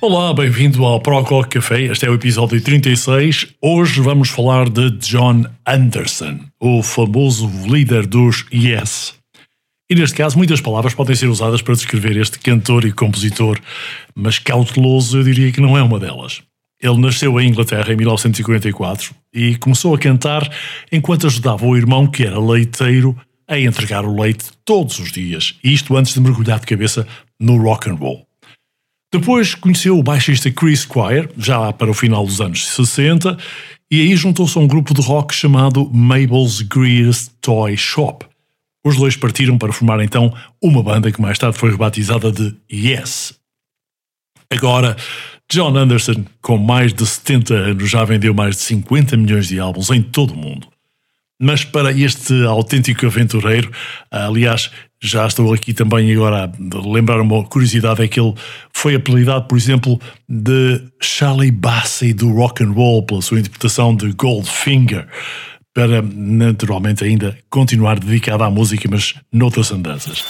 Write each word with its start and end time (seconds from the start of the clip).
Olá, 0.00 0.32
bem-vindo 0.32 0.84
ao 0.84 1.00
Prog 1.00 1.28
Rock 1.28 1.58
Café. 1.58 1.82
Este 1.82 2.06
é 2.06 2.10
o 2.10 2.14
episódio 2.14 2.62
36. 2.62 3.48
Hoje 3.60 4.00
vamos 4.00 4.28
falar 4.28 4.68
de 4.68 4.92
John 4.92 5.44
Anderson, 5.66 6.38
o 6.60 6.84
famoso 6.84 7.50
líder 7.66 8.06
dos 8.06 8.46
Yes. 8.54 9.16
E 9.90 9.96
neste 9.96 10.16
caso, 10.16 10.38
muitas 10.38 10.60
palavras 10.60 10.94
podem 10.94 11.16
ser 11.16 11.26
usadas 11.26 11.62
para 11.62 11.74
descrever 11.74 12.16
este 12.16 12.38
cantor 12.38 12.84
e 12.84 12.92
compositor, 12.92 13.58
mas 14.14 14.38
cauteloso 14.38 15.18
eu 15.18 15.24
diria 15.24 15.50
que 15.50 15.60
não 15.60 15.76
é 15.76 15.82
uma 15.82 15.98
delas. 15.98 16.42
Ele 16.80 16.98
nasceu 16.98 17.40
em 17.40 17.48
Inglaterra 17.48 17.92
em 17.92 17.96
1944 17.96 19.12
e 19.34 19.56
começou 19.56 19.96
a 19.96 19.98
cantar 19.98 20.48
enquanto 20.92 21.26
ajudava 21.26 21.66
o 21.66 21.76
irmão, 21.76 22.06
que 22.06 22.22
era 22.22 22.38
leiteiro, 22.38 23.16
a 23.48 23.58
entregar 23.58 24.04
o 24.04 24.20
leite 24.20 24.44
todos 24.64 25.00
os 25.00 25.10
dias, 25.10 25.56
isto 25.64 25.96
antes 25.96 26.14
de 26.14 26.20
mergulhar 26.20 26.60
de 26.60 26.66
cabeça 26.66 27.04
no 27.40 27.60
rock 27.60 27.90
and 27.90 27.94
roll. 27.94 28.27
Depois 29.12 29.54
conheceu 29.54 29.98
o 29.98 30.02
baixista 30.02 30.50
Chris 30.50 30.80
Squire, 30.80 31.30
já 31.36 31.72
para 31.72 31.90
o 31.90 31.94
final 31.94 32.26
dos 32.26 32.40
anos 32.40 32.68
60, 32.68 33.38
e 33.90 34.02
aí 34.02 34.14
juntou-se 34.14 34.58
a 34.58 34.60
um 34.60 34.66
grupo 34.66 34.92
de 34.92 35.00
rock 35.00 35.34
chamado 35.34 35.88
Mabel's 35.90 36.60
Greer's 36.60 37.30
Toy 37.40 37.74
Shop. 37.76 38.26
Os 38.84 38.96
dois 38.96 39.16
partiram 39.16 39.56
para 39.56 39.72
formar 39.72 40.02
então 40.04 40.34
uma 40.62 40.82
banda 40.82 41.10
que 41.10 41.20
mais 41.20 41.38
tarde 41.38 41.56
foi 41.58 41.70
rebatizada 41.70 42.30
de 42.30 42.54
Yes. 42.70 43.34
Agora, 44.50 44.96
John 45.50 45.74
Anderson, 45.76 46.24
com 46.42 46.58
mais 46.58 46.92
de 46.92 47.06
70 47.06 47.54
anos, 47.54 47.90
já 47.90 48.04
vendeu 48.04 48.34
mais 48.34 48.56
de 48.56 48.62
50 48.62 49.16
milhões 49.16 49.48
de 49.48 49.58
álbuns 49.58 49.88
em 49.90 50.02
todo 50.02 50.34
o 50.34 50.36
mundo. 50.36 50.68
Mas 51.40 51.64
para 51.64 51.92
este 51.92 52.44
autêntico 52.44 53.06
aventureiro, 53.06 53.70
aliás, 54.10 54.70
já 55.00 55.26
estou 55.26 55.52
aqui 55.52 55.72
também 55.72 56.12
agora 56.12 56.44
a 56.44 56.88
lembrar 56.88 57.20
uma 57.20 57.44
curiosidade, 57.44 58.02
é 58.02 58.08
que 58.08 58.20
ele 58.20 58.34
foi 58.72 58.94
apelidado, 58.94 59.46
por 59.46 59.56
exemplo, 59.56 60.00
de 60.28 60.82
Charlie 61.00 61.50
Bassey 61.50 62.12
do 62.12 62.32
rock 62.32 62.64
and 62.64 62.72
roll 62.72 63.04
pela 63.04 63.22
sua 63.22 63.38
interpretação 63.38 63.94
de 63.94 64.10
Goldfinger, 64.12 65.06
para 65.72 66.02
naturalmente 66.02 67.04
ainda 67.04 67.38
continuar 67.48 68.00
dedicado 68.00 68.42
à 68.42 68.50
música, 68.50 68.88
mas 68.90 69.14
noutras 69.32 69.70
andanças. 69.70 70.24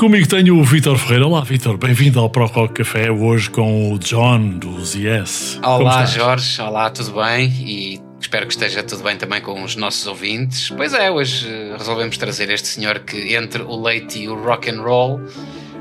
Comigo 0.00 0.26
tenho 0.26 0.58
o 0.58 0.64
Vitor 0.64 0.96
Ferreira. 0.96 1.26
Olá, 1.26 1.42
Vitor. 1.42 1.76
Bem-vindo 1.76 2.18
ao 2.20 2.30
Pro 2.30 2.46
Rock 2.46 2.72
Café 2.72 3.10
hoje 3.10 3.50
com 3.50 3.92
o 3.92 3.98
John 3.98 4.58
dos 4.58 4.94
Yes. 4.94 5.60
Olá, 5.62 6.06
Jorge. 6.06 6.58
Olá, 6.62 6.88
tudo 6.88 7.20
bem? 7.22 7.46
E 7.50 8.00
espero 8.18 8.46
que 8.46 8.52
esteja 8.54 8.82
tudo 8.82 9.02
bem 9.02 9.18
também 9.18 9.42
com 9.42 9.62
os 9.62 9.76
nossos 9.76 10.06
ouvintes. 10.06 10.70
Pois 10.70 10.94
é, 10.94 11.10
hoje 11.10 11.46
eh, 11.46 11.76
resolvemos 11.76 12.16
trazer 12.16 12.48
este 12.48 12.66
senhor 12.68 13.00
que, 13.00 13.34
entre 13.34 13.62
o 13.62 13.78
leite 13.78 14.20
e 14.20 14.26
o 14.26 14.42
rock 14.42 14.70
and 14.70 14.80
roll, 14.80 15.20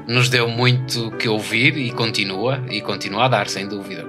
nos 0.05 0.27
deu 0.27 0.49
muito 0.49 1.11
que 1.11 1.29
ouvir 1.29 1.77
e 1.77 1.89
continua, 1.89 2.61
e 2.69 2.81
continua 2.81 3.23
a 3.23 3.27
dar, 3.29 3.47
sem 3.47 3.69
dúvida. 3.69 4.05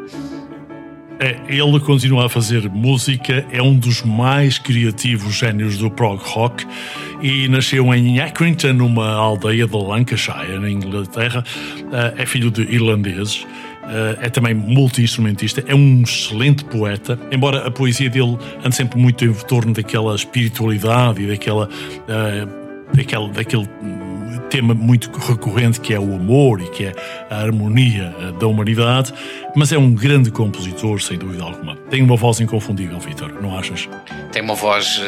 É, 1.22 1.36
ele 1.48 1.78
continua 1.80 2.24
a 2.24 2.28
fazer 2.30 2.66
música, 2.70 3.44
é 3.52 3.62
um 3.62 3.76
dos 3.76 4.02
mais 4.02 4.58
criativos 4.58 5.34
génios 5.34 5.76
do 5.76 5.90
prog 5.90 6.18
rock 6.24 6.66
e 7.20 7.46
nasceu 7.46 7.92
em 7.94 8.18
Accrington, 8.20 8.72
numa 8.72 9.12
aldeia 9.12 9.66
de 9.66 9.76
Lancashire, 9.76 10.58
na 10.58 10.70
Inglaterra. 10.70 11.44
É 12.16 12.24
filho 12.24 12.50
de 12.50 12.62
irlandeses. 12.62 13.46
É 14.22 14.30
também 14.30 14.54
multi-instrumentista, 14.54 15.62
é 15.66 15.74
um 15.74 16.02
excelente 16.02 16.64
poeta, 16.64 17.18
embora 17.30 17.66
a 17.66 17.70
poesia 17.70 18.08
dele 18.08 18.38
ande 18.64 18.76
sempre 18.76 18.98
muito 18.98 19.24
em 19.24 19.32
torno 19.32 19.74
daquela 19.74 20.14
espiritualidade 20.14 21.22
e 21.22 21.26
daquela, 21.26 21.68
daquela, 22.94 23.28
daquele 23.28 23.68
tema 24.50 24.74
muito 24.74 25.10
recorrente 25.18 25.80
que 25.80 25.94
é 25.94 25.98
o 25.98 26.14
amor 26.14 26.60
e 26.60 26.68
que 26.68 26.86
é 26.86 26.92
a 27.30 27.36
harmonia 27.36 28.12
da 28.38 28.46
humanidade, 28.46 29.14
mas 29.54 29.72
é 29.72 29.78
um 29.78 29.94
grande 29.94 30.30
compositor, 30.30 31.00
sem 31.00 31.16
dúvida 31.16 31.44
alguma. 31.44 31.76
Tem 31.88 32.02
uma 32.02 32.16
voz 32.16 32.40
inconfundível, 32.40 32.98
Vitor, 32.98 33.32
não 33.40 33.56
achas? 33.56 33.88
Tem 34.32 34.42
uma 34.42 34.54
voz, 34.54 35.00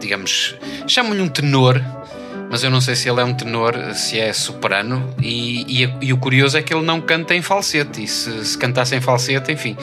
digamos, 0.00 0.56
chamam-lhe 0.86 1.20
um 1.20 1.28
tenor, 1.28 1.80
mas 2.52 2.62
eu 2.62 2.70
não 2.70 2.82
sei 2.82 2.94
se 2.94 3.08
ele 3.08 3.18
é 3.18 3.24
um 3.24 3.32
tenor, 3.32 3.74
se 3.94 4.20
é 4.20 4.30
soprano, 4.30 5.14
e, 5.22 5.84
e, 5.84 5.94
e 6.02 6.12
o 6.12 6.18
curioso 6.18 6.58
é 6.58 6.62
que 6.62 6.74
ele 6.74 6.84
não 6.84 7.00
canta 7.00 7.34
em 7.34 7.40
falsete, 7.40 8.04
e 8.04 8.06
se, 8.06 8.44
se 8.44 8.58
cantasse 8.58 8.94
em 8.94 9.00
falsete, 9.00 9.50
enfim, 9.52 9.74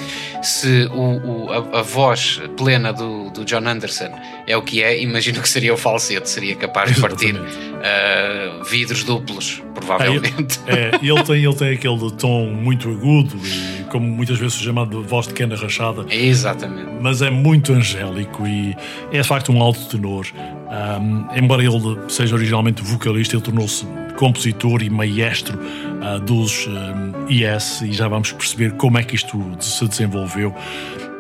se 0.44 0.88
o, 0.94 1.48
o 1.48 1.52
a, 1.52 1.80
a, 1.80 1.82
voz 1.82 2.40
plena 2.56 2.94
do, 2.94 3.32
do 3.32 3.44
John 3.44 3.68
Anderson 3.68 4.12
é 4.50 4.58
o 4.58 4.64
que 4.64 4.82
é, 4.82 5.00
imagino 5.00 5.40
que 5.42 5.48
seria 5.48 5.72
o 5.72 5.78
falsete, 5.78 6.28
seria 6.28 6.56
capaz 6.56 6.96
de 6.96 7.00
partir 7.00 7.36
uh, 7.36 8.64
vidros 8.64 9.04
duplos, 9.04 9.62
provavelmente. 9.76 10.60
É, 10.66 10.88
ele, 11.00 11.12
é, 11.12 11.14
ele, 11.14 11.24
tem, 11.24 11.46
ele 11.46 11.56
tem 11.56 11.74
aquele 11.74 12.12
tom 12.14 12.48
muito 12.48 12.90
agudo, 12.90 13.40
e 13.46 13.84
como 13.92 14.08
muitas 14.08 14.40
vezes 14.40 14.58
chamado 14.58 15.02
de 15.02 15.08
voz 15.08 15.28
de 15.28 15.36
cana 15.36 15.56
rachada. 15.56 16.04
Exatamente. 16.10 16.90
Mas 17.00 17.22
é 17.22 17.30
muito 17.30 17.74
angélico 17.74 18.46
e 18.48 18.76
é 19.12 19.22
de 19.22 19.28
facto 19.28 19.52
um 19.52 19.62
alto 19.62 19.88
tenor. 19.88 20.26
Um, 20.36 21.28
embora 21.38 21.64
ele 21.64 21.80
seja 22.10 22.36
originalmente 22.36 22.82
vocalista, 22.82 23.36
ele 23.36 23.44
tornou-se 23.44 23.86
compositor 24.18 24.82
e 24.82 24.90
maestro 24.90 25.60
uh, 25.60 26.20
dos 26.20 26.68
um, 26.68 27.32
Yes 27.32 27.82
e 27.82 27.92
já 27.92 28.08
vamos 28.08 28.32
perceber 28.32 28.72
como 28.74 28.98
é 28.98 29.04
que 29.04 29.16
isto 29.16 29.38
se 29.60 29.88
desenvolveu. 29.88 30.56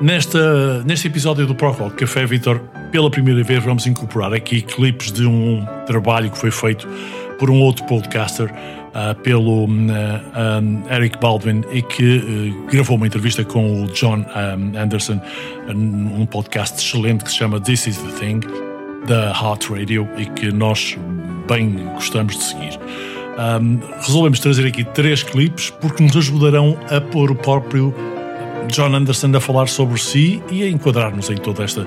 Nesta, 0.02 0.82
neste 0.86 1.08
episódio 1.08 1.46
do 1.46 1.54
Pro 1.54 1.72
Rock 1.72 1.98
Café, 1.98 2.26
Vitor, 2.26 2.62
pela 2.90 3.12
primeira 3.12 3.44
vez 3.44 3.62
vamos 3.62 3.86
incorporar 3.86 4.34
aqui 4.34 4.62
clipes 4.62 5.12
de 5.12 5.26
um 5.26 5.66
trabalho 5.86 6.32
que 6.32 6.38
foi 6.38 6.52
feito 6.52 6.88
por 7.38 7.50
um 7.50 7.60
outro 7.60 7.86
podcaster, 7.86 8.50
uh, 8.50 9.14
pelo 9.22 9.66
uh, 9.66 9.68
um, 9.68 10.84
Eric 10.90 11.20
Baldwin, 11.20 11.64
e 11.74 11.82
que 11.82 12.18
uh, 12.18 12.72
gravou 12.72 12.96
uma 12.96 13.08
entrevista 13.08 13.44
com 13.44 13.84
o 13.84 13.88
John 13.88 14.20
um, 14.20 14.80
Anderson, 14.80 15.20
um 15.68 16.26
podcast 16.26 16.78
excelente 16.78 17.26
que 17.26 17.32
se 17.32 17.38
chama 17.38 17.60
This 17.60 17.88
Is 17.88 17.98
The 17.98 18.12
Thing, 18.20 18.40
da 19.06 19.32
Heart 19.32 19.70
Radio, 19.70 20.08
e 20.18 20.26
que 20.28 20.50
nós 20.50 20.98
bem 21.46 21.72
gostamos 21.96 22.38
de 22.38 22.44
seguir. 22.46 22.80
Um, 23.38 23.80
resolvemos 24.02 24.40
trazer 24.40 24.66
aqui 24.66 24.86
três 24.86 25.24
clipes 25.24 25.70
porque 25.70 26.02
nos 26.02 26.16
ajudarão 26.16 26.78
a 26.90 27.02
pôr 27.02 27.32
o 27.32 27.36
próprio 27.36 27.94
John 28.70 28.94
Anderson 28.96 29.32
a 29.36 29.40
falar 29.40 29.68
sobre 29.68 30.00
si 30.00 30.42
e 30.50 30.64
a 30.64 30.70
enquadrar-nos 30.70 31.30
em 31.30 31.38
toda 31.38 31.64
esta 31.64 31.86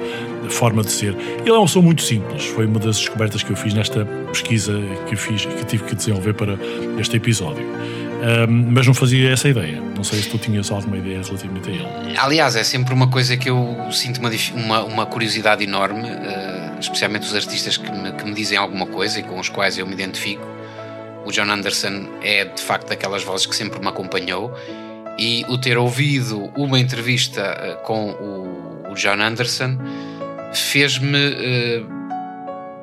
forma 0.48 0.82
de 0.82 0.90
ser. 0.90 1.16
Ele 1.40 1.50
é 1.50 1.52
uma 1.52 1.66
pessoa 1.66 1.82
muito 1.82 2.02
simples, 2.02 2.44
foi 2.44 2.66
uma 2.66 2.78
das 2.78 2.98
descobertas 2.98 3.42
que 3.42 3.50
eu 3.50 3.56
fiz 3.56 3.72
nesta 3.72 4.04
pesquisa 4.32 4.78
que 5.08 5.16
fiz 5.16 5.44
que 5.46 5.64
tive 5.64 5.84
que 5.84 5.94
desenvolver 5.94 6.34
para 6.34 6.58
este 6.98 7.16
episódio. 7.16 7.64
Um, 7.64 8.70
mas 8.70 8.86
não 8.86 8.94
fazia 8.94 9.32
essa 9.32 9.48
ideia. 9.48 9.80
Não 9.96 10.04
sei 10.04 10.20
se 10.20 10.28
tu 10.28 10.38
tinhas 10.38 10.70
alguma 10.70 10.96
ideia 10.96 11.20
relativamente 11.22 11.70
a 11.70 11.72
ele. 11.72 12.18
Aliás, 12.18 12.54
é 12.54 12.62
sempre 12.62 12.94
uma 12.94 13.08
coisa 13.08 13.36
que 13.36 13.50
eu 13.50 13.76
sinto 13.90 14.18
uma, 14.18 14.30
uma, 14.54 14.84
uma 14.84 15.06
curiosidade 15.06 15.64
enorme, 15.64 16.08
uh, 16.08 16.78
especialmente 16.78 17.26
os 17.26 17.34
artistas 17.34 17.76
que 17.76 17.90
me, 17.90 18.12
que 18.12 18.24
me 18.24 18.32
dizem 18.32 18.56
alguma 18.56 18.86
coisa 18.86 19.18
e 19.18 19.24
com 19.24 19.40
os 19.40 19.48
quais 19.48 19.76
eu 19.76 19.86
me 19.86 19.94
identifico. 19.94 20.46
O 21.24 21.32
John 21.32 21.50
Anderson 21.50 22.08
é 22.22 22.44
de 22.44 22.62
facto 22.62 22.88
daquelas 22.88 23.24
vozes 23.24 23.46
que 23.46 23.56
sempre 23.56 23.80
me 23.80 23.88
acompanhou 23.88 24.52
e 25.18 25.44
o 25.48 25.58
ter 25.58 25.76
ouvido 25.76 26.50
uma 26.56 26.78
entrevista 26.78 27.42
uh, 27.42 27.82
com 27.84 28.10
o, 28.10 28.94
John 28.94 29.22
Anderson 29.22 29.78
fez-me 30.52 31.28
uh, 31.28 31.86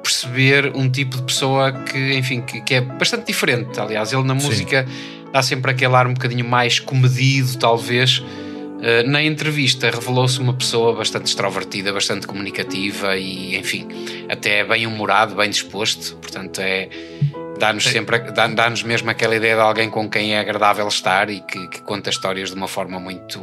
perceber 0.02 0.76
um 0.76 0.90
tipo 0.90 1.18
de 1.18 1.24
pessoa 1.24 1.72
que, 1.72 2.14
enfim, 2.16 2.42
que, 2.42 2.62
que, 2.62 2.74
é 2.74 2.81
bastante 2.81 3.28
diferente. 3.28 3.80
Aliás, 3.80 4.12
ele 4.12 4.24
na 4.24 4.34
música 4.34 4.88
Sim. 4.88 5.31
dá 5.31 5.44
sempre 5.44 5.70
aquele 5.70 5.94
ar 5.96 6.08
um 6.08 6.14
bocadinho 6.14 6.46
mais 6.46 6.80
comedido, 6.80 7.58
talvez. 7.60 8.18
Uh, 8.18 9.08
na 9.08 9.22
entrevista 9.22 9.92
revelou-se 9.92 10.40
uma 10.40 10.54
pessoa 10.54 10.96
bastante 10.96 11.28
extrovertida, 11.28 11.94
bastante 11.94 12.26
comunicativa 12.26 13.18
e, 13.18 13.56
enfim, 13.56 13.88
até 14.30 14.64
bem 14.64 14.88
humorado, 14.88 15.36
bem 15.36 15.50
disposto. 15.50 16.16
Portanto, 16.16 16.60
é, 16.60 16.90
dá-nos 17.59 17.83
sempre 17.83 18.19
dá-nos 18.56 18.83
mesmo 18.83 19.09
aquela 19.09 19.35
ideia 19.35 19.56
de 19.56 19.61
alguém 19.61 19.89
com 19.89 20.09
quem 20.09 20.35
é 20.35 20.39
agradável 20.39 20.88
estar 20.88 21.29
e 21.29 21.41
que, 21.41 21.67
que 21.67 21.81
conta 21.81 22.09
histórias 22.09 22.50
de 22.50 22.56
uma 22.56 22.67
forma 22.67 23.00
muito 23.00 23.39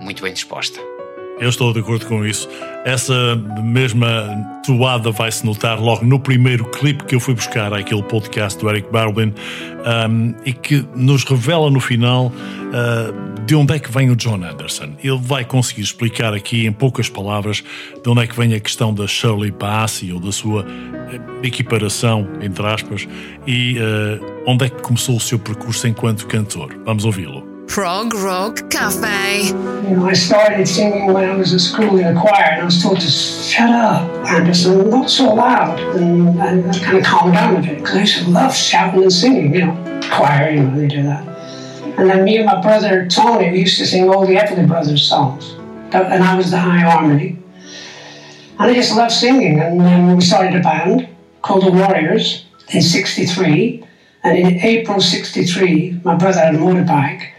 muito 0.00 0.22
bem 0.22 0.32
disposta. 0.32 0.95
Eu 1.38 1.50
estou 1.50 1.70
de 1.72 1.80
acordo 1.80 2.06
com 2.06 2.24
isso. 2.24 2.48
Essa 2.84 3.36
mesma 3.62 4.08
toada 4.64 5.10
vai-se 5.10 5.44
notar 5.44 5.78
logo 5.78 6.04
no 6.04 6.18
primeiro 6.18 6.64
clipe 6.64 7.04
que 7.04 7.14
eu 7.14 7.20
fui 7.20 7.34
buscar 7.34 7.74
aquele 7.74 8.02
podcast 8.02 8.58
do 8.58 8.70
Eric 8.70 8.90
Barbin 8.90 9.34
um, 10.08 10.34
e 10.46 10.52
que 10.52 10.82
nos 10.94 11.24
revela 11.24 11.70
no 11.70 11.78
final 11.78 12.28
uh, 12.28 13.44
de 13.44 13.54
onde 13.54 13.74
é 13.74 13.78
que 13.78 13.92
vem 13.92 14.10
o 14.10 14.16
John 14.16 14.42
Anderson. 14.42 14.94
Ele 15.02 15.18
vai 15.18 15.44
conseguir 15.44 15.82
explicar 15.82 16.32
aqui 16.32 16.66
em 16.66 16.72
poucas 16.72 17.10
palavras 17.10 17.62
de 18.02 18.08
onde 18.08 18.22
é 18.22 18.26
que 18.26 18.34
vem 18.34 18.54
a 18.54 18.60
questão 18.60 18.94
da 18.94 19.06
Shirley 19.06 19.50
Bassey 19.50 20.12
ou 20.12 20.18
da 20.18 20.32
sua 20.32 20.64
eh, 20.64 21.46
equiparação, 21.46 22.26
entre 22.40 22.66
aspas, 22.66 23.06
e 23.46 23.78
uh, 23.78 24.42
onde 24.46 24.64
é 24.64 24.68
que 24.70 24.80
começou 24.82 25.16
o 25.16 25.20
seu 25.20 25.38
percurso 25.38 25.86
enquanto 25.86 26.26
cantor. 26.26 26.74
Vamos 26.84 27.04
ouvi-lo. 27.04 27.45
Prog 27.68 28.14
Rock 28.14 28.70
Cafe. 28.70 29.48
You 29.48 29.96
know, 29.96 30.06
I 30.06 30.14
started 30.14 30.66
singing 30.66 31.12
when 31.12 31.28
I 31.28 31.36
was 31.36 31.52
in 31.52 31.58
school 31.58 31.98
in 31.98 32.16
a 32.16 32.18
choir, 32.18 32.52
and 32.52 32.62
I 32.62 32.64
was 32.64 32.82
told 32.82 33.00
to 33.00 33.06
shut 33.06 33.70
up, 33.70 34.08
Anderson, 34.26 34.88
not 34.88 35.10
so 35.10 35.34
loud. 35.34 35.78
And, 35.96 36.40
and 36.40 36.74
kind 36.82 36.98
of 36.98 37.04
calmed 37.04 37.34
down 37.34 37.56
a 37.56 37.60
bit 37.60 37.78
because 37.78 37.96
I 37.96 38.00
used 38.00 38.24
to 38.24 38.30
love 38.30 38.54
shouting 38.54 39.02
and 39.02 39.12
singing, 39.12 39.54
you 39.54 39.66
know, 39.66 40.00
choir, 40.10 40.50
you 40.50 40.62
know, 40.62 40.76
they 40.76 40.86
do 40.86 41.02
that. 41.02 41.26
And 41.98 42.08
then 42.08 42.24
me 42.24 42.38
and 42.38 42.46
my 42.46 42.60
brother 42.60 43.06
Tony, 43.08 43.50
we 43.50 43.60
used 43.60 43.78
to 43.78 43.86
sing 43.86 44.08
all 44.08 44.26
the 44.26 44.36
Everly 44.36 44.66
Brothers 44.66 45.02
songs, 45.02 45.52
and 45.92 46.24
I 46.24 46.36
was 46.36 46.50
the 46.50 46.58
high 46.58 46.78
harmony. 46.78 47.38
And 48.58 48.70
I 48.70 48.74
just 48.74 48.96
loved 48.96 49.12
singing, 49.12 49.60
and 49.60 49.80
then 49.80 50.16
we 50.16 50.22
started 50.22 50.56
a 50.56 50.62
band 50.62 51.08
called 51.42 51.64
the 51.64 51.72
Warriors 51.72 52.46
in 52.68 52.80
'63. 52.80 53.84
And 54.24 54.38
in 54.38 54.60
April 54.60 55.00
'63, 55.00 56.00
my 56.04 56.14
brother 56.16 56.40
had 56.40 56.54
a 56.54 56.58
motorbike 56.58 57.32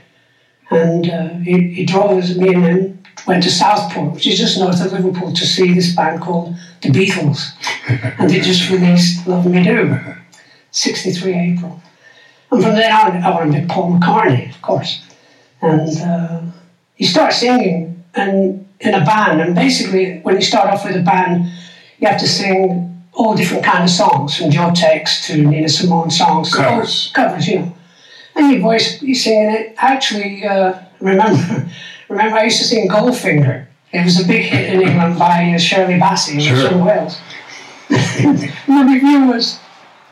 and 0.70 1.10
uh, 1.10 1.30
he, 1.40 1.74
he 1.74 1.86
drove 1.86 2.36
me 2.38 2.54
and 2.54 2.64
him 2.64 3.04
went 3.26 3.44
to 3.44 3.52
Southport, 3.52 4.14
which 4.14 4.28
is 4.28 4.38
just 4.38 4.60
north 4.60 4.84
of 4.84 4.92
Liverpool, 4.92 5.34
to 5.34 5.46
see 5.46 5.74
this 5.74 5.96
band 5.96 6.22
called 6.22 6.56
the 6.82 6.90
Beatles. 6.90 7.52
and 8.20 8.30
they 8.30 8.40
just 8.40 8.70
released 8.70 9.28
Love 9.28 9.46
Me 9.46 9.64
Do, 9.64 9.98
63 10.72 11.34
April. 11.34 11.82
And 12.52 12.64
from 12.64 12.76
then 12.76 12.92
on, 12.92 13.24
I 13.24 13.30
wanted 13.32 13.54
to 13.54 13.62
be 13.62 13.68
Paul 13.68 14.00
McCartney, 14.00 14.50
of 14.50 14.62
course. 14.62 15.04
And 15.62 15.98
uh, 15.98 16.42
you 16.98 17.08
start 17.08 17.34
singing 17.34 18.04
and 18.14 18.66
in 18.80 18.94
a 18.94 19.04
band, 19.04 19.42
and 19.42 19.56
basically, 19.56 20.20
when 20.20 20.36
you 20.36 20.42
start 20.42 20.70
off 20.70 20.86
with 20.86 20.96
a 20.96 21.02
band, 21.02 21.52
you 22.00 22.08
have 22.08 22.20
to 22.20 22.28
sing 22.28 23.04
all 23.14 23.36
different 23.36 23.64
kind 23.64 23.84
of 23.84 23.90
songs, 23.90 24.38
from 24.38 24.52
Joe 24.52 24.72
Tex 24.74 25.26
to 25.28 25.44
Nina 25.44 25.68
Simone 25.68 26.12
songs. 26.12 26.54
Covers. 26.54 27.12
Covers, 27.14 27.48
you 27.48 27.60
know. 27.60 27.77
Your 28.38 28.60
voice, 28.60 29.02
you 29.02 29.16
singing 29.16 29.52
it. 29.52 29.76
Actually, 29.78 30.46
uh, 30.46 30.80
remember, 31.00 31.70
remember, 32.10 32.38
I 32.38 32.44
used 32.44 32.60
to 32.60 32.66
sing 32.66 32.88
Goldfinger. 32.88 33.66
It 33.94 34.04
was 34.04 34.24
a 34.24 34.28
big 34.28 34.44
hit 34.44 34.74
in 34.74 34.82
England 34.82 35.18
by 35.18 35.54
uh, 35.54 35.58
Shirley 35.58 35.96
Bassey 35.96 36.42
sure. 36.42 36.70
from 36.70 36.86
Wales. 36.86 37.20
the 37.90 38.88
review 38.92 39.28
was, 39.28 39.60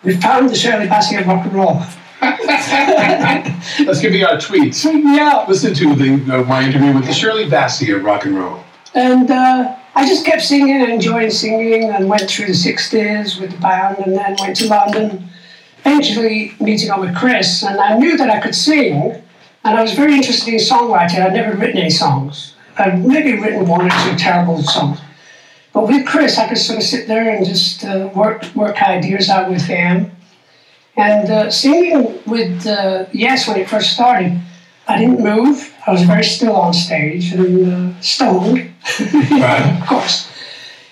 "We 0.03 0.15
found 0.15 0.49
the 0.49 0.55
Shirley 0.55 0.87
Bassey 0.87 1.19
of 1.19 1.27
rock 1.27 1.45
and 1.45 1.53
roll." 1.53 1.81
That's 2.21 4.01
gonna 4.01 4.13
be 4.13 4.23
our 4.23 4.39
tweet. 4.39 4.83
Yeah. 4.83 5.45
Listen 5.47 5.73
to 5.73 5.95
the 5.95 6.13
uh, 6.33 6.43
my 6.45 6.63
interview 6.63 6.93
with 6.93 7.05
the 7.05 7.13
Shirley 7.13 7.45
Bassey 7.45 7.95
of 7.95 8.03
rock 8.03 8.25
and 8.25 8.37
roll. 8.37 8.63
And 8.93 9.29
uh, 9.29 9.75
I 9.93 10.07
just 10.07 10.25
kept 10.25 10.41
singing 10.41 10.81
and 10.81 10.91
enjoying 10.91 11.29
singing, 11.29 11.91
and 11.91 12.07
went 12.07 12.29
through 12.29 12.47
the 12.47 12.53
'60s 12.53 13.39
with 13.39 13.51
the 13.51 13.57
band, 13.57 13.99
and 13.99 14.15
then 14.15 14.35
went 14.39 14.55
to 14.57 14.67
London 14.67 15.29
eventually 15.85 16.53
meeting 16.59 16.89
up 16.89 16.99
with 16.99 17.15
Chris, 17.15 17.63
and 17.63 17.79
I 17.79 17.97
knew 17.97 18.17
that 18.17 18.29
I 18.29 18.39
could 18.39 18.55
sing, 18.55 19.21
and 19.63 19.77
I 19.77 19.81
was 19.81 19.93
very 19.93 20.15
interested 20.15 20.53
in 20.53 20.59
songwriting. 20.59 21.23
I'd 21.23 21.33
never 21.33 21.55
written 21.55 21.77
any 21.77 21.91
songs. 21.91 22.55
I'd 22.77 23.05
maybe 23.05 23.39
written 23.39 23.67
one 23.67 23.85
or 23.85 23.89
two 23.89 24.15
terrible 24.17 24.61
songs. 24.63 24.99
But 25.73 25.87
with 25.87 26.05
Chris, 26.05 26.37
I 26.37 26.47
could 26.47 26.57
sort 26.57 26.79
of 26.79 26.83
sit 26.83 27.07
there 27.07 27.29
and 27.29 27.45
just 27.45 27.85
uh, 27.85 28.09
work 28.15 28.43
work 28.55 28.81
ideas 28.81 29.29
out 29.29 29.49
with 29.49 29.63
him. 29.63 30.11
And 30.97 31.29
uh, 31.29 31.51
singing 31.51 32.21
with 32.25 32.65
uh, 32.65 33.05
Yes 33.11 33.47
when 33.47 33.59
it 33.59 33.69
first 33.69 33.93
started, 33.93 34.39
I 34.87 34.97
didn't 34.97 35.21
move. 35.21 35.73
I 35.85 35.91
was 35.91 36.03
very 36.03 36.23
still 36.23 36.55
on 36.55 36.73
stage 36.73 37.33
and 37.33 37.73
uh, 37.73 38.01
stoned, 38.01 38.71
right. 39.11 39.79
of 39.81 39.87
course 39.87 40.31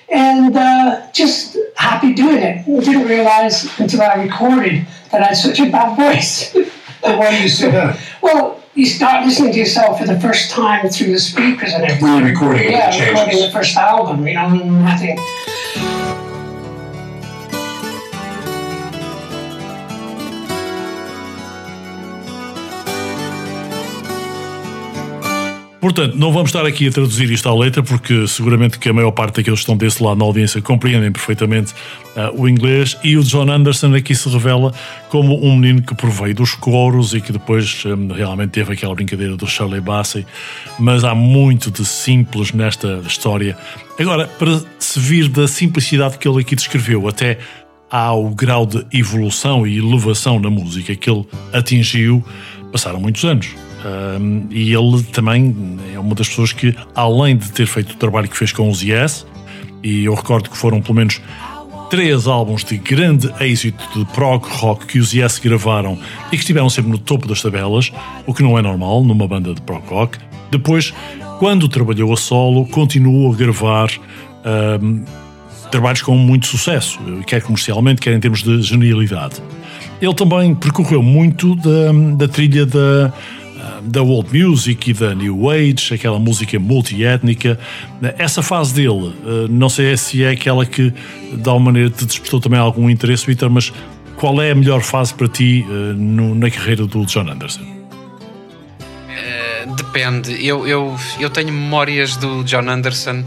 and 0.09 0.55
uh, 0.55 1.11
just 1.11 1.57
happy 1.75 2.13
doing 2.13 2.37
it. 2.37 2.67
I 2.67 2.79
Didn't 2.83 3.07
realize 3.07 3.67
until 3.79 4.01
I 4.01 4.15
recorded 4.15 4.85
that 5.11 5.21
I 5.21 5.27
had 5.27 5.37
such 5.37 5.59
a 5.59 5.69
bad 5.69 5.95
voice. 5.95 6.55
you? 7.03 7.93
Well, 8.21 8.63
you 8.75 8.85
start 8.85 9.25
listening 9.25 9.53
to 9.53 9.59
yourself 9.59 9.99
for 9.99 10.07
the 10.07 10.19
first 10.19 10.49
time 10.49 10.87
through 10.89 11.11
the 11.11 11.19
speakers 11.19 11.73
and 11.73 11.83
everything. 11.83 12.07
You're 12.07 12.29
recording 12.29 12.71
yeah, 12.71 12.93
it, 12.93 13.09
recording 13.09 13.39
the 13.39 13.51
first 13.51 13.75
album, 13.77 14.25
you 14.27 14.33
know, 14.33 14.47
and 14.47 16.02
Portanto, 25.83 26.15
não 26.15 26.31
vamos 26.31 26.47
estar 26.47 26.65
aqui 26.65 26.87
a 26.87 26.91
traduzir 26.93 27.29
isto 27.29 27.49
à 27.49 27.53
letra, 27.53 27.83
porque 27.83 28.25
seguramente 28.25 28.79
que 28.79 28.87
a 28.87 28.93
maior 28.93 29.11
parte 29.11 29.35
daqueles 29.35 29.59
que 29.59 29.63
estão 29.63 29.75
desse 29.75 30.01
lado 30.01 30.17
na 30.17 30.23
audiência 30.23 30.61
compreendem 30.61 31.11
perfeitamente 31.11 31.73
uh, 32.15 32.41
o 32.41 32.47
inglês. 32.47 32.97
E 33.03 33.17
o 33.17 33.21
John 33.21 33.51
Anderson 33.51 33.93
aqui 33.93 34.15
se 34.15 34.29
revela 34.29 34.73
como 35.09 35.45
um 35.45 35.57
menino 35.57 35.81
que 35.81 35.93
proveio 35.93 36.33
dos 36.33 36.55
coros 36.55 37.13
e 37.13 37.19
que 37.19 37.33
depois 37.33 37.83
um, 37.83 38.13
realmente 38.13 38.51
teve 38.51 38.71
aquela 38.71 38.95
brincadeira 38.95 39.35
do 39.35 39.45
Shirley 39.45 39.81
Bassey. 39.81 40.25
Mas 40.79 41.03
há 41.03 41.13
muito 41.13 41.69
de 41.69 41.83
simples 41.83 42.53
nesta 42.53 43.01
história. 43.05 43.57
Agora, 43.99 44.27
para 44.39 44.61
se 44.79 44.97
vir 45.01 45.27
da 45.27 45.49
simplicidade 45.49 46.17
que 46.17 46.25
ele 46.25 46.39
aqui 46.39 46.55
descreveu 46.55 47.09
até 47.09 47.39
ao 47.91 48.29
grau 48.29 48.65
de 48.65 48.85
evolução 48.93 49.67
e 49.67 49.79
elevação 49.79 50.39
na 50.39 50.49
música 50.49 50.95
que 50.95 51.09
ele 51.09 51.27
atingiu, 51.51 52.23
passaram 52.71 53.01
muitos 53.01 53.25
anos. 53.25 53.53
Um, 53.85 54.47
e 54.49 54.73
ele 54.73 55.03
também 55.11 55.77
é 55.93 55.99
uma 55.99 56.15
das 56.15 56.29
pessoas 56.29 56.53
que, 56.53 56.75
além 56.95 57.35
de 57.35 57.51
ter 57.51 57.65
feito 57.65 57.91
o 57.91 57.97
trabalho 57.97 58.29
que 58.29 58.37
fez 58.37 58.51
com 58.51 58.69
os 58.69 58.81
Yes, 58.81 59.25
e 59.83 60.05
eu 60.05 60.13
recordo 60.13 60.49
que 60.49 60.57
foram 60.57 60.81
pelo 60.81 60.95
menos 60.95 61.19
três 61.89 62.25
álbuns 62.25 62.63
de 62.63 62.77
grande 62.77 63.31
êxito 63.41 63.83
de 63.99 64.05
prog 64.13 64.43
rock 64.47 64.85
que 64.87 64.99
os 64.99 65.13
Yes 65.13 65.37
gravaram 65.37 65.99
e 66.27 66.29
que 66.31 66.37
estiveram 66.37 66.69
sempre 66.69 66.91
no 66.91 66.97
topo 66.97 67.27
das 67.27 67.41
tabelas, 67.41 67.91
o 68.25 68.33
que 68.33 68.41
não 68.41 68.57
é 68.57 68.61
normal 68.61 69.03
numa 69.03 69.27
banda 69.27 69.53
de 69.53 69.61
prog 69.61 69.85
rock. 69.87 70.17
Depois, 70.49 70.93
quando 71.37 71.67
trabalhou 71.67 72.13
a 72.13 72.17
solo, 72.17 72.65
continuou 72.67 73.33
a 73.33 73.35
gravar 73.35 73.89
um, 74.81 75.03
trabalhos 75.69 76.01
com 76.01 76.15
muito 76.15 76.47
sucesso, 76.47 76.99
quer 77.27 77.41
comercialmente, 77.41 78.01
quer 78.01 78.13
em 78.13 78.19
termos 78.19 78.43
de 78.43 78.61
genialidade. 78.61 79.41
Ele 80.01 80.13
também 80.13 80.55
percorreu 80.55 81.03
muito 81.03 81.55
da, 81.55 81.91
da 82.17 82.27
trilha 82.27 82.65
da 82.65 83.13
da 83.85 84.01
world 84.01 84.37
music 84.37 84.91
e 84.91 84.93
da 84.93 85.13
new 85.13 85.49
age, 85.49 85.93
aquela 85.93 86.19
música 86.19 86.59
multiétnica. 86.59 87.59
Essa 88.17 88.41
fase 88.41 88.73
dele, 88.73 89.13
eh, 89.25 89.47
não 89.49 89.69
sei 89.69 89.95
se 89.97 90.23
é 90.23 90.31
aquela 90.31 90.65
que 90.65 90.91
de 90.91 91.49
alguma 91.49 91.71
maneira 91.71 91.89
te 91.89 92.05
despertou 92.05 92.39
também 92.39 92.59
algum 92.59 92.89
interesse, 92.89 93.25
Peter, 93.25 93.49
mas 93.49 93.73
qual 94.15 94.41
é 94.41 94.51
a 94.51 94.55
melhor 94.55 94.81
fase 94.81 95.13
para 95.13 95.27
ti 95.27 95.65
eh, 95.67 95.93
na 95.95 96.49
carreira 96.49 96.85
do 96.85 97.05
John 97.05 97.29
Anderson? 97.29 97.61
Uh, 97.61 99.75
depende. 99.75 100.45
Eu, 100.45 100.67
eu, 100.67 100.95
eu 101.19 101.29
tenho 101.29 101.51
memórias 101.51 102.15
do 102.15 102.43
John 102.43 102.69
Anderson, 102.69 103.23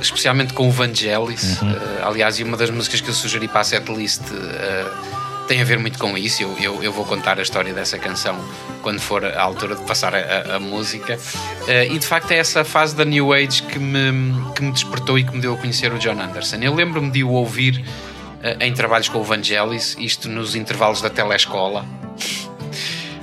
especialmente 0.00 0.52
com 0.52 0.68
o 0.68 0.70
Vangelis. 0.70 1.60
Uhum. 1.60 1.70
Uh, 1.70 2.06
aliás, 2.06 2.38
e 2.38 2.44
uma 2.44 2.56
das 2.56 2.70
músicas 2.70 3.00
que 3.00 3.08
eu 3.08 3.14
sugeri 3.14 3.48
para 3.48 3.60
a 3.60 3.64
setlist. 3.64 4.22
Uh, 4.22 5.15
tem 5.46 5.60
a 5.60 5.64
ver 5.64 5.78
muito 5.78 5.98
com 5.98 6.16
isso. 6.16 6.42
Eu, 6.42 6.56
eu, 6.58 6.82
eu, 6.82 6.92
vou 6.92 7.04
contar 7.04 7.38
a 7.38 7.42
história 7.42 7.72
dessa 7.72 7.98
canção 7.98 8.38
quando 8.82 9.00
for 9.00 9.24
a 9.24 9.40
altura 9.40 9.74
de 9.74 9.84
passar 9.84 10.14
a, 10.14 10.56
a 10.56 10.60
música. 10.60 11.16
Uh, 11.16 11.92
e 11.92 11.98
de 11.98 12.06
facto 12.06 12.30
é 12.32 12.36
essa 12.36 12.64
fase 12.64 12.94
da 12.94 13.04
New 13.04 13.32
Age 13.32 13.62
que 13.62 13.78
me, 13.78 14.52
que 14.54 14.62
me 14.62 14.72
despertou 14.72 15.18
e 15.18 15.24
que 15.24 15.34
me 15.34 15.40
deu 15.40 15.54
a 15.54 15.56
conhecer 15.56 15.92
o 15.92 15.98
John 15.98 16.20
Anderson. 16.20 16.56
Eu 16.56 16.74
lembro-me 16.74 17.10
de 17.10 17.24
o 17.24 17.30
ouvir 17.30 17.78
uh, 17.78 18.62
em 18.62 18.72
trabalhos 18.72 19.08
com 19.08 19.18
o 19.18 19.24
Vangelis, 19.24 19.96
isto 19.98 20.28
nos 20.28 20.54
intervalos 20.54 21.00
da 21.00 21.10
telescola. 21.10 21.84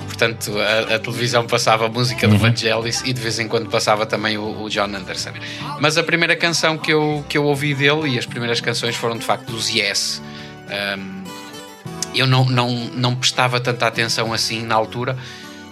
Portanto, 0.06 0.52
a, 0.60 0.94
a, 0.94 0.98
televisão 1.00 1.44
passava 1.44 1.86
a 1.86 1.88
música 1.88 2.28
do 2.28 2.34
uhum. 2.34 2.38
Vangelis 2.38 3.02
e 3.04 3.12
de 3.12 3.20
vez 3.20 3.40
em 3.40 3.48
quando 3.48 3.68
passava 3.68 4.06
também 4.06 4.38
o, 4.38 4.62
o, 4.62 4.70
John 4.70 4.84
Anderson. 4.84 5.32
Mas 5.80 5.98
a 5.98 6.04
primeira 6.04 6.36
canção 6.36 6.78
que 6.78 6.92
eu, 6.92 7.24
que 7.28 7.36
eu 7.36 7.44
ouvi 7.44 7.74
dele 7.74 8.14
e 8.14 8.18
as 8.18 8.24
primeiras 8.24 8.60
canções 8.60 8.94
foram 8.94 9.18
de 9.18 9.24
facto 9.24 9.50
dos 9.50 9.68
Yes. 9.68 10.22
Um, 10.98 11.23
eu 12.14 12.26
não, 12.26 12.44
não, 12.44 12.70
não 12.94 13.14
prestava 13.14 13.60
tanta 13.60 13.86
atenção 13.86 14.32
assim 14.32 14.62
na 14.62 14.74
altura, 14.74 15.16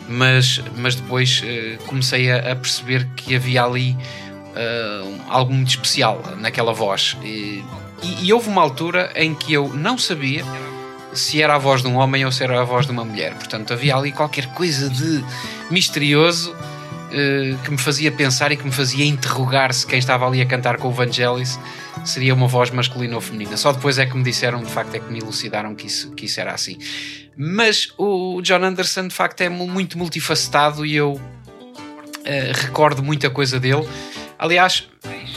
mas, 0.09 0.61
mas 0.77 0.95
depois 0.95 1.43
uh, 1.43 1.83
comecei 1.85 2.31
a, 2.31 2.53
a, 2.53 2.57
perceber 2.57 3.07
que 3.17 3.35
havia 3.35 3.63
ali 3.65 3.97
uh, 4.53 5.21
algo 5.29 5.53
muito 5.53 5.71
especial 5.71 6.23
naquela 6.39 6.73
voz. 6.73 7.17
E, 7.23 7.65
e, 8.03 8.27
e 8.27 8.33
houve 8.33 8.49
uma 8.49 8.63
altura 8.63 9.13
em 9.15 9.35
que 9.35 9.53
eu 9.53 9.73
não 9.73 9.97
sabia 9.97 10.45
se 11.13 11.43
era 11.43 11.55
a 11.55 11.59
voz 11.59 11.83
de 11.83 11.89
um 11.89 11.97
homem 11.97 12.25
ou 12.25 12.33
se 12.33 12.43
era 12.43 12.61
a 12.61 12.65
voz 12.65 12.87
de 12.87 12.93
uma 12.93 13.05
mulher. 13.05 13.35
Portanto, 13.35 13.73
havia 13.73 13.97
ali 13.97 14.13
qualquer 14.13 14.47
coisa 14.49 14.89
de 14.89 15.25
misterioso 15.71 16.53
uh, 16.53 17.59
que 17.63 17.71
me 17.71 17.79
fazia 17.79 18.11
pensar 18.11 18.51
e 18.53 18.57
que 18.57 18.65
me 18.65 18.73
fazia 18.73 19.05
interrogar 19.05 19.73
se 19.73 19.87
quem 19.87 19.99
estava 19.99 20.27
ali 20.27 20.41
a 20.41 20.47
cantar 20.47 20.79
com 20.79 20.89
o 20.89 20.93
Vangelis 20.93 21.59
seria 22.05 22.35
uma 22.35 22.47
voz 22.47 22.71
masculina 22.71 23.15
ou 23.15 23.21
feminina. 23.21 23.57
Só 23.57 23.73
depois 23.73 23.99
é 23.99 24.07
que 24.07 24.17
me 24.17 24.23
disseram, 24.23 24.63
de 24.63 24.71
facto, 24.71 24.95
é 24.95 25.01
que 25.01 25.11
me 25.11 25.19
elucidaram 25.19 25.75
que 25.75 25.87
isso, 25.87 26.11
que 26.13 26.27
isso 26.27 26.41
era 26.41 26.53
assim. 26.53 26.79
Mas 27.37 27.93
o 27.97 28.41
John 28.43 28.63
Anderson, 28.63 29.09
de 29.09 29.15
facto, 29.15 29.41
é 29.41 29.49
muito 29.49 29.97
multifacetado 29.97 30.85
e 30.85 30.95
eu 30.95 31.13
uh, 31.13 31.21
recordo 32.55 33.03
muita 33.03 33.31
coisa 33.31 33.59
dele. 33.59 33.87
Aliás, 34.39 34.89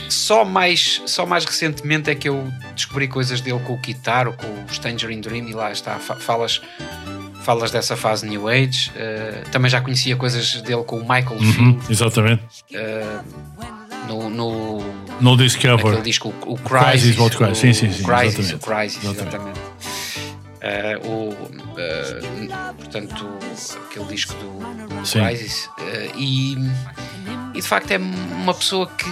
só 0.09 0.43
mais, 0.43 1.01
só 1.05 1.25
mais 1.25 1.45
recentemente 1.45 2.09
é 2.09 2.15
que 2.15 2.27
eu 2.27 2.51
descobri 2.75 3.07
coisas 3.07 3.39
dele 3.41 3.59
com 3.59 3.73
o 3.73 3.77
Guitar, 3.77 4.31
com 4.31 4.47
o 4.47 4.79
Tangerine 4.81 5.21
Dream, 5.21 5.47
e 5.47 5.53
lá 5.53 5.71
está, 5.71 5.99
falas, 5.99 6.61
falas 7.43 7.71
dessa 7.71 7.95
fase 7.95 8.27
New 8.27 8.47
Age. 8.47 8.91
Uh, 8.91 9.49
também 9.51 9.69
já 9.69 9.79
conhecia 9.81 10.15
coisas 10.15 10.61
dele 10.61 10.83
com 10.83 10.97
o 10.97 11.01
Michael 11.01 11.39
uhum, 11.39 11.53
Field. 11.53 11.85
Exatamente. 11.89 12.43
Uh, 12.71 13.55
no, 14.07 14.29
no, 14.29 14.79
no 15.19 15.37
Discover. 15.37 16.01
disco, 16.01 16.33
o, 16.45 16.53
o 16.53 16.57
Crisis. 16.57 17.15
Crisis, 17.15 17.19
o, 17.19 17.55
sim, 17.55 17.73
sim, 17.73 17.91
sim. 17.91 18.03
Crisis, 18.03 18.39
exatamente. 18.39 18.55
o 18.55 18.59
Crisis, 18.59 19.03
exatamente. 19.03 19.35
exatamente. 19.35 19.75
Uh, 20.65 21.07
o, 21.07 21.29
uh, 21.29 22.73
portanto, 22.75 23.27
aquele 23.85 24.05
disco 24.05 24.33
do, 24.33 25.05
Sim. 25.05 25.23
Crisis. 25.23 25.65
Uh, 25.77 26.17
e, 26.17 26.53
e 27.53 27.61
de 27.61 27.67
facto 27.67 27.91
é 27.91 27.97
uma 27.97 28.53
pessoa 28.53 28.87
que 28.87 29.05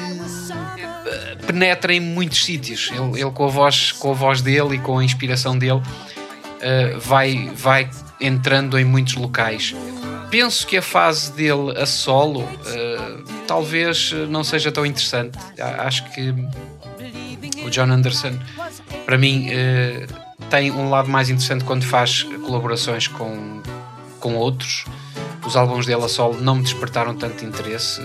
penetra 1.45 1.93
em 1.93 1.99
muitos 1.99 2.43
sítios. 2.43 2.91
Ele, 2.91 3.21
ele, 3.21 3.31
com, 3.31 3.45
a 3.45 3.49
voz, 3.49 3.91
com 3.91 4.11
a 4.11 4.13
voz 4.13 4.41
dele 4.41 4.75
e 4.75 4.79
com 4.79 4.97
a 4.97 5.03
inspiração 5.03 5.57
dele 5.57 5.81
vai, 7.01 7.51
vai 7.55 7.89
entrando 8.23 8.79
em 8.79 8.85
muitos 8.85 9.15
locais. 9.15 9.75
Penso 10.31 10.65
que 10.65 10.77
a 10.77 10.81
fase 10.81 11.31
dele 11.33 11.77
a 11.77 11.85
solo 11.85 12.47
talvez 13.45 14.11
não 14.29 14.43
seja 14.43 14.71
tão 14.71 14.83
interessante. 14.85 15.37
Acho 15.59 16.09
que 16.11 16.33
o 17.63 17.69
John 17.69 17.91
Anderson, 17.91 18.39
para 19.05 19.17
mim, 19.17 19.49
tem 20.49 20.71
um 20.71 20.89
lado 20.89 21.07
mais 21.09 21.29
interessante 21.29 21.63
quando 21.63 21.83
faz 21.83 22.23
colaborações 22.45 23.07
com, 23.07 23.61
com 24.19 24.35
outros. 24.35 24.85
Os 25.45 25.55
álbuns 25.55 25.85
dele 25.85 26.03
a 26.03 26.07
solo 26.07 26.41
não 26.41 26.55
me 26.55 26.63
despertaram 26.63 27.13
tanto 27.13 27.45
interesse. 27.45 28.01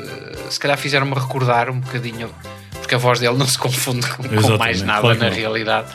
Se 0.51 0.59
calhar 0.59 0.77
fizeram-me 0.77 1.15
recordar 1.15 1.71
um 1.71 1.81
bocadinho, 1.81 2.31
porque 2.73 2.95
a 2.95 2.99
voz 2.99 3.21
dele 3.21 3.37
não 3.37 3.47
se 3.47 3.57
confunde 3.57 4.07
com, 4.09 4.25
com 4.25 4.59
mais 4.59 4.83
nada 4.83 5.01
claro 5.01 5.19
na 5.19 5.29
realidade. 5.29 5.89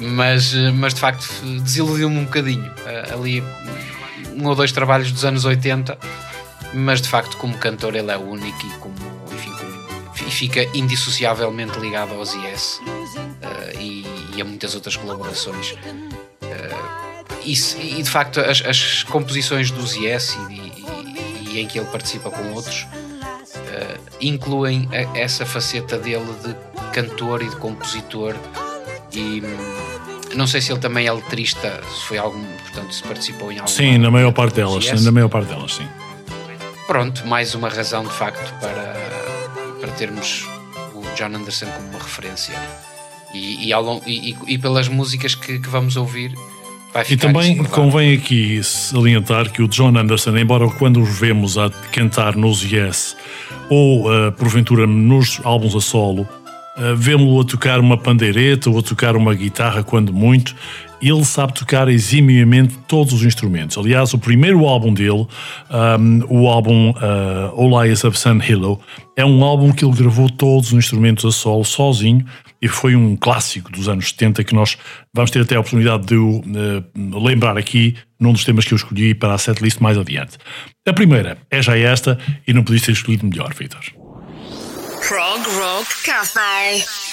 Mas, 0.00 0.54
mas 0.74 0.94
de 0.94 1.00
facto 1.00 1.26
desiludiu-me 1.62 2.18
um 2.18 2.24
bocadinho. 2.24 2.72
Ali 3.12 3.42
um 4.38 4.46
ou 4.46 4.54
dois 4.54 4.70
trabalhos 4.70 5.10
dos 5.10 5.24
anos 5.24 5.44
80, 5.44 5.98
mas 6.72 7.02
de 7.02 7.08
facto 7.08 7.36
como 7.36 7.58
cantor 7.58 7.96
ele 7.96 8.10
é 8.10 8.16
único 8.16 8.66
e 8.66 8.70
como 8.78 8.94
enfim, 9.32 9.52
e 10.26 10.30
fica 10.30 10.62
indissociavelmente 10.76 11.78
ligado 11.78 12.14
aos 12.14 12.34
Yes 12.34 12.80
uh, 12.84 13.80
e, 13.80 14.04
e, 14.34 14.40
a 14.40 14.44
muitas 14.44 14.74
outras 14.74 14.96
colaborações. 14.96 15.72
Uh, 15.72 15.78
e, 17.44 17.52
e, 17.98 18.02
de 18.02 18.10
facto, 18.10 18.40
as, 18.40 18.62
as 18.64 19.02
composições 19.04 19.70
dos 19.70 19.94
Yes 19.94 20.36
e, 20.48 21.50
e, 21.50 21.60
em 21.60 21.66
que 21.66 21.78
ele 21.78 21.88
participa 21.88 22.30
com 22.30 22.52
outros 22.52 22.82
uh, 22.84 24.00
incluem 24.20 24.88
a, 24.92 25.18
essa 25.18 25.44
faceta 25.44 25.98
dele 25.98 26.32
de 26.44 26.54
cantor 26.92 27.42
e 27.42 27.48
de 27.48 27.56
compositor. 27.56 28.36
E 29.12 29.42
não 30.38 30.46
sei 30.46 30.60
se 30.60 30.72
ele 30.72 30.80
também 30.80 31.06
é 31.06 31.12
letrista, 31.12 31.80
se 31.92 32.06
foi 32.06 32.16
algum, 32.16 32.42
portanto, 32.62 32.94
se 32.94 33.02
participou 33.02 33.50
em 33.50 33.58
algum. 33.58 33.66
Sim, 33.66 33.98
na 33.98 34.10
maior 34.10 34.32
parte 34.32 34.54
delas, 34.54 34.84
yes. 34.84 35.02
na 35.02 35.10
maior 35.10 35.28
parte 35.28 35.48
delas, 35.48 35.74
sim. 35.74 35.86
Pronto, 36.86 37.26
mais 37.26 37.54
uma 37.54 37.68
razão 37.68 38.04
de 38.04 38.12
facto 38.12 38.54
para 38.60 38.96
para 39.80 39.92
termos 39.92 40.46
o 40.94 41.02
John 41.16 41.36
Anderson 41.36 41.66
como 41.66 41.88
uma 41.90 41.98
referência. 41.98 42.54
E, 43.34 43.68
e, 43.68 43.72
ao, 43.72 44.02
e, 44.06 44.36
e 44.46 44.58
pelas 44.58 44.88
músicas 44.88 45.34
que, 45.34 45.58
que, 45.58 45.68
vamos 45.68 45.96
ouvir, 45.96 46.32
vai 46.94 47.04
ficar 47.04 47.28
E 47.28 47.32
também 47.32 47.64
convém 47.64 48.14
aqui 48.14 48.62
salientar 48.62 49.50
que 49.52 49.62
o 49.62 49.68
John 49.68 49.96
Anderson, 49.96 50.36
embora 50.36 50.68
quando 50.70 51.02
os 51.02 51.18
vemos 51.18 51.58
a 51.58 51.68
cantar 51.92 52.36
nos 52.36 52.62
Yes 52.62 53.16
ou 53.68 54.08
uh, 54.08 54.32
porventura 54.32 54.86
nos 54.86 55.40
álbuns 55.44 55.74
a 55.74 55.80
solo, 55.80 56.26
uh, 56.78 56.96
vemos-lo 56.96 57.40
a 57.40 57.44
tocar 57.44 57.80
uma 57.80 57.96
pandeireta 57.96 58.70
ou 58.70 58.78
a 58.78 58.82
tocar 58.82 59.16
uma 59.16 59.34
guitarra, 59.34 59.82
quando 59.82 60.12
muito, 60.12 60.54
ele 61.00 61.24
sabe 61.24 61.54
tocar 61.54 61.88
eximiamente 61.88 62.76
todos 62.88 63.12
os 63.12 63.22
instrumentos. 63.22 63.78
Aliás, 63.78 64.12
o 64.12 64.18
primeiro 64.18 64.66
álbum 64.66 64.92
dele, 64.92 65.26
um, 65.70 66.24
o 66.28 66.48
álbum 66.48 66.90
uh, 66.90 67.82
Eyes 67.82 68.04
of 68.04 68.18
Sun 68.18 68.40
Hilo, 68.42 68.80
é 69.16 69.24
um 69.24 69.44
álbum 69.44 69.72
que 69.72 69.84
ele 69.84 69.94
gravou 69.94 70.28
todos 70.28 70.72
os 70.72 70.78
instrumentos 70.78 71.24
a 71.24 71.30
solo 71.30 71.64
sozinho 71.64 72.24
e 72.60 72.66
foi 72.66 72.96
um 72.96 73.16
clássico 73.16 73.70
dos 73.70 73.88
anos 73.88 74.08
70 74.08 74.42
que 74.42 74.54
nós 74.54 74.76
vamos 75.14 75.30
ter 75.30 75.42
até 75.42 75.54
a 75.54 75.60
oportunidade 75.60 76.06
de 76.06 76.16
uh, 76.16 76.44
lembrar 77.18 77.56
aqui 77.56 77.96
num 78.18 78.32
dos 78.32 78.44
temas 78.44 78.64
que 78.64 78.74
eu 78.74 78.76
escolhi 78.76 79.14
para 79.14 79.34
a 79.34 79.38
setlist 79.38 79.80
mais 79.80 79.96
adiante. 79.96 80.36
A 80.86 80.92
primeira 80.92 81.38
é 81.50 81.62
já 81.62 81.76
esta 81.76 82.18
e 82.46 82.52
não 82.52 82.64
podia 82.64 82.82
ter 82.82 82.92
escolhido 82.92 83.26
melhor, 83.26 83.54
Vitor. 83.54 84.07
Prog 85.08 85.40
Rock 85.56 85.88
Café. 86.04 87.07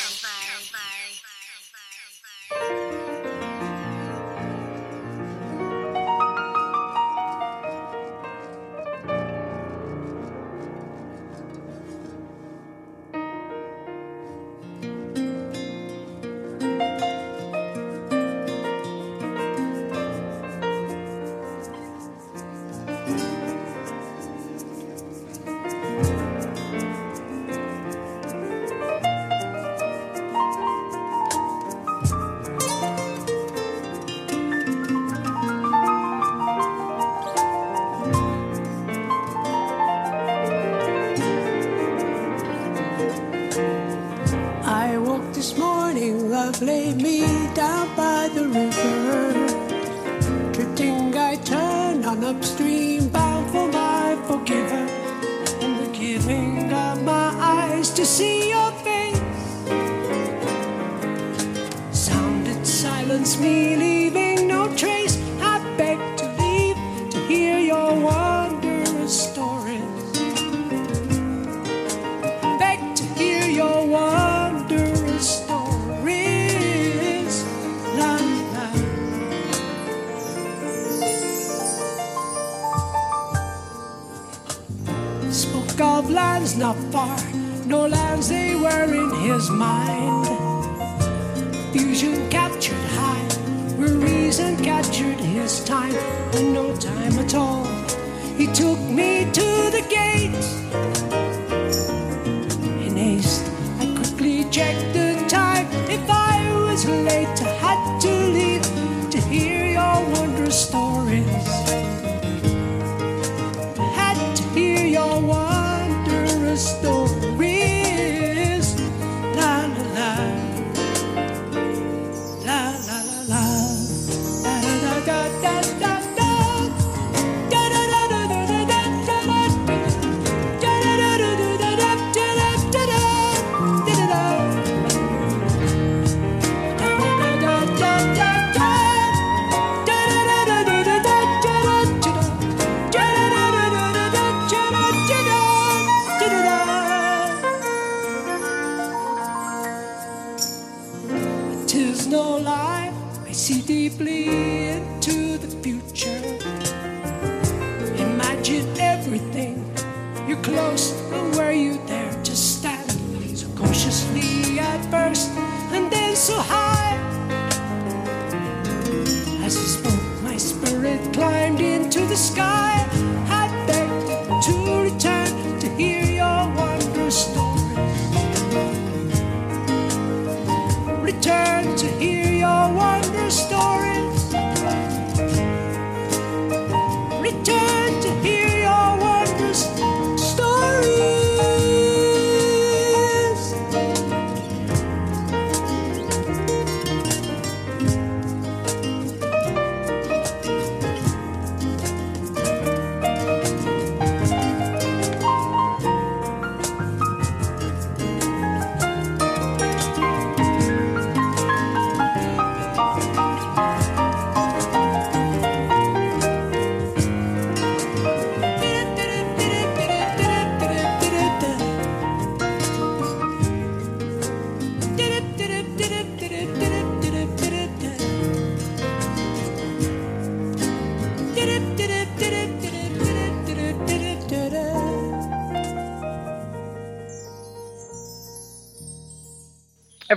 To 181.45 181.87
hear 181.99 182.31
your 182.31 182.73
wondrous 182.73 182.94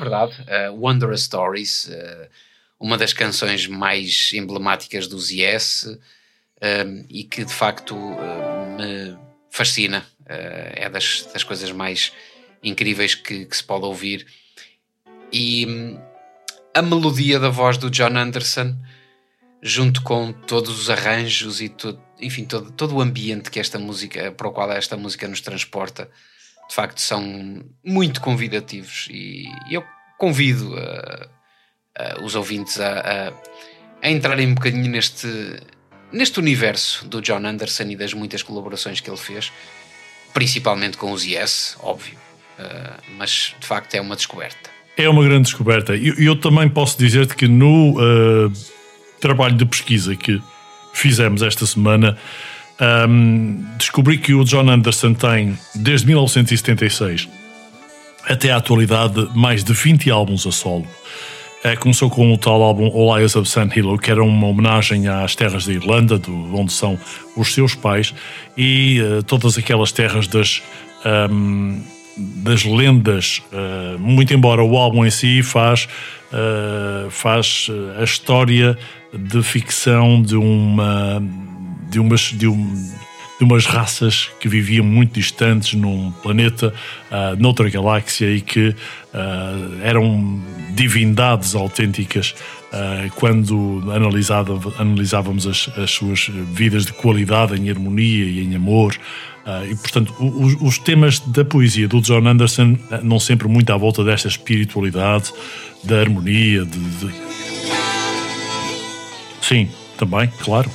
verdade. 0.08 0.34
Uh, 0.42 0.74
Wondrous 0.74 1.22
Stories, 1.22 1.88
uh, 1.88 2.28
uma 2.80 2.96
das 2.96 3.12
canções 3.12 3.66
mais 3.66 4.30
emblemáticas 4.32 5.06
dos 5.06 5.30
Yes 5.30 5.84
um, 6.62 7.04
e 7.08 7.24
que 7.24 7.44
de 7.44 7.52
facto 7.52 7.94
uh, 7.94 8.76
me 8.76 9.18
fascina. 9.50 10.04
É 10.30 10.90
das, 10.90 11.26
das 11.32 11.42
coisas 11.42 11.72
mais 11.72 12.12
incríveis 12.62 13.14
que, 13.14 13.46
que 13.46 13.56
se 13.56 13.64
pode 13.64 13.86
ouvir. 13.86 14.26
E 15.32 15.66
hum, 15.66 15.98
a 16.74 16.82
melodia 16.82 17.40
da 17.40 17.48
voz 17.48 17.78
do 17.78 17.90
John 17.90 18.14
Anderson, 18.14 18.76
junto 19.62 20.02
com 20.02 20.32
todos 20.32 20.78
os 20.78 20.90
arranjos 20.90 21.62
e 21.62 21.74
enfim, 22.20 22.44
todo, 22.44 22.70
todo 22.72 22.96
o 22.96 23.00
ambiente 23.00 23.50
que 23.50 23.58
esta 23.58 23.78
música, 23.78 24.30
para 24.32 24.48
o 24.48 24.52
qual 24.52 24.70
esta 24.70 24.98
música 24.98 25.26
nos 25.26 25.40
transporta, 25.40 26.10
de 26.68 26.74
facto 26.74 27.00
são 27.00 27.64
muito 27.82 28.20
convidativos 28.20 29.08
e 29.10 29.46
eu 29.70 29.82
convido 30.18 30.74
uh, 30.74 31.26
uh, 31.96 32.24
os 32.24 32.34
ouvintes 32.34 32.78
a, 32.80 32.98
a, 32.98 33.32
a, 34.06 34.10
entrarem 34.10 34.48
um 34.48 34.54
bocadinho 34.54 34.90
neste, 34.90 35.28
neste 36.12 36.38
universo 36.40 37.06
do 37.06 37.22
John 37.22 37.46
Anderson 37.46 37.84
e 37.84 37.96
das 37.96 38.12
muitas 38.12 38.42
colaborações 38.42 39.00
que 39.00 39.08
ele 39.08 39.16
fez, 39.16 39.52
principalmente 40.34 40.98
com 40.98 41.12
os 41.12 41.24
Yes, 41.24 41.76
óbvio, 41.80 42.18
uh, 42.58 43.02
mas 43.16 43.54
de 43.58 43.66
facto 43.66 43.94
é 43.94 44.00
uma 44.00 44.16
descoberta. 44.16 44.68
É 44.96 45.08
uma 45.08 45.22
grande 45.22 45.44
descoberta. 45.44 45.94
E 45.94 46.08
eu, 46.08 46.14
eu, 46.16 46.36
também 46.36 46.68
posso 46.68 46.98
dizer-te 46.98 47.36
que 47.36 47.46
no 47.46 47.94
trabalho 49.20 49.54
de 49.56 49.64
pesquisa 49.64 50.16
que 50.16 50.42
fizemos 50.92 51.40
esta 51.40 51.64
semana, 51.64 52.18
um, 53.08 53.64
descobri 53.78 54.18
que 54.18 54.34
o 54.34 54.42
John 54.42 54.68
Anderson 54.68 55.14
tem, 55.14 55.56
desde 55.72 56.08
1976 56.08 57.28
até 58.28 58.50
à 58.50 58.56
atualidade, 58.56 59.28
mais 59.34 59.64
de 59.64 59.72
20 59.72 60.10
álbuns 60.10 60.46
a 60.46 60.52
solo. 60.52 60.86
É, 61.64 61.74
começou 61.74 62.08
com 62.08 62.32
o 62.32 62.38
tal 62.38 62.62
álbum 62.62 62.86
All 62.86 63.18
Eyes 63.18 63.34
of 63.34 63.48
Sun 63.48 63.68
Hilo, 63.74 63.98
que 63.98 64.10
era 64.10 64.22
uma 64.22 64.46
homenagem 64.46 65.08
às 65.08 65.34
terras 65.34 65.66
da 65.66 65.72
Irlanda, 65.72 66.16
do, 66.16 66.56
onde 66.56 66.72
são 66.72 66.98
os 67.36 67.52
seus 67.52 67.74
pais, 67.74 68.14
e 68.56 69.00
uh, 69.00 69.22
todas 69.24 69.58
aquelas 69.58 69.90
terras 69.90 70.28
das, 70.28 70.62
um, 71.30 71.82
das 72.16 72.64
lendas. 72.64 73.42
Uh, 73.52 73.98
muito 73.98 74.32
embora 74.32 74.62
o 74.62 74.76
álbum 74.76 75.04
em 75.04 75.10
si 75.10 75.42
faz, 75.42 75.88
uh, 76.32 77.10
faz 77.10 77.66
a 77.98 78.04
história 78.04 78.78
de 79.12 79.42
ficção 79.42 80.22
de 80.22 80.36
uma 80.36 81.20
de 81.90 81.98
umas, 81.98 82.20
de, 82.20 82.46
um, 82.46 82.92
de 83.38 83.44
umas 83.44 83.66
raças 83.66 84.30
que 84.40 84.48
viviam 84.48 84.84
muito 84.84 85.12
distantes 85.14 85.74
num 85.74 86.10
planeta, 86.22 86.74
uh, 87.10 87.40
noutra 87.40 87.70
galáxia 87.70 88.26
e 88.26 88.40
que 88.40 88.68
uh, 88.68 88.74
eram 89.82 90.42
divindades 90.74 91.54
autênticas 91.54 92.34
uh, 92.72 93.10
quando 93.14 93.82
analisávamos 94.76 95.46
as, 95.46 95.70
as, 95.78 95.90
suas 95.92 96.28
vidas 96.52 96.84
de 96.84 96.92
qualidade 96.92 97.54
em 97.54 97.70
harmonia 97.70 98.24
e 98.24 98.44
em 98.44 98.56
amor. 98.56 98.96
e 99.70 99.74
portanto, 99.76 100.12
os, 100.18 100.56
os, 100.60 100.78
temas 100.78 101.20
da 101.20 101.44
poesia 101.44 101.86
do 101.86 102.00
John 102.00 102.26
Anderson 102.26 102.76
não 103.02 103.20
sempre 103.20 103.46
muito 103.48 103.72
à 103.72 103.76
volta 103.76 104.02
desta 104.02 104.28
espiritualidade, 104.28 105.32
da 105.84 106.00
harmonia, 106.00 106.64
de, 106.64 106.78
de... 106.78 107.14
sim, 109.40 109.68
também, 109.96 110.28
claro 110.40 110.68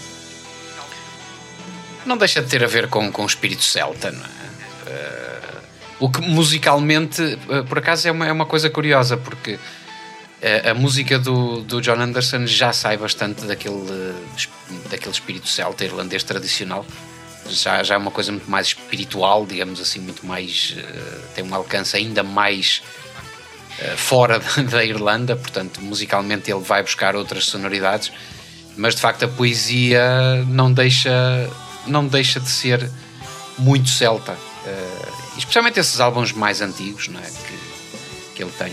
não 2.06 2.18
deixa 2.18 2.42
de 2.42 2.50
ter 2.50 2.64
a 2.64 2.68
ver 2.68 2.88
com, 2.88 3.12
com 3.12 3.24
o 3.24 3.26
espírito 3.26 3.64
celta, 3.64 4.12
não 4.12 4.24
é? 4.24 4.44
Uh, 4.90 5.64
o 6.00 6.10
que 6.10 6.22
musicalmente, 6.22 7.22
uh, 7.22 7.64
por 7.66 7.78
acaso, 7.78 8.08
é 8.08 8.12
uma, 8.12 8.28
é 8.28 8.32
uma 8.32 8.46
coisa 8.46 8.70
curiosa, 8.70 9.16
porque 9.18 9.54
uh, 9.54 10.72
a 10.72 10.74
música 10.74 11.18
do, 11.18 11.62
do 11.62 11.82
John 11.82 12.00
Anderson 12.00 12.46
já 12.46 12.74
sai 12.74 12.98
bastante 12.98 13.46
daquele, 13.46 14.14
daquele 14.90 15.12
espírito 15.12 15.48
celta 15.48 15.86
irlandês 15.86 16.24
tradicional. 16.24 16.86
Já, 17.50 17.84
já 17.84 17.96
é 17.96 17.98
uma 17.98 18.12
coisa 18.12 18.32
muito 18.32 18.50
mais 18.50 18.68
espiritual, 18.68 19.46
digamos 19.46 19.82
assim, 19.82 20.00
muito 20.00 20.26
mais. 20.26 20.76
tem 21.36 21.44
um 21.44 21.54
alcance 21.54 21.96
ainda 21.98 22.24
mais 22.24 22.82
fora 23.98 24.40
da 24.72 24.86
Irlanda, 24.86 25.36
portanto, 25.36 25.82
musicalmente 25.82 26.50
ele 26.50 26.62
vai 26.62 26.82
buscar 26.82 27.18
outras 27.18 27.44
sonoridades, 27.46 28.14
mas 28.78 28.96
de 28.96 29.02
facto 29.02 29.24
a 29.24 29.28
poesia 29.28 30.42
não 30.48 30.72
deixa 30.72 31.12
não 31.88 32.08
deixa 32.08 32.40
de 32.40 32.50
ser 32.50 32.90
muito 33.58 33.90
celta. 33.90 34.34
Uh, 34.34 35.38
especialmente 35.38 35.80
esses 35.80 36.00
álbuns 36.00 36.32
mais 36.32 36.62
antigos 36.62 37.08
não 37.08 37.20
é? 37.20 37.24
que, 37.24 38.36
que 38.36 38.44
ele 38.44 38.52
tem. 38.58 38.72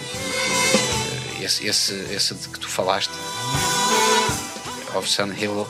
Que, 1.36 1.44
esse, 1.44 1.66
esse, 1.66 1.94
esse 2.12 2.34
de 2.34 2.48
que 2.48 2.60
tu 2.60 2.68
falaste, 2.68 3.12
of 4.94 5.08
Sun 5.08 5.32
Hill, 5.32 5.66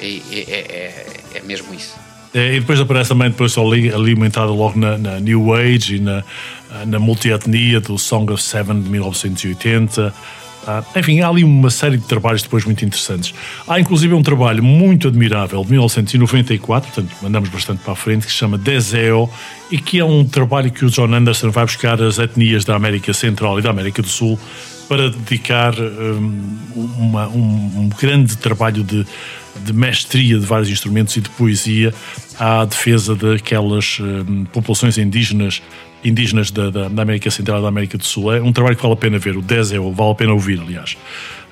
é, 0.00 0.06
é, 0.06 0.42
é, 0.50 1.06
é 1.34 1.40
mesmo 1.42 1.72
isso. 1.74 1.94
É, 2.32 2.54
e 2.54 2.60
depois 2.60 2.78
aparece 2.78 3.08
também 3.08 3.30
depois 3.30 3.56
ali, 3.58 3.92
alimentado 3.92 4.54
logo 4.54 4.78
na, 4.78 4.96
na, 4.96 5.18
New 5.18 5.52
Age 5.52 5.96
e 5.96 6.00
na, 6.00 6.22
na 6.86 6.98
multietnia 6.98 7.80
do 7.80 7.98
Song 7.98 8.32
of 8.32 8.40
Seven 8.40 8.82
de 8.82 8.88
1980. 8.88 10.14
Ah, 10.66 10.84
enfim, 10.94 11.20
há 11.20 11.28
ali 11.28 11.42
uma 11.42 11.70
série 11.70 11.96
de 11.96 12.04
trabalhos 12.04 12.42
depois 12.42 12.64
muito 12.64 12.84
interessantes. 12.84 13.34
Há 13.66 13.80
inclusive 13.80 14.12
um 14.14 14.22
trabalho 14.22 14.62
muito 14.62 15.08
admirável 15.08 15.62
de 15.64 15.70
1994, 15.70 16.92
portanto 16.92 17.16
mandamos 17.22 17.48
bastante 17.48 17.82
para 17.82 17.92
a 17.92 17.96
frente, 17.96 18.26
que 18.26 18.32
se 18.32 18.38
chama 18.38 18.58
Deseo 18.58 19.28
e 19.70 19.78
que 19.78 19.98
é 19.98 20.04
um 20.04 20.24
trabalho 20.24 20.70
que 20.70 20.84
o 20.84 20.90
John 20.90 21.12
Anderson 21.14 21.50
vai 21.50 21.64
buscar 21.64 22.00
as 22.02 22.18
etnias 22.18 22.64
da 22.64 22.76
América 22.76 23.12
Central 23.12 23.58
e 23.58 23.62
da 23.62 23.70
América 23.70 24.02
do 24.02 24.08
Sul 24.08 24.38
para 24.88 25.08
dedicar 25.08 25.72
um, 25.78 26.58
uma, 26.74 27.28
um, 27.28 27.72
um, 27.76 27.88
grande 27.88 28.36
trabalho 28.36 28.82
de, 28.82 29.06
de 29.64 29.72
mestria 29.72 30.36
de 30.36 30.44
vários 30.44 30.68
instrumentos 30.68 31.16
e 31.16 31.20
de 31.20 31.30
poesia 31.30 31.94
à 32.38 32.64
defesa 32.64 33.14
daquelas 33.14 33.98
um, 34.00 34.44
populações 34.46 34.98
indígenas 34.98 35.62
indígenas 36.04 36.50
da, 36.50 36.70
da, 36.70 36.88
da, 36.88 37.02
América 37.02 37.30
Central 37.30 37.58
e 37.58 37.62
da 37.62 37.68
América 37.68 37.98
do 37.98 38.04
Sul. 38.04 38.32
É 38.34 38.40
um 38.40 38.52
trabalho 38.52 38.76
que 38.76 38.82
vale 38.82 38.94
a 38.94 38.96
pena 38.96 39.18
ver, 39.18 39.36
o 39.36 39.42
10 39.42 39.72
é, 39.72 39.78
vale 39.78 40.10
a 40.10 40.14
pena 40.14 40.32
ouvir, 40.32 40.60
aliás. 40.60 40.96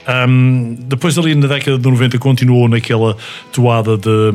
Um, 0.08 0.74
depois 0.86 1.18
ali 1.18 1.34
na 1.34 1.46
década 1.46 1.76
de 1.76 1.84
90 1.84 2.18
continuou 2.18 2.66
naquela 2.66 3.14
toada 3.52 3.98
de, 3.98 4.32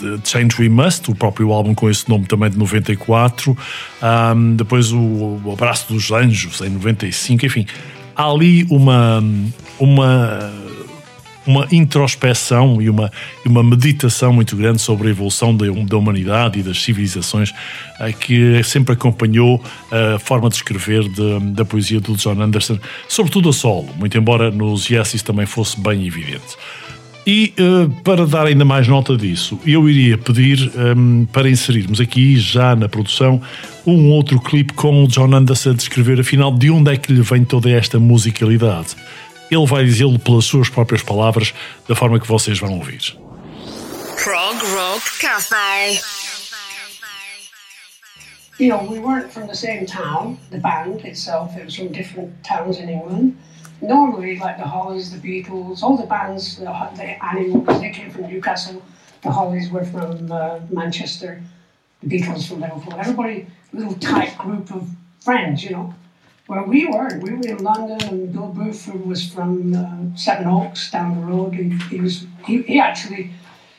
de, 0.00 0.28
Change 0.28 0.56
We 0.58 0.70
Must, 0.70 1.10
o 1.10 1.14
próprio 1.14 1.52
álbum 1.52 1.74
com 1.74 1.90
esse 1.90 2.08
nome 2.08 2.24
também 2.24 2.48
de 2.48 2.56
94. 2.56 3.56
Um, 4.34 4.56
depois 4.56 4.90
o, 4.90 4.98
o 5.44 5.52
Abraço 5.52 5.92
dos 5.92 6.10
Anjos 6.10 6.62
em 6.62 6.70
95, 6.70 7.44
enfim. 7.44 7.66
Há 8.16 8.30
ali 8.30 8.64
uma, 8.70 9.22
uma 9.78 10.50
uma 11.46 11.66
introspeção 11.72 12.80
e 12.80 12.88
uma, 12.88 13.10
uma 13.44 13.62
meditação 13.62 14.32
muito 14.32 14.56
grande 14.56 14.80
sobre 14.80 15.08
a 15.08 15.10
evolução 15.10 15.56
da, 15.56 15.66
da 15.66 15.96
humanidade 15.96 16.60
e 16.60 16.62
das 16.62 16.82
civilizações 16.82 17.50
uh, 17.50 18.16
que 18.18 18.62
sempre 18.62 18.94
acompanhou 18.94 19.62
a 19.90 20.18
forma 20.18 20.48
de 20.48 20.56
escrever 20.56 21.08
de, 21.08 21.40
da 21.52 21.64
poesia 21.64 22.00
do 22.00 22.14
John 22.16 22.40
Anderson, 22.40 22.78
sobretudo 23.08 23.48
a 23.48 23.52
solo, 23.52 23.88
muito 23.96 24.16
embora 24.16 24.50
nos 24.50 24.88
Yes 24.88 25.14
isso 25.14 25.24
também 25.24 25.46
fosse 25.46 25.80
bem 25.80 26.06
evidente. 26.06 26.56
E 27.26 27.54
uh, 27.60 27.88
para 28.02 28.26
dar 28.26 28.46
ainda 28.46 28.64
mais 28.64 28.88
nota 28.88 29.16
disso, 29.16 29.58
eu 29.64 29.88
iria 29.88 30.18
pedir 30.18 30.72
um, 30.96 31.24
para 31.26 31.48
inserirmos 31.48 32.00
aqui, 32.00 32.36
já 32.36 32.74
na 32.74 32.88
produção, 32.88 33.40
um 33.86 34.10
outro 34.10 34.40
clipe 34.40 34.72
com 34.72 35.04
o 35.04 35.06
John 35.06 35.32
Anderson 35.32 35.70
a 35.70 35.74
descrever 35.74 36.18
afinal 36.18 36.52
de 36.52 36.70
onde 36.70 36.92
é 36.92 36.96
que 36.96 37.12
lhe 37.12 37.22
vem 37.22 37.44
toda 37.44 37.70
esta 37.70 38.00
musicalidade 38.00 38.96
ele 39.54 39.66
vai 39.66 39.84
dizê-lo 39.84 40.18
pelas 40.18 40.44
suas 40.44 40.68
próprias 40.68 41.02
palavras, 41.02 41.52
da 41.88 41.94
forma 41.94 42.18
que 42.18 42.26
vocês 42.26 42.58
vão 42.58 42.78
ouvir. 42.78 43.16
Prog 44.22 44.56
Rock 44.74 45.18
Cafe. 45.18 46.00
You 48.58 48.68
know, 48.68 48.84
we 48.84 49.00
weren't 49.00 49.32
from 49.32 49.48
the 49.48 49.54
same 49.54 49.86
town, 49.86 50.38
the 50.50 50.58
band 50.58 51.04
itself, 51.04 51.56
it 51.56 51.64
was 51.64 51.74
from 51.74 51.88
different 51.88 52.30
towns 52.44 52.78
in 52.78 52.88
England. 52.88 53.34
Normally, 53.80 54.38
like 54.38 54.58
the 54.58 54.68
Hollies, 54.68 55.10
the 55.10 55.18
Beatles, 55.18 55.82
all 55.82 55.96
the 55.96 56.06
bands, 56.06 56.58
the, 56.58 56.66
the 56.94 57.24
Animals, 57.24 57.80
they 57.80 57.90
came 57.90 58.10
from 58.10 58.28
Newcastle, 58.28 58.80
the 59.22 59.30
Hollies 59.30 59.70
were 59.70 59.84
from 59.84 60.30
uh, 60.30 60.60
Manchester, 60.70 61.42
the 62.02 62.08
Beatles 62.08 62.46
from 62.46 62.60
Liverpool. 62.60 62.94
Everybody, 62.96 63.46
a 63.72 63.76
little 63.76 63.94
tight 63.94 64.38
group 64.38 64.70
of 64.70 64.88
friends, 65.18 65.64
you 65.64 65.70
know. 65.70 65.94
Well, 66.48 66.64
we 66.64 66.86
weren't. 66.86 67.22
We 67.22 67.34
were 67.34 67.46
in 67.46 67.62
London, 67.62 68.02
and 68.08 68.32
Bill 68.32 68.48
Booth 68.48 68.92
was 69.06 69.28
from 69.28 69.74
uh, 69.74 70.16
Seven 70.16 70.46
Oaks 70.46 70.90
down 70.90 71.20
the 71.20 71.26
road. 71.26 71.54
He, 71.54 71.68
he 71.88 72.00
was 72.00 72.26
he, 72.44 72.62
he, 72.62 72.80
actually 72.80 73.30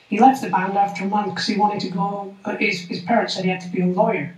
he 0.09 0.19
left 0.19 0.41
the 0.41 0.49
band 0.49 0.77
after 0.77 1.03
a 1.03 1.07
month 1.07 1.33
because 1.33 1.47
he 1.47 1.57
wanted 1.57 1.81
to 1.81 1.89
go. 1.89 2.35
Uh, 2.45 2.55
his, 2.55 2.81
his 2.81 3.01
parents 3.01 3.33
said 3.33 3.43
he 3.43 3.49
had 3.49 3.61
to 3.61 3.69
be 3.69 3.81
a 3.81 3.85
lawyer, 3.85 4.33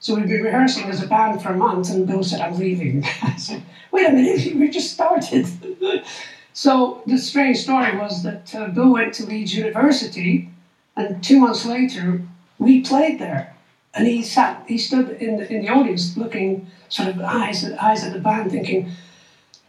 so 0.00 0.16
we'd 0.16 0.28
been 0.28 0.42
rehearsing 0.42 0.84
as 0.84 1.02
a 1.02 1.06
band 1.06 1.42
for 1.42 1.50
a 1.50 1.56
month, 1.56 1.90
and 1.90 2.08
Bill 2.08 2.24
said, 2.24 2.40
"I'm 2.40 2.58
leaving." 2.58 3.04
I 3.22 3.36
said, 3.36 3.62
"Wait 3.92 4.08
a 4.08 4.12
minute, 4.12 4.54
we 4.56 4.68
just 4.68 4.92
started." 4.92 5.46
so 6.52 7.02
the 7.06 7.18
strange 7.18 7.58
story 7.58 7.96
was 7.96 8.24
that 8.24 8.52
uh, 8.52 8.68
Bill 8.68 8.92
went 8.92 9.14
to 9.14 9.26
Leeds 9.26 9.54
University, 9.54 10.50
and 10.96 11.22
two 11.22 11.38
months 11.38 11.64
later 11.64 12.20
we 12.58 12.80
played 12.80 13.20
there 13.20 13.53
and 13.94 14.06
he 14.06 14.22
sat, 14.22 14.64
he 14.66 14.76
stood 14.76 15.10
in 15.22 15.36
the, 15.36 15.52
in 15.52 15.62
the 15.62 15.68
audience 15.68 16.16
looking 16.16 16.66
sort 16.88 17.08
of 17.08 17.20
eyes, 17.20 17.64
eyes 17.64 18.02
at 18.04 18.12
the 18.12 18.18
band, 18.18 18.50
thinking, 18.50 18.90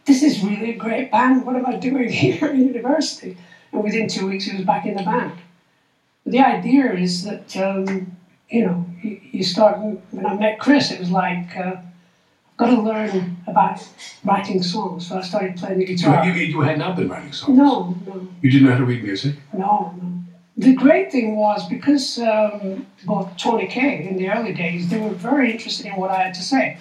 this 0.04 0.22
is 0.22 0.42
really 0.42 0.72
a 0.72 0.76
great 0.76 1.10
band. 1.10 1.46
What 1.46 1.56
am 1.56 1.66
I 1.66 1.76
doing 1.76 2.08
here 2.22 2.44
at 2.44 2.56
university? 2.56 3.36
And 3.72 3.84
within 3.84 4.08
two 4.08 4.26
weeks, 4.28 4.44
he 4.44 4.56
was 4.56 4.64
back 4.64 4.84
in 4.84 4.96
the 4.96 5.02
band. 5.02 5.32
But 6.24 6.32
the 6.32 6.40
idea 6.40 6.92
is 6.94 7.24
that, 7.24 7.56
um, 7.56 8.16
you 8.48 8.64
know, 8.64 8.86
you, 9.02 9.20
you, 9.30 9.44
start, 9.44 9.78
when 10.10 10.26
I 10.26 10.34
met 10.34 10.58
Chris, 10.58 10.90
it 10.90 10.98
was 10.98 11.10
like, 11.10 11.56
uh, 11.56 11.76
I've 11.76 12.56
got 12.56 12.70
to 12.70 12.80
learn 12.80 13.36
about 13.46 13.86
writing 14.24 14.62
songs. 14.62 15.08
So 15.08 15.18
I 15.18 15.20
started 15.20 15.56
playing 15.56 15.78
the 15.78 15.84
guitar. 15.84 16.26
You, 16.26 16.32
you, 16.32 16.46
you 16.46 16.60
had 16.62 16.78
not 16.78 16.96
been 16.96 17.08
writing 17.08 17.32
songs? 17.32 17.56
No, 17.56 17.96
no. 18.06 18.28
You 18.40 18.50
didn't 18.50 18.66
know 18.66 18.72
how 18.72 18.78
to 18.78 18.84
read 18.84 19.04
music? 19.04 19.36
No, 19.52 19.94
no 20.00 20.16
the 20.56 20.74
great 20.74 21.12
thing 21.12 21.36
was 21.36 21.68
because 21.68 22.18
um, 22.18 22.86
Tony 23.36 23.66
Kay 23.66 24.08
in 24.08 24.16
the 24.16 24.30
early 24.30 24.54
days, 24.54 24.88
they 24.88 24.98
were 24.98 25.10
very 25.10 25.52
interested 25.52 25.86
in 25.86 25.96
what 25.96 26.10
I 26.10 26.22
had 26.22 26.34
to 26.34 26.42
say. 26.42 26.78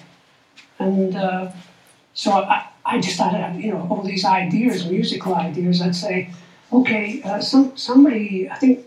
And 0.79 1.15
uh, 1.15 1.51
so 2.13 2.31
I, 2.31 2.67
I 2.85 3.01
just 3.01 3.19
had, 3.19 3.55
you 3.57 3.71
know, 3.71 3.85
all 3.89 4.01
these 4.01 4.23
ideas, 4.23 4.85
musical 4.85 5.35
ideas. 5.35 5.81
I'd 5.81 5.95
say, 5.95 6.29
okay, 6.71 7.21
uh, 7.23 7.41
some 7.41 7.75
somebody, 7.75 8.49
I 8.49 8.55
think 8.55 8.85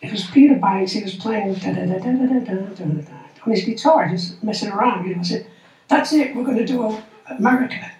it 0.00 0.10
was 0.10 0.24
Peter 0.26 0.54
Banks, 0.54 0.92
he 0.92 1.02
was 1.02 1.14
playing 1.14 1.54
da 1.54 1.72
da 1.72 1.84
da 1.84 1.98
da 1.98 2.16
da 2.16 2.40
da 2.40 2.84
da 2.84 3.16
on 3.44 3.52
his 3.52 3.64
guitar, 3.64 4.08
just 4.08 4.42
messing 4.42 4.70
around. 4.70 5.06
You 5.06 5.14
know, 5.14 5.20
I 5.20 5.24
said, 5.24 5.46
that's 5.88 6.12
it, 6.12 6.34
we're 6.34 6.44
going 6.44 6.58
to 6.58 6.66
do 6.66 6.98
America. 7.28 7.90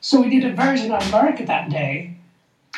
So 0.00 0.20
we 0.20 0.30
did 0.30 0.44
a 0.44 0.54
version 0.54 0.92
of 0.92 1.06
America 1.08 1.44
that 1.46 1.70
day 1.70 2.17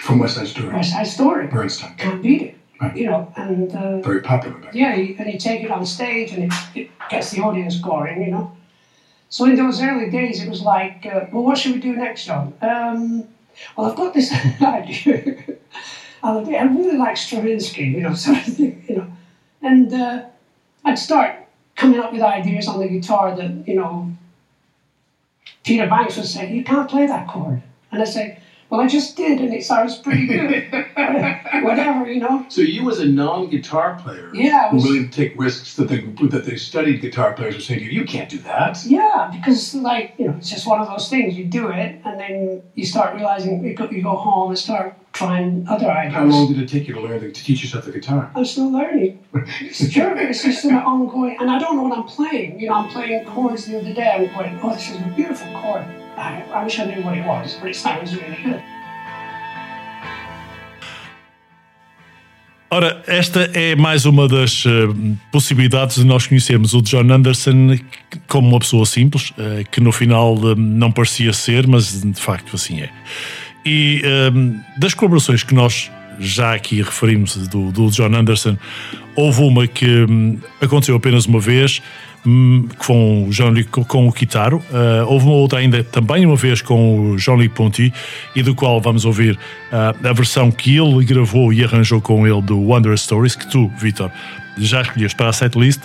from 0.00 0.18
West 0.18 0.36
Side 0.36 0.48
Story. 0.48 0.72
West 0.72 0.92
Side 0.92 1.06
Story. 1.06 1.46
Bernstein. 1.46 1.94
Can't 1.96 2.22
beat 2.22 2.42
it. 2.42 2.56
Right. 2.80 2.96
You 2.96 3.06
know, 3.06 3.32
and 3.36 3.74
uh, 3.74 4.00
very 4.00 4.22
popular 4.22 4.56
back 4.56 4.74
Yeah, 4.74 4.94
and 4.94 5.30
you 5.30 5.38
take 5.38 5.62
it 5.62 5.70
on 5.70 5.84
stage, 5.84 6.32
and 6.32 6.44
it, 6.44 6.52
it, 6.74 6.90
gets 7.10 7.30
the 7.30 7.42
audience 7.42 7.78
going. 7.78 8.22
You 8.22 8.30
know. 8.30 8.56
So 9.28 9.44
in 9.44 9.54
those 9.54 9.82
early 9.82 10.10
days, 10.10 10.42
it 10.42 10.48
was 10.48 10.62
like, 10.62 11.06
uh, 11.06 11.26
well, 11.30 11.44
what 11.44 11.58
should 11.58 11.74
we 11.74 11.80
do 11.80 11.94
next, 11.94 12.24
John? 12.24 12.54
Um, 12.62 13.28
well, 13.76 13.90
I've 13.90 13.96
got 13.96 14.14
this 14.14 14.32
idea. 14.62 15.44
I 16.22 16.38
really 16.40 16.96
like 16.96 17.16
Stravinsky, 17.16 17.84
you 17.84 18.00
know, 18.00 18.14
sort 18.26 18.38
of 18.38 18.54
thing, 18.54 18.84
you 18.88 18.96
know, 18.96 19.12
and 19.62 19.92
uh, 19.92 20.24
I'd 20.84 20.98
start 20.98 21.36
coming 21.76 22.00
up 22.00 22.12
with 22.12 22.22
ideas 22.22 22.66
on 22.66 22.80
the 22.80 22.88
guitar 22.88 23.36
that 23.36 23.68
you 23.68 23.76
know. 23.76 24.16
Peter 25.62 25.86
Banks 25.86 26.16
would 26.16 26.26
say, 26.26 26.50
"You 26.50 26.64
can't 26.64 26.88
play 26.88 27.06
that 27.06 27.28
chord," 27.28 27.62
and 27.92 28.00
I'd 28.00 28.08
say, 28.08 28.39
well, 28.70 28.80
I 28.80 28.86
just 28.86 29.16
did, 29.16 29.40
and 29.40 29.52
it 29.52 29.64
sounds 29.64 29.98
pretty 29.98 30.26
good. 30.26 30.70
Whatever, 31.64 32.10
you 32.10 32.20
know. 32.20 32.46
So 32.48 32.60
you, 32.60 32.88
as 32.88 33.00
a 33.00 33.06
non-guitar 33.06 33.98
player, 34.00 34.30
yeah, 34.32 34.72
was, 34.72 34.84
were 34.84 34.90
willing 34.90 35.10
to 35.10 35.16
take 35.16 35.38
risks 35.38 35.74
that 35.74 35.88
the 35.88 36.00
that 36.28 36.44
they 36.44 36.56
studied 36.56 37.00
guitar 37.00 37.32
players 37.32 37.56
were 37.56 37.60
saying 37.60 37.80
to 37.80 37.86
you, 37.86 37.90
"You 37.90 38.06
can't 38.06 38.30
do 38.30 38.38
that." 38.38 38.84
Yeah, 38.86 39.32
because 39.34 39.74
like 39.74 40.14
you 40.18 40.28
know, 40.28 40.36
it's 40.38 40.48
just 40.48 40.68
one 40.68 40.80
of 40.80 40.86
those 40.86 41.08
things. 41.08 41.36
You 41.36 41.46
do 41.46 41.68
it, 41.68 42.00
and 42.04 42.20
then 42.20 42.62
you 42.76 42.86
start 42.86 43.16
realizing 43.16 43.64
you 43.64 43.74
go, 43.74 43.90
you 43.90 44.02
go 44.02 44.14
home 44.14 44.50
and 44.50 44.58
start 44.58 44.94
trying 45.12 45.66
other 45.68 45.90
ideas. 45.90 46.14
How 46.14 46.24
long 46.24 46.52
did 46.52 46.62
it 46.62 46.68
take 46.68 46.86
you 46.86 46.94
to 46.94 47.00
learn 47.00 47.18
to 47.20 47.32
teach 47.32 47.62
yourself 47.62 47.86
the 47.86 47.92
guitar? 47.92 48.30
I'm 48.36 48.44
still 48.44 48.70
learning. 48.70 49.18
it's 49.34 49.92
true. 49.92 50.14
It's 50.16 50.44
just 50.44 50.64
an 50.64 50.76
ongoing, 50.76 51.36
and 51.40 51.50
I 51.50 51.58
don't 51.58 51.76
know 51.76 51.82
what 51.82 51.98
I'm 51.98 52.06
playing. 52.06 52.60
You 52.60 52.68
know, 52.68 52.74
I'm 52.74 52.88
playing 52.88 53.26
chords 53.26 53.66
the 53.66 53.80
other 53.80 53.92
day. 53.92 54.10
I'm 54.12 54.32
going, 54.32 54.60
"Oh, 54.62 54.72
this 54.72 54.90
is 54.90 54.96
a 54.96 55.12
beautiful 55.16 55.48
chord." 55.60 55.84
I, 56.20 56.42
I 56.52 56.64
wish 56.64 56.78
I 56.78 56.84
knew 56.84 57.02
what 57.02 57.16
it 57.16 57.24
was, 57.24 57.56
but 57.60 57.70
it 57.70 57.76
sounds 57.76 58.14
really 58.14 58.42
good. 58.42 58.62
Ora, 62.72 63.02
esta 63.08 63.50
é 63.52 63.74
mais 63.74 64.04
uma 64.04 64.28
das 64.28 64.64
uh, 64.64 64.94
possibilidades 65.32 65.96
de 65.96 66.04
nós 66.04 66.28
conhecermos 66.28 66.72
o 66.72 66.80
John 66.82 67.10
Anderson 67.10 67.76
como 68.28 68.48
uma 68.48 68.60
pessoa 68.60 68.86
simples, 68.86 69.30
uh, 69.30 69.68
que 69.72 69.80
no 69.80 69.90
final 69.90 70.34
uh, 70.34 70.54
não 70.54 70.92
parecia 70.92 71.32
ser, 71.32 71.66
mas 71.66 72.00
de 72.00 72.20
facto 72.20 72.54
assim 72.54 72.82
é. 72.82 72.90
E 73.66 74.02
das 74.78 74.94
colaborações 74.94 75.42
que 75.42 75.54
nós 75.54 75.90
já 76.20 76.54
aqui 76.54 76.82
referimos 76.82 77.48
do, 77.48 77.72
do 77.72 77.90
John 77.90 78.14
Anderson, 78.14 78.56
houve 79.16 79.42
uma 79.42 79.66
que 79.66 80.04
um, 80.08 80.38
aconteceu 80.60 80.94
apenas 80.94 81.26
uma 81.26 81.40
vez, 81.40 81.82
com 82.78 83.26
o 83.28 83.32
Jean-Luc 83.32 83.70
com 83.86 84.06
o 84.06 84.12
Kitaro. 84.12 84.58
Uh, 84.70 85.06
houve 85.06 85.24
uma 85.26 85.34
outra 85.34 85.58
ainda 85.58 85.82
também 85.82 86.26
uma 86.26 86.36
vez 86.36 86.60
com 86.62 87.12
o 87.12 87.18
Jean-Luc 87.18 87.48
Ponty, 87.50 87.92
e 88.36 88.42
do 88.42 88.54
qual 88.54 88.80
vamos 88.80 89.04
ouvir 89.04 89.34
uh, 89.72 90.06
a 90.08 90.12
versão 90.12 90.50
que 90.50 90.76
ele 90.76 91.04
gravou 91.04 91.52
e 91.52 91.64
arranjou 91.64 92.00
com 92.00 92.26
ele 92.26 92.42
do 92.42 92.58
Wonder 92.60 92.96
Stories, 92.98 93.34
que 93.34 93.46
tu, 93.50 93.68
Vitor, 93.78 94.10
já 94.58 94.82
escolheste 94.82 95.16
para 95.16 95.28
a 95.28 95.32
setlist. 95.32 95.80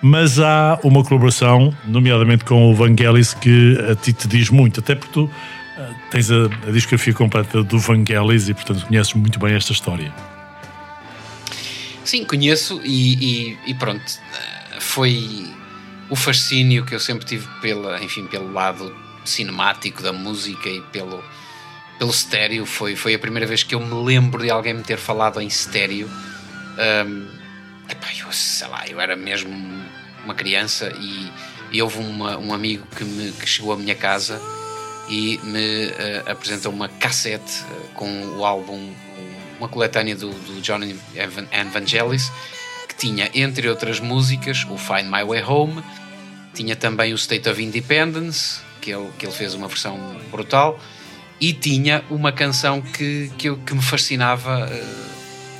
mas 0.00 0.38
há 0.38 0.78
uma 0.84 1.02
colaboração, 1.02 1.74
nomeadamente 1.84 2.44
com 2.44 2.70
o 2.70 2.74
Vangelis, 2.74 3.34
que 3.34 3.76
a 3.90 3.96
ti 3.96 4.12
te 4.12 4.28
diz 4.28 4.48
muito, 4.50 4.78
até 4.78 4.94
porque 4.94 5.12
tu 5.12 5.28
eh, 5.76 5.88
tens 6.12 6.30
a, 6.30 6.44
a 6.68 6.70
discografia 6.70 7.12
completa 7.14 7.64
do 7.64 7.78
Vangelis 7.80 8.48
e, 8.48 8.54
portanto, 8.54 8.86
conheces 8.86 9.12
muito 9.14 9.40
bem 9.40 9.54
esta 9.56 9.72
história. 9.72 10.12
Sim, 12.04 12.24
conheço 12.24 12.80
e, 12.84 13.14
e- 13.50 13.58
e 13.66 13.74
pronto. 13.74 14.04
Foi 14.80 15.46
o 16.10 16.16
fascínio 16.16 16.84
que 16.84 16.94
eu 16.94 17.00
sempre 17.00 17.24
tive 17.26 17.46
pela, 17.60 18.02
enfim, 18.02 18.26
pelo 18.26 18.52
lado 18.52 18.94
cinemático 19.24 20.02
da 20.02 20.12
música 20.12 20.68
e 20.68 20.80
pelo, 20.92 21.22
pelo 21.98 22.10
estéreo. 22.10 22.64
Foi, 22.64 22.96
foi 22.96 23.14
a 23.14 23.18
primeira 23.18 23.46
vez 23.46 23.62
que 23.62 23.74
eu 23.74 23.80
me 23.80 24.04
lembro 24.04 24.42
de 24.42 24.50
alguém 24.50 24.74
me 24.74 24.82
ter 24.82 24.96
falado 24.98 25.40
em 25.40 25.46
estéreo. 25.46 26.08
Ahm, 26.78 27.26
epá, 27.90 28.08
eu 28.18 28.32
sei 28.32 28.68
lá, 28.68 28.86
eu 28.88 29.00
era 29.00 29.16
mesmo 29.16 29.50
uma 30.24 30.34
criança 30.34 30.92
e, 30.98 31.30
e 31.72 31.82
houve 31.82 31.98
uma- 31.98 32.38
um 32.38 32.52
amigo 32.54 32.86
que, 32.96 33.04
me, 33.04 33.32
que 33.32 33.46
chegou 33.46 33.72
à 33.72 33.76
minha 33.76 33.94
casa 33.94 34.40
e 35.08 35.38
me 35.42 35.86
eh, 35.86 36.22
apresentou 36.26 36.70
uma 36.72 36.88
cassete 36.88 37.62
eh, 37.70 37.88
com 37.94 38.36
o 38.36 38.44
álbum, 38.44 38.92
uma 39.58 39.68
coletânea 39.68 40.14
do, 40.14 40.28
do 40.30 40.60
Evangelis, 41.50 42.30
tinha, 42.98 43.30
entre 43.34 43.68
outras 43.68 44.00
músicas, 44.00 44.66
o 44.68 44.76
Find 44.76 45.04
My 45.04 45.24
Way 45.24 45.42
Home, 45.44 45.82
tinha 46.54 46.74
também 46.74 47.12
o 47.12 47.16
State 47.16 47.48
of 47.48 47.62
Independence, 47.62 48.60
que 48.80 48.90
ele, 48.92 49.08
que 49.18 49.26
ele 49.26 49.32
fez 49.32 49.54
uma 49.54 49.68
versão 49.68 50.16
brutal, 50.30 50.78
e 51.40 51.52
tinha 51.52 52.02
uma 52.10 52.32
canção 52.32 52.80
que, 52.82 53.30
que, 53.38 53.48
eu- 53.48 53.56
que 53.58 53.72
me 53.74 53.82
fascinava 53.82 54.68
eh, 54.70 54.84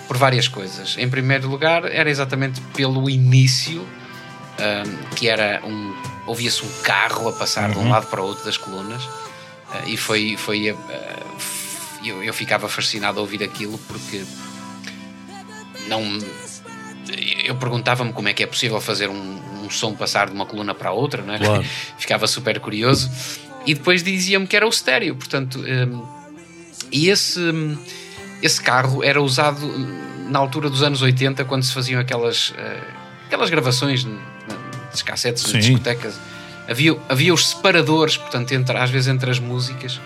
por 0.08 0.16
várias 0.16 0.48
coisas. 0.48 0.96
Em 0.98 1.08
primeiro 1.08 1.48
lugar, 1.48 1.84
era 1.84 2.10
exatamente 2.10 2.60
pelo 2.74 3.08
início, 3.08 3.82
um, 3.82 5.14
que 5.14 5.28
era 5.28 5.60
um. 5.64 5.94
ouvia-se 6.26 6.64
um 6.64 6.68
carro 6.82 7.28
a 7.28 7.32
passar 7.32 7.70
de 7.70 7.78
um 7.78 7.90
lado 7.90 8.06
para 8.08 8.20
o 8.20 8.24
outro 8.26 8.44
das 8.44 8.56
colunas, 8.56 9.04
uh, 9.04 9.86
e 9.86 9.96
foi. 9.96 10.36
foi 10.36 10.72
uh, 10.72 10.76
eu, 12.04 12.22
eu 12.24 12.32
ficava 12.34 12.68
fascinado 12.68 13.18
a 13.18 13.22
ouvir 13.22 13.42
aquilo 13.44 13.78
porque 13.86 14.24
não. 15.86 16.02
Eu 17.44 17.54
perguntava-me 17.56 18.12
como 18.12 18.28
é 18.28 18.32
que 18.32 18.42
é 18.42 18.46
possível 18.46 18.80
fazer 18.80 19.08
um, 19.08 19.64
um 19.64 19.70
som 19.70 19.94
passar 19.94 20.28
de 20.28 20.34
uma 20.34 20.44
coluna 20.46 20.74
para 20.74 20.90
a 20.90 20.92
outra, 20.92 21.22
não 21.22 21.34
é? 21.34 21.38
Claro. 21.38 21.64
Ficava 21.98 22.26
super 22.26 22.58
curioso. 22.60 23.10
E 23.66 23.74
depois 23.74 24.02
dizia-me 24.02 24.46
que 24.46 24.56
era 24.56 24.66
o 24.66 24.70
estéreo, 24.70 25.14
portanto. 25.16 25.58
um, 25.60 26.06
e 26.90 27.08
esse, 27.08 27.38
hum, 27.40 27.76
esse 28.42 28.60
carro 28.60 29.02
era 29.04 29.20
usado 29.20 29.64
hum, 29.66 30.28
na 30.30 30.38
altura 30.38 30.70
dos 30.70 30.82
anos 30.82 31.02
80, 31.02 31.44
quando 31.44 31.62
se 31.62 31.72
faziam 31.74 32.00
aquelas, 32.00 32.52
eh, 32.56 32.80
aquelas 33.26 33.50
gravações 33.50 34.04
n- 34.04 34.18
nas 34.90 35.02
cassetes, 35.02 35.42
nas 35.52 35.52
discotecas. 35.66 36.18
Havia, 36.68 36.96
havia 37.08 37.32
os 37.34 37.48
separadores, 37.48 38.16
portanto, 38.16 38.52
entre, 38.52 38.76
às 38.76 38.90
vezes 38.90 39.08
entre 39.08 39.30
as 39.30 39.38
músicas. 39.38 40.00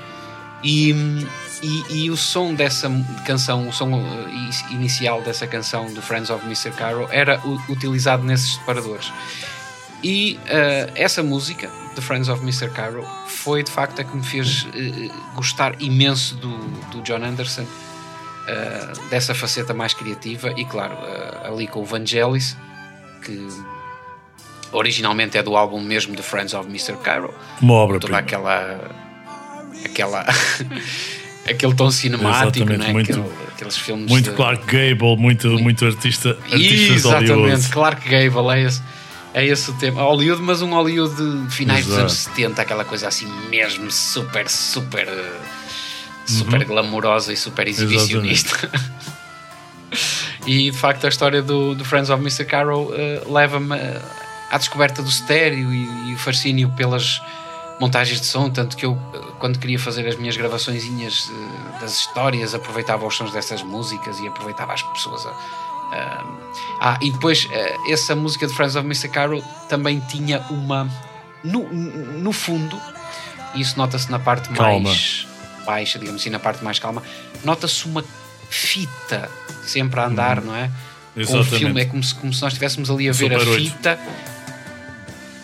E, 0.63 0.93
hum, 0.93 1.27
e, 1.63 1.85
e 2.05 2.11
o 2.11 2.17
som 2.17 2.55
dessa 2.55 2.91
canção, 3.25 3.69
o 3.69 3.73
som 3.73 3.95
eh, 3.95 4.75
inicial 4.75 5.23
dessa 5.23 5.47
canção 5.47 5.93
do 5.95 6.03
Friends 6.03 6.29
of 6.29 6.45
Mr. 6.45 6.73
Carroll 6.73 7.09
era 7.11 7.41
utilizado 7.69 8.25
nesses 8.25 8.55
separadores. 8.55 9.13
E 10.03 10.39
eh, 10.47 10.91
essa 10.97 11.23
música, 11.23 11.69
The 11.95 12.01
Friends 12.03 12.29
of 12.29 12.43
Mr. 12.43 12.69
Carroll, 12.71 13.07
foi 13.29 13.63
de 13.63 13.71
facto 13.71 14.01
a 14.01 14.05
que 14.05 14.17
me 14.17 14.25
fez 14.25 14.67
eh, 14.75 15.09
gostar 15.37 15.81
imenso 15.81 16.35
do, 16.37 16.59
do 16.91 17.01
John 17.03 17.23
Anderson, 17.25 17.65
eh, 18.49 18.93
dessa 19.09 19.33
faceta 19.33 19.73
mais 19.73 19.95
criativa. 19.95 20.53
E 20.57 20.65
claro, 20.65 20.97
ali 21.45 21.69
com 21.69 21.81
o 21.83 21.85
Vangelis, 21.85 22.57
que 23.25 23.47
originalmente 24.73 25.39
é 25.39 25.43
do 25.45 25.57
álbum 25.57 25.81
mesmo 25.81 26.17
The 26.17 26.23
Friends 26.23 26.55
of 26.55 26.69
Mr. 26.69 26.97
Carroll, 27.05 27.33
Uma 27.61 27.75
toda 27.75 27.83
obra-prima. 27.85 28.19
aquela. 28.19 28.91
aquela. 29.85 30.27
aquele 31.49 31.75
tom 31.75 31.91
cinemático, 31.91 32.65
né? 32.67 32.93
muito- 32.93 33.13
Aquele- 33.13 33.33
aqueles 33.55 33.77
filmes. 33.79 34.11
Muito 34.11 34.31
de- 34.31 34.37
Clark 34.37 34.65
Gable, 34.67 35.17
muito, 35.17 35.49
muito 35.59 35.85
artista, 35.87 36.31
artista 36.31 36.59
de 36.59 36.93
Exatamente, 36.93 37.33
Hollywood. 37.33 37.69
Clark 37.69 38.09
Gable 38.09 38.51
é 38.51 38.63
esse, 38.63 38.83
é 39.35 39.47
esse 39.47 39.71
o 39.71 39.75
tema. 39.75 40.03
Hollywood, 40.03 40.43
mas 40.43 40.63
um 40.63 40.71
Hollywood 40.71 41.45
de 41.47 41.55
finais 41.55 41.81
dos 41.85 41.95
Exato. 41.95 42.01
anos 42.03 42.13
70, 42.13 42.63
aquela 42.63 42.85
coisa 42.85 43.09
assim 43.09 43.27
mesmo 43.51 43.91
super, 43.91 44.49
super, 44.49 45.07
eh, 45.09 45.33
super 46.27 46.61
Uhum. 46.61 46.67
glamourosa 46.67 47.33
e 47.33 47.37
super 47.37 47.67
exibicionista. 47.69 48.71
e 50.47 50.71
de 50.71 50.77
facto 50.77 51.05
a 51.05 51.09
história 51.09 51.43
do, 51.43 51.75
do 51.75 51.85
Friends 51.85 52.11
of 52.11 52.21
Mr. 52.21 52.45
Carroll 52.45 52.93
eh, 52.95 53.23
leva-me 53.27 53.77
eh, 53.77 54.01
à 54.51 54.59
descoberta 54.59 55.03
do 55.03 55.09
estéreo 55.09 55.73
e, 55.73 56.11
e 56.11 56.15
o 56.15 56.19
fascínio 56.19 56.71
pelas 56.71 57.21
montagens 57.81 58.21
de 58.21 58.27
som, 58.27 58.51
tanto 58.51 58.77
que 58.77 58.87
eu 58.87 58.97
quando 59.39 59.59
queria 59.59 59.79
fazer 59.79 60.07
as 60.07 60.17
minhas 60.17 60.37
gravaçõezinhas 60.37 61.31
eh, 61.31 61.81
das 61.81 61.97
histórias 61.99 62.55
aproveitava 62.55 63.07
os 63.07 63.17
sons 63.17 63.33
dessas 63.33 63.63
músicas 63.63 64.21
e 64.21 64.29
aproveitava 64.29 64.73
as 64.73 64.83
pessoas 64.83 65.27
a, 65.27 65.35
ah, 66.81 66.99
e 67.03 67.11
depois 67.11 67.49
eh, 67.51 67.77
essa 67.89 68.15
música 68.15 68.47
de 68.47 68.55
Friends 68.55 68.77
of 68.77 68.87
Mr. 68.87 69.09
Carroll 69.09 69.43
também 69.69 70.01
tinha 70.01 70.41
uma 70.49 70.89
no, 71.45 71.69
no 71.73 72.33
fundo 72.33 72.81
isso 73.55 73.77
nota-se 73.77 74.11
na 74.11 74.19
parte 74.19 74.49
Calma. 74.51 74.89
mais 74.89 75.27
baixa, 75.67 75.99
digamos 75.99 76.21
assim, 76.21 76.31
na 76.31 76.39
parte 76.39 76.63
mais 76.65 76.79
calma 76.79 77.03
nota-se 77.45 77.85
uma 77.85 78.05
fita 78.49 79.31
sempre 79.65 80.01
a 80.01 80.07
andar, 80.07 80.41
não 80.41 80.55
é? 80.55 80.71
Com 81.15 81.21
o 81.21 81.23
Exatamente. 81.23 81.59
filme 81.59 81.81
é 81.81 81.85
como 81.85 82.03
se, 82.03 82.15
como 82.15 82.33
se 82.33 82.41
nós 82.43 82.53
estivéssemos 82.53 82.91
ali 82.91 83.09
a 83.09 83.13
ver 83.13 83.33
Super 83.33 83.49
a 83.49 83.51
8. 83.51 83.63
fita 83.63 83.99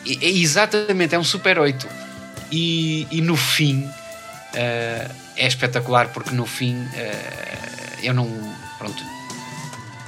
E- 0.07 0.19
é 0.23 0.31
exatamente, 0.31 1.14
é 1.14 1.19
um 1.19 1.25
Super 1.25 1.59
8 1.59 1.87
e, 2.51 3.07
e 3.11 3.21
no 3.21 3.37
fim 3.37 3.89
eh, 4.55 5.09
é 5.37 5.47
espetacular 5.47 6.09
porque 6.09 6.35
no 6.35 6.47
fim 6.47 6.87
eh, 6.95 7.99
eu 8.03 8.15
não 8.15 8.27
pronto 8.79 9.03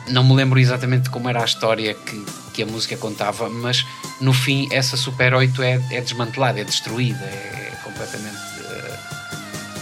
não 0.09 0.25
me 0.25 0.35
lembro 0.35 0.59
exatamente 0.59 1.09
como 1.11 1.29
era 1.29 1.43
a 1.43 1.45
história 1.45 1.95
que, 1.95 2.27
que 2.53 2.63
a 2.63 2.67
música 2.67 2.97
contava, 2.97 3.49
mas 3.49 3.85
no 4.21 4.33
fim 4.33 4.69
essa 4.73 4.97
Super 4.97 5.35
8 5.35 5.63
é, 5.63 5.81
é 5.93 6.01
desmantelada, 6.01 6.61
é 6.61 6.65
destruída, 6.65 7.25
é, 7.25 7.73
completamente. 7.85 8.37
eh, 8.65 8.99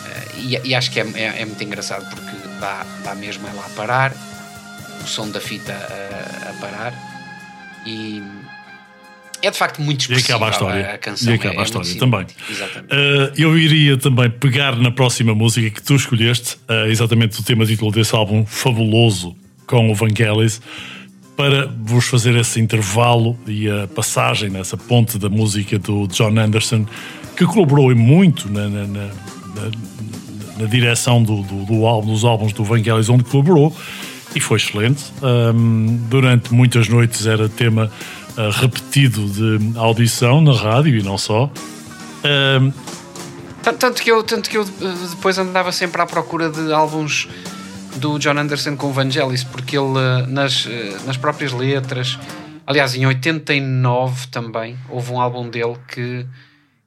eh, 0.06 0.32
e, 0.64 0.68
e 0.68 0.74
acho 0.74 0.90
que 0.90 1.00
é, 1.00 1.06
é- 1.14 1.40
é 1.42 1.44
muito 1.46 1.62
engraçado 1.64 2.04
porque 2.10 2.36
dá, 2.60 2.84
dá 3.04 3.14
mesmo 3.14 3.46
ela 3.48 3.64
a 3.64 3.68
parar, 3.70 4.12
o 5.02 5.06
som 5.06 5.30
da 5.30 5.40
fita 5.40 5.72
a, 5.72 6.50
a 6.50 6.52
parar 6.60 6.92
e 7.86 8.22
é 9.42 9.50
de 9.50 9.56
facto 9.58 9.80
muito 9.80 10.00
E 10.00 10.02
expressiva 10.02 10.36
acaba 10.36 10.46
a 10.46 10.50
história. 10.50 10.90
a 10.94 10.98
canção. 10.98 11.32
E 11.32 11.36
acaba 11.36 11.54
é- 11.54 11.58
a 11.58 11.60
é 11.60 11.64
história 11.64 11.88
muito 11.88 12.00
também. 12.00 12.26
Exatamente. 12.50 12.92
Uh, 12.94 13.32
eu 13.36 13.58
iria 13.58 13.96
também 13.96 14.30
pegar 14.30 14.76
na 14.76 14.90
próxima 14.90 15.34
música 15.34 15.70
que 15.70 15.82
tu 15.82 15.94
escolheste, 15.94 16.56
uh, 16.68 16.88
exatamente 16.88 17.40
o 17.40 17.42
tema 17.44 17.64
título 17.66 17.90
desse 17.92 18.14
álbum 18.14 18.44
fabuloso 18.46 19.36
com 19.66 19.90
o 19.90 19.94
Vangelis, 19.94 20.60
para 21.36 21.66
vos 21.84 22.06
fazer 22.06 22.34
esse 22.34 22.58
intervalo 22.60 23.38
e 23.46 23.68
a 23.70 23.86
passagem 23.86 24.50
nessa 24.50 24.76
ponte 24.76 25.18
da 25.18 25.28
música 25.28 25.78
do 25.78 26.08
John 26.08 26.36
Anderson, 26.38 26.84
que 27.36 27.44
colaborou 27.46 27.94
muito 27.94 28.50
na, 28.50 28.68
na- 28.68 28.86
na- 28.86 29.10
na- 30.58 30.66
direção 30.66 31.22
do, 31.22 31.42
do- 31.42 31.64
do 31.66 31.86
álbum, 31.86 32.12
dos 32.12 32.24
álbuns 32.24 32.52
do 32.52 32.64
Vangelis, 32.64 33.08
onde 33.08 33.22
colaborou, 33.22 33.72
e 34.34 34.40
foi 34.40 34.56
excelente. 34.58 35.04
Um, 35.22 35.96
durante 36.10 36.52
muitas 36.52 36.88
noites 36.88 37.24
era 37.26 37.48
tema 37.48 37.88
repetido 38.60 39.26
de 39.28 39.78
audição 39.78 40.40
na 40.40 40.52
rádio 40.52 40.96
e 40.96 41.02
não 41.02 41.18
só. 41.18 41.50
Um, 42.24 42.72
Tanto, 43.62 43.78
tanto 43.78 44.02
que 44.02 44.10
eu, 44.10 44.22
tanto 44.22 44.48
que 44.48 44.56
eu 44.56 44.62
eh, 44.62 45.08
depois 45.10 45.36
andava 45.36 45.72
sempre 45.72 46.00
à 46.00 46.06
procura 46.06 46.50
de 46.50 46.72
álbuns 46.72 47.28
do 47.96 48.18
John 48.18 48.38
Anderson 48.38 48.76
com 48.76 48.92
Vangelis, 48.92 49.44
porque 49.44 49.76
ele 49.76 49.98
eh, 49.98 50.26
nas, 50.26 50.66
eh, 50.66 50.96
nas 51.04 51.16
próprias 51.16 51.52
letras, 51.52 52.18
aliás, 52.66 52.94
em 52.94 53.04
89 53.04 54.28
também 54.28 54.78
houve 54.88 55.12
um 55.12 55.20
álbum 55.20 55.50
dele 55.50 55.76
que, 55.88 56.26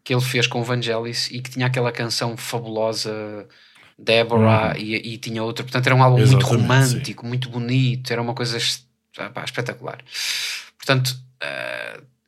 que 0.04 0.14
ele 0.14 0.22
fez 0.22 0.48
com 0.48 0.64
Vangelis 0.64 1.30
e 1.30 1.42
que 1.42 1.52
tinha 1.52 1.68
aquela 1.68 1.92
canção 1.92 2.36
fabulosa. 2.38 3.48
Deborah 4.04 4.76
e, 4.80 4.96
e 4.96 5.18
tinha 5.20 5.44
outra, 5.44 5.64
portanto 5.64 5.86
era 5.86 5.96
um 5.96 6.02
álbum 6.02 6.18
muito 6.18 6.36
Exatamente, 6.36 6.62
romântico, 6.64 7.24
muito 7.24 7.50
bonito, 7.50 8.12
era 8.12 8.20
uma 8.20 8.34
coisa 8.34 8.58
pá, 9.32 9.44
espetacular. 9.44 10.00
Portanto, 10.76 11.16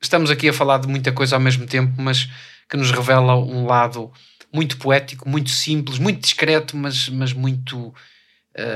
estamos 0.02 0.30
aqui 0.30 0.50
a 0.50 0.54
falar 0.54 0.80
de 0.80 0.88
muita 0.88 1.12
coisa 1.12 1.36
ao 1.36 1.42
mesmo 1.42 1.66
tempo, 1.66 1.94
mas 2.02 2.30
que 2.70 2.78
nos 2.78 2.92
revela 2.92 3.36
um 3.36 3.66
lado 3.66 4.12
muito 4.54 4.78
poético, 4.78 5.28
muito 5.28 5.50
simples, 5.50 5.98
muito 5.98 6.22
discreto, 6.22 6.78
mas, 6.78 7.10
mas 7.10 7.34
muito, 7.34 7.78
uh, 7.78 7.94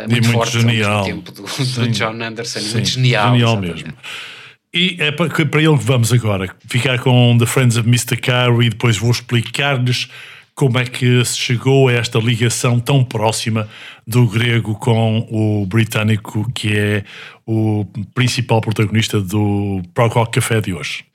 muito, 0.10 0.12
muito, 0.12 0.32
forte 0.32 0.60
genial. 0.60 1.00
ao 1.00 1.06
mesmo 1.06 1.21
tempo 1.21 1.32
do, 1.32 1.43
do 1.43 1.88
John 1.89 2.21
Anderson, 2.21 2.60
Sim. 2.60 2.73
muito 2.73 2.89
genial. 2.89 3.32
Genial 3.32 3.52
exatamente. 3.52 3.84
mesmo. 3.84 3.97
E 4.73 4.97
é 5.00 5.12
para, 5.12 5.30
para 5.30 5.62
ele 5.62 5.78
que 5.78 5.84
vamos 5.84 6.12
agora, 6.12 6.54
ficar 6.67 7.00
com 7.00 7.38
The 7.38 7.45
Friends 7.45 7.78
of 7.78 7.88
Mr. 7.88 8.17
Carey 8.17 8.67
e 8.67 8.69
depois 8.69 8.97
vou 8.97 9.12
explicar-lhes 9.12 10.10
como 10.54 10.80
é 10.80 10.86
que 10.86 11.23
se 11.23 11.38
chegou 11.38 11.88
a 11.88 11.93
esta 11.93 12.17
ligação 12.17 12.80
tão 12.80 13.04
próxima 13.04 13.69
do 14.06 14.28
grego 14.28 14.73
com 14.73 15.28
o 15.30 15.65
britânico, 15.67 16.52
que 16.52 16.76
é 16.76 17.04
o 17.47 17.86
principal 18.13 18.60
protagonista 18.60 19.21
do 19.21 19.81
Prog 19.93 20.13
Rock 20.13 20.33
Café 20.33 20.60
de 20.60 20.73
hoje. 20.73 21.06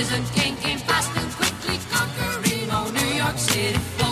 Citizen 0.00 0.24
King 0.34 0.56
came 0.56 0.78
fast 0.78 1.14
and 1.14 1.30
quickly 1.32 1.78
conquering 1.90 2.70
all 2.70 2.90
New 2.90 3.16
York 3.18 3.36
City. 3.36 4.09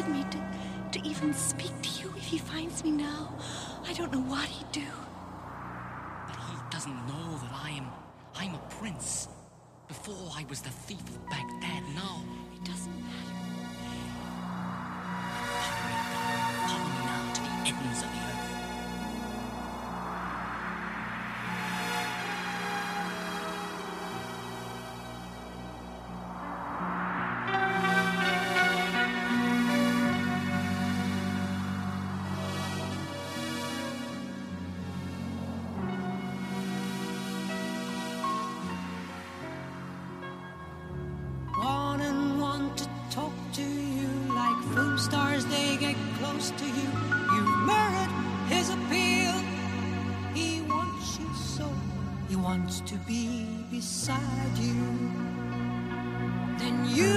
Has 0.00 0.06
forbidden 0.06 0.12
me 0.12 0.24
to, 0.92 0.98
to 1.00 1.08
even 1.08 1.32
speak 1.32 1.72
to 1.82 2.02
you 2.02 2.12
if 2.16 2.24
he 2.24 2.38
finds 2.38 2.84
me 2.84 2.90
now. 2.90 3.32
I 3.86 3.92
don't 3.92 4.12
know 4.12 4.20
what 4.20 4.48
he'd 4.48 4.72
do. 4.72 4.86
But 6.26 6.36
he 6.36 6.56
doesn't 6.70 7.06
know 7.06 7.38
that 7.42 7.52
I 7.52 7.70
am. 7.70 7.86
I'm 8.34 8.54
a 8.54 8.62
prince. 8.80 9.28
Before 9.88 10.30
I 10.36 10.44
was 10.48 10.60
the 10.60 10.70
thief 10.70 11.00
of 11.00 11.28
Baghdad, 11.28 11.82
now. 11.94 12.22
It 12.54 12.64
doesn't 12.64 12.94
matter. 12.94 13.39
To 52.86 52.96
be 53.06 53.46
beside 53.70 54.56
you. 54.58 54.82
Then 56.58 56.84
you 56.88 57.14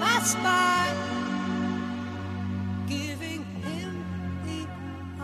pass 0.00 0.34
by, 0.36 0.92
giving 2.88 3.44
him 3.62 4.04
the 4.44 4.66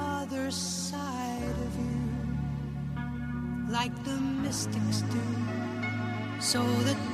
other 0.01 0.51
side 0.51 1.57
of 1.67 1.77
you, 1.79 2.01
like 3.71 3.95
the 4.05 4.19
mystics 4.19 5.03
do 5.03 5.21
so 6.41 6.63
that 6.85 7.12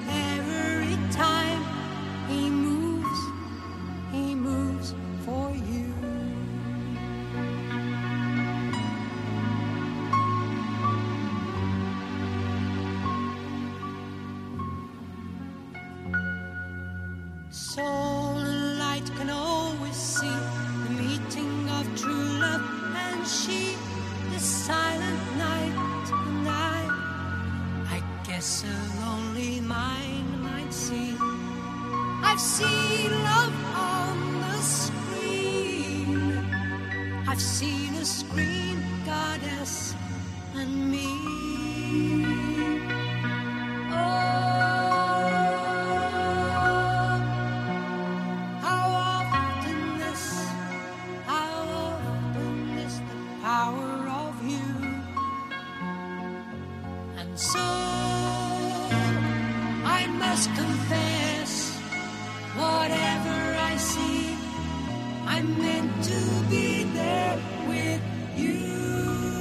be 66.50 66.84
there 66.84 67.38
with 67.68 68.02
you. 68.36 69.37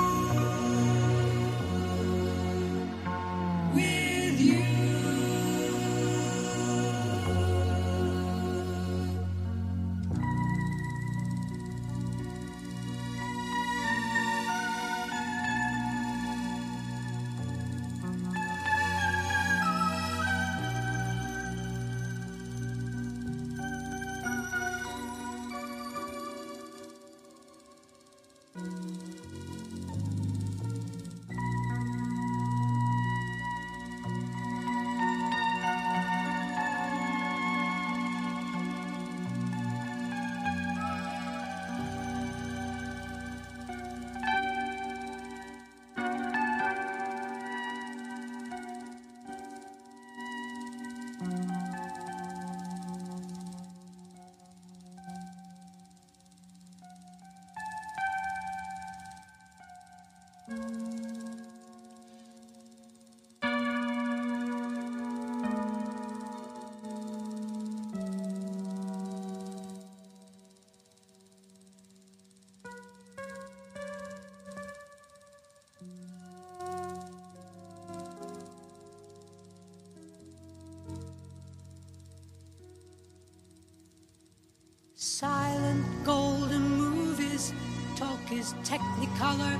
Silent 85.19 85.83
golden 86.03 86.61
movies, 86.77 87.51
talk 87.95 88.31
is 88.31 88.53
technicolor. 88.63 89.57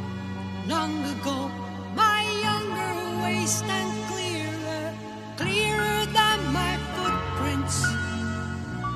Long 0.67 1.03
ago, 1.15 1.49
my 1.95 2.21
younger 2.43 3.23
waist 3.23 3.63
and 3.63 3.91
clearer, 4.05 4.93
clearer 5.35 6.05
than 6.13 6.39
my 6.53 6.77
footprints. 6.93 7.77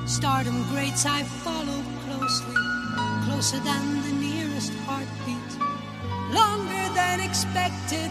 Stardom 0.06 0.62
greats 0.70 1.04
I 1.04 1.24
follow 1.42 1.82
closely, 2.06 2.54
closer 3.24 3.58
than 3.58 3.84
the 4.06 4.12
nearest 4.24 4.72
heartbeat. 4.86 5.50
Longer 6.32 6.94
than 6.94 7.18
expected, 7.18 8.08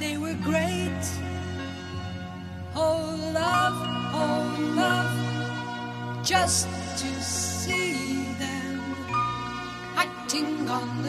they 0.00 0.18
were 0.18 0.34
great. 0.42 1.04
Oh, 2.74 3.14
love, 3.32 3.78
oh, 4.12 4.74
love, 4.74 6.24
just 6.24 6.66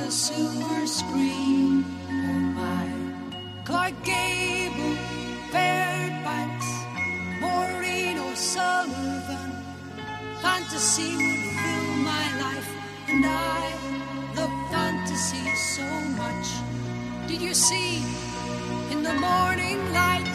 a 0.07 0.11
silver 0.11 0.87
screen 0.87 1.83
Oh, 2.09 2.39
my! 2.59 2.87
Clark 3.65 3.93
Gable, 4.05 4.95
Fairbanks, 5.51 6.69
Maureen 7.41 8.17
O'Sullivan. 8.17 9.51
Fantasy 10.41 11.11
would 11.17 11.43
fill 11.59 11.89
my 12.11 12.25
life, 12.45 12.69
and 13.09 13.25
I 13.25 13.63
love 14.37 14.55
fantasy 14.71 15.45
so 15.75 15.87
much. 16.21 16.47
Did 17.27 17.41
you 17.41 17.53
see 17.53 17.97
in 18.91 19.03
the 19.03 19.15
morning 19.27 19.79
light? 19.91 20.26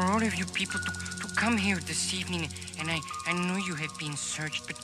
for 0.00 0.12
all 0.12 0.22
of 0.22 0.34
you 0.34 0.46
people 0.46 0.80
to, 0.80 0.92
to 1.20 1.26
come 1.36 1.56
here 1.56 1.76
this 1.76 2.14
evening. 2.14 2.48
And 2.78 2.90
I, 2.90 3.00
I 3.26 3.32
know 3.32 3.56
you 3.56 3.74
have 3.74 3.96
been 3.98 4.16
searched, 4.16 4.66
but 4.66 4.76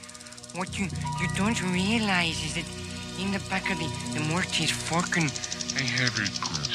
what 0.54 0.78
you, 0.78 0.86
you 1.20 1.28
don't 1.36 1.60
realize 1.72 2.38
is 2.44 2.54
that 2.54 2.66
in 3.20 3.32
the 3.32 3.40
back 3.48 3.70
of 3.70 3.78
the, 3.78 3.88
the 4.12 4.20
Mortis 4.28 4.70
Falcon, 4.70 5.28
I 5.76 5.82
have 5.82 6.14
a 6.18 6.65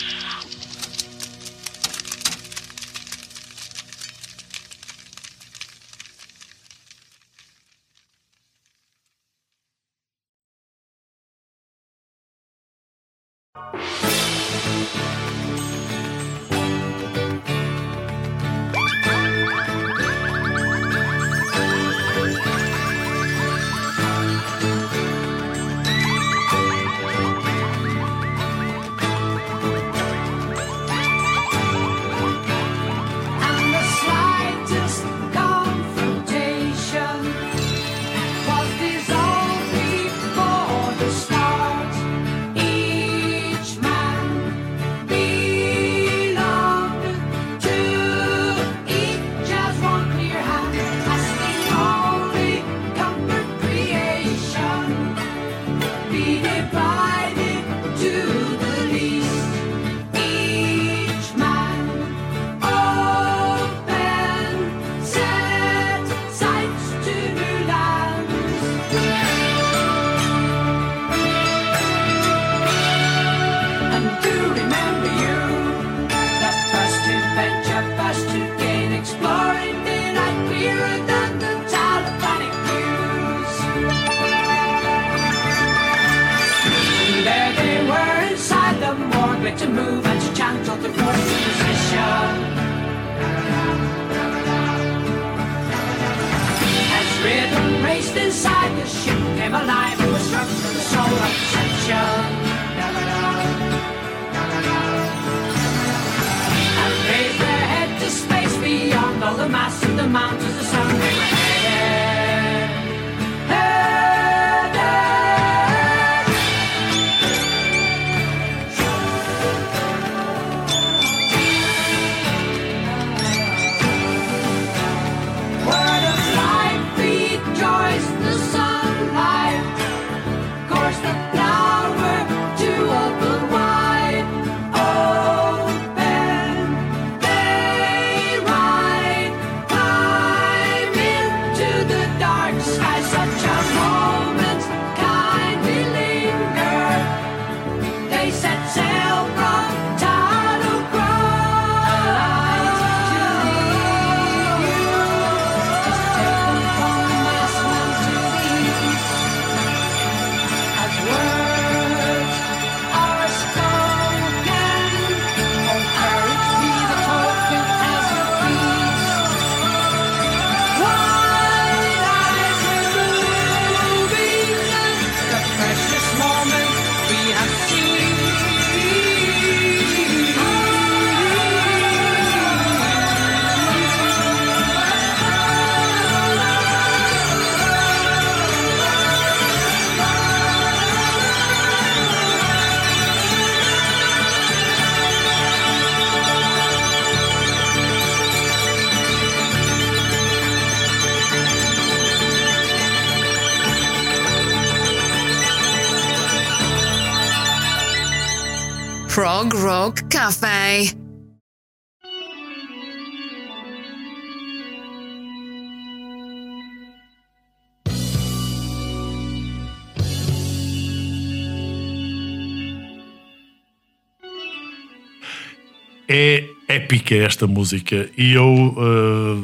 épica 226.91 227.15
esta 227.15 227.47
música 227.47 228.09
e 228.17 228.33
eu 228.33 228.75
uh, 228.77 229.43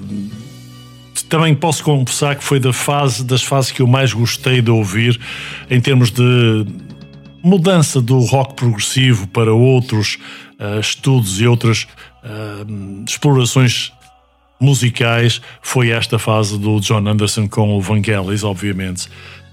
também 1.29 1.55
posso 1.55 1.83
confessar 1.83 2.35
que 2.35 2.43
foi 2.43 2.59
da 2.59 2.73
fase, 2.73 3.23
das 3.23 3.41
fases 3.41 3.71
que 3.71 3.81
eu 3.81 3.87
mais 3.87 4.11
gostei 4.13 4.61
de 4.61 4.69
ouvir 4.69 5.19
em 5.69 5.79
termos 5.79 6.11
de 6.11 6.65
mudança 7.41 8.01
do 8.01 8.19
rock 8.19 8.55
progressivo 8.55 9.27
para 9.27 9.53
outros 9.53 10.17
uh, 10.59 10.79
estudos 10.79 11.39
e 11.39 11.47
outras 11.47 11.87
uh, 12.23 13.03
explorações 13.07 13.93
musicais 14.59 15.41
foi 15.61 15.91
esta 15.91 16.19
fase 16.19 16.57
do 16.57 16.79
John 16.81 17.07
Anderson 17.07 17.47
com 17.47 17.77
o 17.77 17.81
Vangelis, 17.81 18.43
obviamente. 18.43 19.07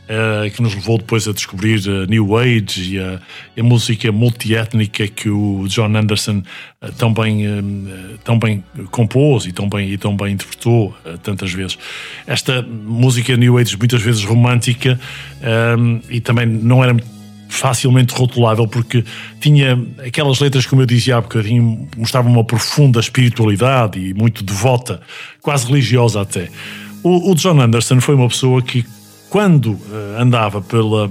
Uh, 0.05 0.51
que 0.51 0.61
nos 0.61 0.75
levou 0.75 0.99
depois 0.99 1.27
a 1.27 1.33
descobrir 1.33 1.81
a 1.89 2.05
New 2.05 2.37
Age 2.37 2.95
e 2.95 2.99
a, 2.99 3.19
a 3.59 3.63
música 3.63 4.13
multiétnica 4.13 5.09
que 5.09 5.31
o 5.31 5.65
John 5.67 5.97
Anderson 5.97 6.43
uh, 6.83 6.93
tão, 6.99 7.15
bem, 7.15 7.43
tão 8.23 8.39
bem 8.39 8.63
compôs 8.91 9.47
e 9.47 9.53
tão 9.53 9.67
bem, 9.67 9.91
e 9.91 9.97
tão 9.97 10.15
bem 10.15 10.35
interpretou 10.35 10.95
tantas 11.23 11.53
vezes. 11.53 11.79
Esta 12.27 12.61
música 12.61 13.35
New 13.35 13.57
Age, 13.57 13.79
muitas 13.79 14.03
vezes 14.03 14.25
romântica, 14.25 15.01
e 16.11 16.21
também 16.21 16.47
não 16.47 16.85
era 16.85 16.95
facilmente 17.49 18.13
rotulável 18.15 18.67
porque 18.67 19.05
tinha 19.41 19.79
aquelas 20.05 20.41
letras, 20.41 20.67
como 20.67 20.83
eu 20.83 20.87
dizia 20.87 21.17
há 21.17 21.21
bocadinho, 21.21 21.89
mostravam 21.97 22.31
uma 22.31 22.45
profunda 22.45 23.01
espiritualidade 23.01 23.99
e 23.99 24.13
muito 24.13 24.45
devota, 24.45 25.01
quase 25.41 25.67
religiosa 25.67 26.21
até. 26.21 26.51
O 27.03 27.35
John 27.35 27.61
Anderson 27.61 28.01
foi 28.01 28.15
uma 28.15 28.29
pessoa 28.29 28.61
que 28.63 28.85
quando 29.35 29.73
uh, 29.73 29.81
andava 30.17 30.63
pela, 30.63 31.07
uh, 31.07 31.11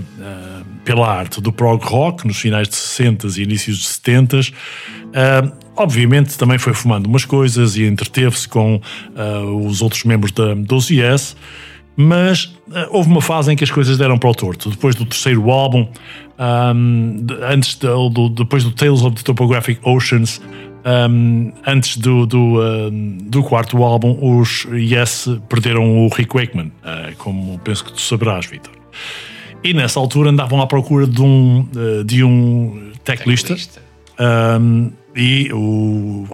pela 0.86 1.14
arte 1.14 1.42
do 1.42 1.52
prog 1.52 1.84
rock, 1.84 2.26
nos 2.26 2.40
finais 2.40 2.70
de 2.70 2.76
60 2.78 3.28
e 3.38 3.44
inícios 3.44 3.80
de 3.80 3.84
70, 3.88 4.38
uh, 4.38 4.42
eh, 5.12 5.52
obviamente 5.76 6.38
também 6.38 6.58
foi 6.58 6.74
fumando 6.74 7.08
umas 7.08 7.26
coisas 7.26 7.76
e 7.76 7.84
entreteve-se 7.84 8.48
com 8.48 8.80
os 9.68 9.82
outros 9.82 10.06
membros 10.06 10.32
da, 10.32 10.54
dos 10.54 10.90
Yes, 10.90 11.36
mas 11.98 12.56
houve 12.92 13.10
uma 13.10 13.22
fase 13.22 13.52
em 13.52 13.58
que 13.58 13.64
as 13.66 13.70
coisas 13.70 13.98
deram 13.98 14.18
para 14.18 14.30
o 14.30 14.34
torto. 14.34 14.70
Depois 14.70 14.96
do 14.96 15.06
terceiro 15.06 15.52
álbum, 15.52 15.86
um, 16.40 17.28
antes 17.42 17.76
de, 17.76 17.88
do, 17.88 18.30
depois 18.30 18.64
do 18.64 18.72
Tales 18.72 19.02
of 19.02 19.18
the 19.18 19.22
Topographic 19.22 19.82
Oceans, 19.84 20.42
um, 20.86 21.52
antes 21.66 21.98
do, 21.98 22.26
do, 22.26 22.62
um, 22.62 23.18
do, 23.22 23.44
quarto 23.44 23.82
álbum, 23.84 24.18
os 24.22 24.66
Yes 24.72 25.28
perderam 25.48 26.06
o 26.06 26.10
Rick 26.10 26.36
Wakeman, 26.36 26.68
uh, 26.84 27.16
como 27.18 27.58
penso 27.60 27.86
que 27.86 27.94
tu 27.94 28.02
saberás, 28.02 28.46
Vitor. 28.46 28.74
E 29.64 29.74
nessa 29.74 30.00
altura 30.00 30.30
andavam 30.30 30.62
à 30.62 30.68
procura 30.68 31.08
de 31.08 31.22
um, 31.22 31.68
uh, 31.76 32.04
de 32.04 32.24
um 32.24 32.92
teclista, 33.04 33.56
um, 34.60 34.92
e 35.16 35.50
o 35.54 36.28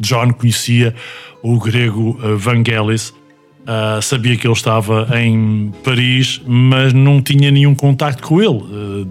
John 0.00 0.32
conhecia 0.32 0.94
o 1.42 1.58
grego 1.58 2.18
uh, 2.22 2.36
Vangelis, 2.36 3.10
uh, 3.10 4.00
sabia 4.00 4.36
que 4.36 4.46
ele 4.46 4.54
estava 4.54 5.06
em 5.20 5.70
Paris, 5.84 6.40
mas 6.46 6.94
não 6.94 7.20
tinha 7.20 7.50
nenhum 7.50 7.74
contacto 7.74 8.22
com 8.22 8.40
ele 8.40 9.06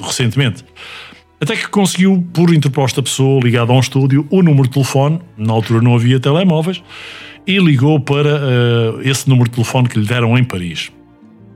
recentemente. 0.00 0.64
Até 1.40 1.54
que 1.54 1.68
conseguiu, 1.68 2.26
por 2.32 2.52
interposta 2.52 3.02
pessoa 3.02 3.40
ligada 3.40 3.72
a 3.72 3.76
um 3.76 3.80
estúdio, 3.80 4.26
o 4.30 4.42
número 4.42 4.64
de 4.64 4.70
telefone, 4.70 5.20
na 5.36 5.52
altura 5.52 5.80
não 5.80 5.94
havia 5.94 6.18
telemóveis, 6.18 6.82
e 7.46 7.58
ligou 7.58 8.00
para 8.00 8.36
uh, 8.36 9.00
esse 9.02 9.28
número 9.28 9.48
de 9.48 9.54
telefone 9.54 9.88
que 9.88 9.98
lhe 9.98 10.06
deram 10.06 10.36
em 10.36 10.44
Paris. 10.44 10.90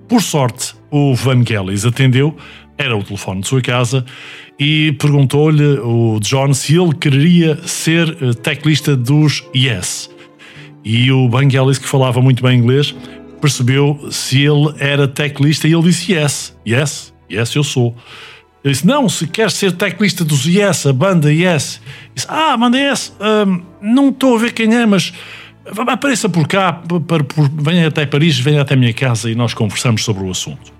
Por 0.09 0.23
sorte, 0.23 0.75
o 0.91 1.15
Vangelis 1.15 1.85
atendeu, 1.85 2.37
era 2.79 2.97
o 2.97 3.03
telefone 3.03 3.41
de 3.41 3.49
sua 3.49 3.61
casa, 3.61 4.05
e 4.59 4.93
perguntou-lhe 4.93 5.79
o 5.81 6.19
John 6.21 6.55
se 6.55 6.77
ele 6.77 6.95
queria 6.95 7.57
ser 7.67 8.17
eh, 8.21 8.33
teclista 8.35 8.97
dos 8.97 9.45
Yes. 9.55 10.11
E 10.85 11.11
o 11.11 11.29
Vangelis, 11.29 11.79
que 11.79 11.87
falava 11.87 12.21
muito 12.21 12.43
bem 12.43 12.59
inglês, 12.59 12.95
percebeu 13.41 13.99
se 14.11 14.43
ele 14.43 14.75
era 14.79 15.09
teclista 15.09 15.67
e 15.67 15.73
ele 15.73 15.83
disse 15.83 16.13
yes, 16.13 16.57
yes, 16.67 17.13
yes, 17.31 17.55
eu 17.55 17.65
sou. 17.65 17.97
Ele 18.65 18.73
disse: 18.73 18.87
Não, 18.87 19.09
se 19.09 19.27
quer 19.27 19.51
ser 19.51 19.73
teclista 19.73 20.25
dos 20.25 20.47
Yes, 20.47 20.87
a 20.87 20.93
banda 20.93 21.33
Yes. 21.33 21.81
Disse: 22.15 22.27
Ah, 22.29 22.57
banda 22.57 22.79
Yes, 22.79 23.15
hum, 23.21 23.63
não 23.81 24.11
estou 24.11 24.37
a 24.37 24.39
ver 24.39 24.53
quem 24.53 24.75
é, 24.75 24.87
mas 24.87 25.13
apareça 25.89 26.29
por 26.29 26.47
cá, 26.47 26.73
para, 26.73 27.25
por, 27.25 27.49
venha 27.49 27.89
até 27.89 28.07
Paris, 28.07 28.39
venha 28.39 28.63
até 28.63 28.75
a 28.75 28.77
minha 28.77 28.93
casa 28.93 29.31
e 29.31 29.35
nós 29.35 29.55
conversamos 29.55 30.05
sobre 30.05 30.25
o 30.25 30.31
assunto. 30.31 30.73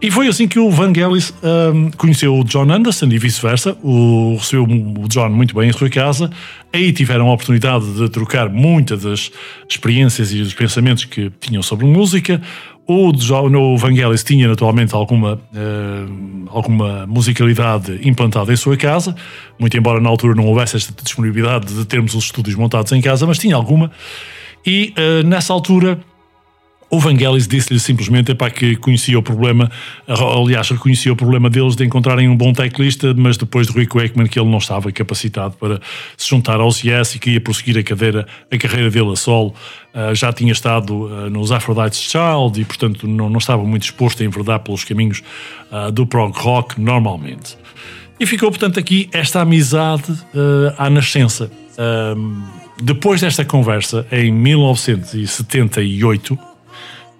E 0.00 0.12
foi 0.12 0.28
assim 0.28 0.46
que 0.46 0.60
o 0.60 0.70
Vangelis 0.70 1.34
um, 1.42 1.90
conheceu 1.90 2.38
o 2.38 2.44
John 2.44 2.70
Anderson 2.70 3.06
e 3.06 3.18
vice-versa. 3.18 3.76
O, 3.82 4.36
recebeu 4.36 4.64
o 4.64 5.08
John 5.08 5.28
muito 5.30 5.56
bem 5.56 5.68
em 5.68 5.72
sua 5.72 5.90
casa. 5.90 6.30
Aí 6.72 6.92
tiveram 6.92 7.28
a 7.28 7.32
oportunidade 7.32 7.84
de 7.94 8.08
trocar 8.08 8.48
muitas 8.48 9.02
das 9.02 9.32
experiências 9.68 10.32
e 10.32 10.40
dos 10.40 10.54
pensamentos 10.54 11.04
que 11.04 11.32
tinham 11.40 11.62
sobre 11.62 11.84
música. 11.84 12.40
O 12.90 13.12
John 13.12 13.76
Vangelis 13.76 14.24
tinha 14.24 14.48
naturalmente 14.48 14.94
alguma, 14.94 15.34
uh, 15.34 16.48
alguma 16.48 17.06
musicalidade 17.06 18.00
implantada 18.02 18.50
em 18.50 18.56
sua 18.56 18.78
casa, 18.78 19.14
muito 19.58 19.76
embora 19.76 20.00
na 20.00 20.08
altura 20.08 20.34
não 20.34 20.46
houvesse 20.46 20.78
esta 20.78 20.94
disponibilidade 21.02 21.66
de 21.66 21.84
termos 21.84 22.14
os 22.14 22.24
estúdios 22.24 22.56
montados 22.56 22.90
em 22.92 23.02
casa, 23.02 23.26
mas 23.26 23.36
tinha 23.36 23.54
alguma. 23.54 23.90
E 24.64 24.94
uh, 24.96 25.26
nessa 25.26 25.52
altura 25.52 26.00
o 26.90 26.98
Vangelis 26.98 27.46
disse-lhe 27.46 27.78
simplesmente 27.78 28.32
epá, 28.32 28.48
que 28.48 28.74
conhecia 28.76 29.18
o 29.18 29.22
problema, 29.22 29.70
aliás, 30.06 30.70
reconhecia 30.70 31.12
o 31.12 31.16
problema 31.16 31.50
deles 31.50 31.76
de 31.76 31.84
encontrarem 31.84 32.30
um 32.30 32.36
bom 32.36 32.50
teclista, 32.52 33.12
mas 33.14 33.36
depois 33.36 33.66
de 33.66 33.74
Rick 33.74 33.94
Wakeman 33.94 34.26
que 34.26 34.40
ele 34.40 34.48
não 34.48 34.56
estava 34.56 34.90
capacitado 34.90 35.54
para 35.58 35.82
se 36.16 36.26
juntar 36.26 36.60
aos 36.60 36.82
Yes 36.82 37.14
e 37.14 37.18
queria 37.18 37.42
prosseguir 37.42 37.76
a, 37.76 37.82
cadeira, 37.82 38.26
a 38.50 38.56
carreira 38.56 38.90
dele 38.90 39.12
a 39.12 39.16
solo. 39.16 39.52
Uh, 39.94 40.14
já 40.14 40.32
tinha 40.32 40.52
estado 40.52 40.94
uh, 40.94 41.28
nos 41.28 41.52
Aphrodite's 41.52 42.00
Child 42.00 42.58
e, 42.60 42.64
portanto, 42.64 43.06
não, 43.06 43.28
não 43.28 43.36
estava 43.38 43.62
muito 43.64 43.82
disposto 43.82 44.22
a 44.22 44.26
enverdar 44.26 44.60
pelos 44.60 44.82
caminhos 44.84 45.22
uh, 45.70 45.92
do 45.92 46.06
prog 46.06 46.34
rock 46.38 46.80
normalmente. 46.80 47.58
E 48.18 48.24
ficou, 48.24 48.50
portanto, 48.50 48.80
aqui 48.80 49.10
esta 49.12 49.42
amizade 49.42 50.10
à 50.76 50.90
nascença. 50.90 51.48
depois 52.82 53.20
desta 53.20 53.44
conversa, 53.44 54.04
em 54.10 54.32
1978, 54.32 56.36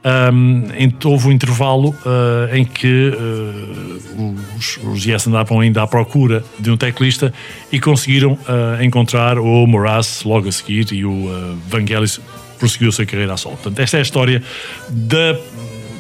um, 0.04 0.64
houve 1.04 1.28
um 1.28 1.32
intervalo 1.32 1.90
uh, 1.90 2.54
em 2.54 2.64
que 2.64 3.10
uh, 3.10 4.38
os, 4.56 4.78
os 4.78 5.04
Yes 5.04 5.26
andavam 5.26 5.60
ainda 5.60 5.82
à 5.82 5.86
procura 5.86 6.44
de 6.58 6.70
um 6.70 6.76
teclista 6.76 7.32
e 7.72 7.80
conseguiram 7.80 8.32
uh, 8.32 8.82
encontrar 8.82 9.38
o 9.38 9.66
Moraes 9.66 10.22
logo 10.24 10.48
a 10.48 10.52
seguir 10.52 10.92
e 10.92 11.04
o 11.04 11.10
uh, 11.10 11.58
Vangelis 11.68 12.20
prosseguiu 12.58 12.88
a 12.88 12.92
sua 12.92 13.06
carreira 13.06 13.34
a 13.34 13.36
solo. 13.36 13.56
Portanto, 13.56 13.78
esta 13.80 13.96
é 13.96 14.00
a 14.00 14.02
história 14.02 14.42
da 14.88 15.38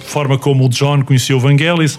forma 0.00 0.38
como 0.38 0.66
o 0.66 0.68
John 0.68 1.02
conheceu 1.02 1.36
o 1.36 1.40
Vangelis 1.40 1.98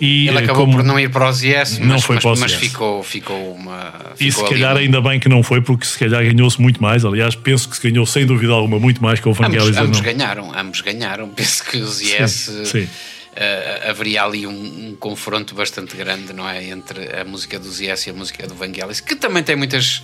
e 0.00 0.28
ele 0.28 0.38
acabou 0.38 0.64
como, 0.64 0.76
por 0.76 0.84
não 0.84 0.98
ir 0.98 1.10
para 1.10 1.28
os 1.28 1.42
Yes, 1.42 1.78
não 1.78 1.88
mas, 1.88 2.04
foi 2.04 2.16
mas, 2.16 2.22
para 2.22 2.32
os 2.32 2.40
mas 2.40 2.52
ficou, 2.54 3.02
ficou 3.02 3.52
uma. 3.52 3.92
Ficou 4.14 4.26
e 4.26 4.32
se 4.32 4.44
calhar 4.44 4.72
ali. 4.72 4.84
ainda 4.84 5.00
bem 5.00 5.18
que 5.18 5.28
não 5.28 5.42
foi, 5.42 5.60
porque 5.60 5.84
se 5.84 5.98
calhar 5.98 6.22
ganhou-se 6.22 6.60
muito 6.60 6.80
mais. 6.80 7.04
Aliás, 7.04 7.34
penso 7.34 7.68
que 7.68 7.76
se 7.76 7.90
ganhou 7.90 8.06
sem 8.06 8.24
dúvida 8.24 8.52
alguma 8.52 8.78
muito 8.78 9.02
mais 9.02 9.18
que 9.18 9.28
o 9.28 9.32
Vangelis. 9.32 9.76
Ambos, 9.76 9.78
ambos 9.78 10.00
ganharam, 10.00 10.52
ambos 10.56 10.80
ganharam. 10.80 11.28
Penso 11.30 11.64
que 11.64 11.78
os 11.78 12.00
Yes. 12.00 12.30
Sim, 12.30 12.64
sim. 12.64 12.82
Uh, 12.82 13.90
haveria 13.90 14.24
ali 14.24 14.46
um, 14.46 14.50
um, 14.50 14.96
confronto 14.98 15.54
bastante 15.54 15.96
grande, 15.96 16.32
não 16.32 16.48
é? 16.48 16.64
Entre 16.64 17.20
a 17.20 17.24
música 17.24 17.58
dos 17.58 17.80
Yes 17.80 18.06
e 18.06 18.10
a 18.10 18.12
música 18.12 18.46
do 18.46 18.54
Vangelis, 18.54 19.00
que 19.00 19.14
também 19.14 19.42
tem 19.42 19.54
muitas, 19.54 20.02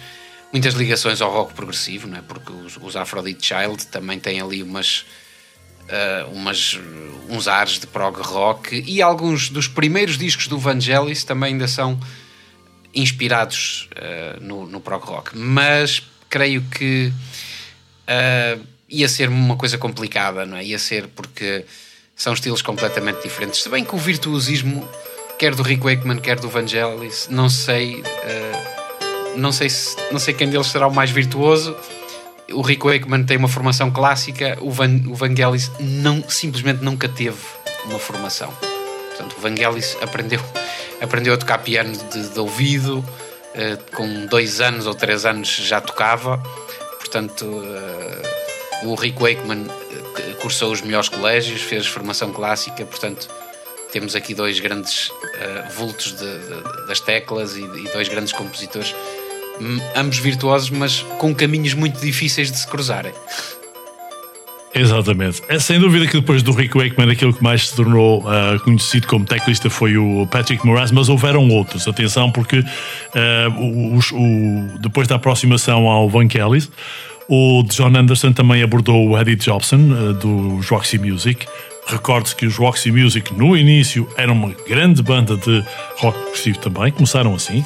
muitas 0.53 0.75
ligações 0.75 1.21
ao 1.21 1.33
rock 1.33 1.55
progressivo, 1.55 2.07
não 2.07 2.19
é? 2.19 2.23
Porque 2.23 2.53
os, 2.53 2.77
os 2.81 2.97
Aphrodite 2.97 3.47
Child 3.47 3.87
também 3.87 4.19
têm 4.19 4.41
ali 4.41 4.63
umas. 4.63 5.05
Uh, 5.85 6.35
umas, 6.35 6.79
uns 7.29 7.47
ares 7.47 7.79
de 7.79 7.87
prog 7.87 8.19
rock 8.19 8.83
e 8.87 9.03
alguns 9.03 9.51
dos 9.51 9.69
primeiros 9.69 10.17
discos 10.17 10.47
do 10.47 10.59
Vangelis 10.59 11.25
também 11.25 11.53
ainda 11.53 11.69
são 11.69 12.01
inspirados 12.95 13.91
uh, 13.93 14.43
no, 14.43 14.67
no 14.67 14.81
prog 14.81 15.05
rock, 15.05 15.37
mas 15.37 16.03
creio 16.31 16.63
que 16.63 17.13
uh, 18.09 18.67
ia 18.89 19.09
ser 19.09 19.29
uma 19.29 19.57
coisa 19.57 19.77
complicada, 19.77 20.47
não 20.47 20.57
é? 20.57 20.65
Ia 20.65 20.79
ser 20.79 21.07
porque 21.09 21.67
são 22.17 22.33
estilos 22.33 22.63
completamente 22.63 23.23
diferentes. 23.23 23.63
Se 23.63 23.69
bem 23.69 23.85
que 23.85 23.95
o 23.95 23.99
virtuosismo, 23.99 24.89
quer 25.39 25.55
do 25.55 25.63
Rick 25.63 25.85
Wakeman, 25.85 26.19
quer 26.19 26.41
do 26.41 26.49
Vangelis, 26.49 27.29
não 27.29 27.51
sei, 27.51 28.03
não 29.37 29.53
sei, 29.53 29.69
se, 29.69 29.97
não 30.13 30.19
sei 30.19 30.33
quem 30.33 30.49
deles 30.49 30.69
será 30.69 30.87
o 30.87 30.95
mais 30.95 31.11
virtuoso 31.11 31.77
o 32.53 32.61
Rick 32.61 32.85
Wakeman 32.85 33.25
tem 33.25 33.37
uma 33.37 33.49
formação 33.49 33.91
clássica, 33.91 34.59
o, 34.61 34.71
Van, 34.71 35.01
o 35.07 35.15
Vangelis 35.15 35.71
não, 35.81 36.23
simplesmente 36.29 36.83
nunca 36.83 37.09
teve 37.09 37.39
uma 37.87 37.99
formação. 37.99 38.53
Portanto, 39.09 39.37
o 39.39 39.41
Vangelis 39.41 39.97
aprendeu, 40.03 40.41
aprendeu 41.01 41.35
a 41.35 41.37
tocar 41.37 41.59
piano 41.59 41.93
de, 42.13 42.29
de 42.29 42.39
ouvido, 42.39 42.99
uh, 42.99 43.95
com 43.97 44.27
dois 44.27 44.61
anos 44.61 44.87
ou 44.87 44.95
três 44.95 45.25
anos 45.25 45.49
já 45.49 45.81
tocava. 45.81 46.39
Portanto, 46.99 47.45
uh, 47.45 48.89
o 48.89 48.95
Rick 48.95 49.21
Wakeman 49.21 49.67
eh, 50.19 50.35
cursou 50.43 50.73
os 50.73 50.83
melhores 50.83 51.09
colégios, 51.09 51.63
fez 51.63 51.87
formação 51.87 52.33
clássica. 52.33 52.85
Portanto, 52.85 53.29
temos 53.93 54.15
aqui 54.15 54.35
dois 54.35 54.61
grandes 54.61 55.09
uh, 55.09 55.71
vultos 55.75 56.13
de, 56.13 56.39
de, 56.39 56.87
das 56.89 57.01
teclas 57.01 57.57
e, 57.57 57.63
e 57.63 57.89
dois 57.93 58.09
grandes 58.09 58.33
compositores 58.33 58.95
ambos 59.95 60.19
virtuosos, 60.19 60.71
mas 60.71 61.01
com 61.19 61.35
caminhos 61.35 61.75
muito 61.75 62.01
difíceis 62.01 62.51
de 62.51 62.59
se 62.59 62.67
cruzarem. 62.67 63.13
Exatamente. 64.75 65.41
É 65.49 65.59
sem 65.59 65.79
dúvida 65.79 66.07
que 66.07 66.19
depois 66.19 66.43
do 66.43 66.51
Rick 66.51 66.77
Wakeman, 66.77 67.13
aquilo 67.13 67.33
que 67.33 67.43
mais 67.43 67.69
se 67.69 67.77
tornou 67.77 68.23
uh, 68.23 68.59
conhecido 68.65 69.07
como 69.07 69.25
teclista 69.25 69.71
foi 69.71 69.97
o 69.97 70.27
Patrick 70.27 70.67
Moraz, 70.67 70.91
mas 70.91 71.09
houveram 71.09 71.49
outros. 71.49 71.87
Atenção, 71.87 72.31
porque 72.33 72.59
uh, 72.59 73.97
os, 73.97 74.11
o, 74.11 74.79
depois 74.81 75.07
da 75.07 75.15
aproximação 75.15 75.87
ao 75.89 76.09
Van 76.09 76.27
Kelly, 76.27 76.67
o 77.29 77.63
John 77.71 77.97
Anderson 77.97 78.33
também 78.33 78.63
abordou 78.65 79.11
o 79.11 79.19
Eddie 79.19 79.37
Jobson, 79.37 79.77
uh, 79.77 80.13
dos 80.15 80.69
Roxy 80.69 80.99
Music. 80.99 81.47
Recorde-se 81.87 82.35
que 82.35 82.47
os 82.47 82.57
Roxy 82.57 82.91
Music, 82.91 83.33
no 83.33 83.57
início, 83.57 84.09
eram 84.17 84.33
uma 84.33 84.53
grande 84.67 85.03
banda 85.03 85.37
de 85.37 85.63
rock 85.99 86.19
progressivo 86.19 86.59
também, 86.59 86.91
começaram 86.91 87.35
assim. 87.35 87.65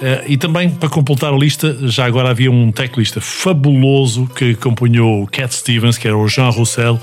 Uh, 0.00 0.24
e 0.26 0.38
também, 0.38 0.70
para 0.70 0.88
completar 0.88 1.30
a 1.30 1.36
lista, 1.36 1.76
já 1.82 2.06
agora 2.06 2.30
havia 2.30 2.50
um 2.50 2.72
teclista 2.72 3.20
fabuloso 3.20 4.26
que 4.34 4.52
acompanhou 4.52 5.26
Cat 5.26 5.54
Stevens, 5.54 5.98
que 5.98 6.08
era 6.08 6.16
o 6.16 6.26
Jean 6.26 6.48
Roussel, 6.48 6.98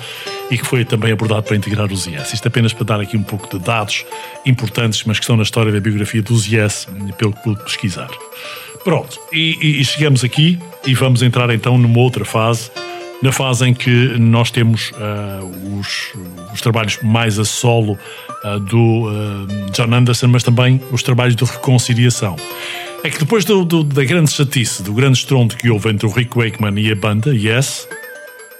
e 0.50 0.58
que 0.58 0.66
foi 0.66 0.84
também 0.84 1.12
abordado 1.12 1.44
para 1.44 1.56
integrar 1.56 1.92
os 1.92 2.08
Yes. 2.08 2.34
Isto 2.34 2.48
apenas 2.48 2.74
para 2.74 2.86
dar 2.86 3.00
aqui 3.00 3.16
um 3.16 3.22
pouco 3.22 3.48
de 3.56 3.64
dados 3.64 4.04
importantes, 4.46 5.04
mas 5.06 5.20
que 5.20 5.24
estão 5.24 5.38
na 5.38 5.44
história 5.44 5.72
da 5.72 5.80
biografia 5.80 6.24
dos 6.24 6.48
Yes, 6.48 6.88
pelo 7.20 7.34
que 7.34 7.44
pude 7.44 7.64
pesquisar. 7.64 8.10
Pronto, 8.84 9.20
e, 9.32 9.80
e, 9.82 9.86
chegamos 9.86 10.24
aqui 10.24 10.58
e 10.86 10.96
vamos 10.96 11.22
entrar 11.22 11.50
então 11.52 11.78
numa 11.78 12.00
outra 12.00 12.26
fase, 12.26 12.72
na 13.22 13.32
fase 13.32 13.68
em 13.68 13.74
que 13.74 13.90
nós 14.18 14.50
temos 14.50 14.92
uh, 14.92 15.78
os, 15.78 16.14
os, 16.54 16.62
trabalhos 16.62 16.98
mais 17.04 17.38
a 17.38 17.44
solo 17.44 17.98
uh, 18.46 18.60
do 18.62 19.10
John 19.74 19.94
Anderson, 19.94 20.28
mas 20.28 20.42
também 20.42 20.82
os 20.92 21.04
trabalhos 21.04 21.36
de 21.36 21.44
reconciliação 21.44 22.38
é 23.04 23.10
que 23.10 23.20
depois 23.20 23.46
do, 23.46 23.64
do, 23.64 23.84
da 23.84 24.04
grande 24.04 24.32
chatice, 24.32 24.82
do 24.84 24.94
grande 24.94 25.18
estrondo 25.18 25.56
que 25.56 25.70
houve 25.70 25.90
entre 25.90 26.06
o 26.08 26.10
Rick 26.12 26.38
Wakeman 26.38 26.80
e 26.80 26.92
a 26.92 26.96
banda 26.96 27.34
Yes, 27.34 27.88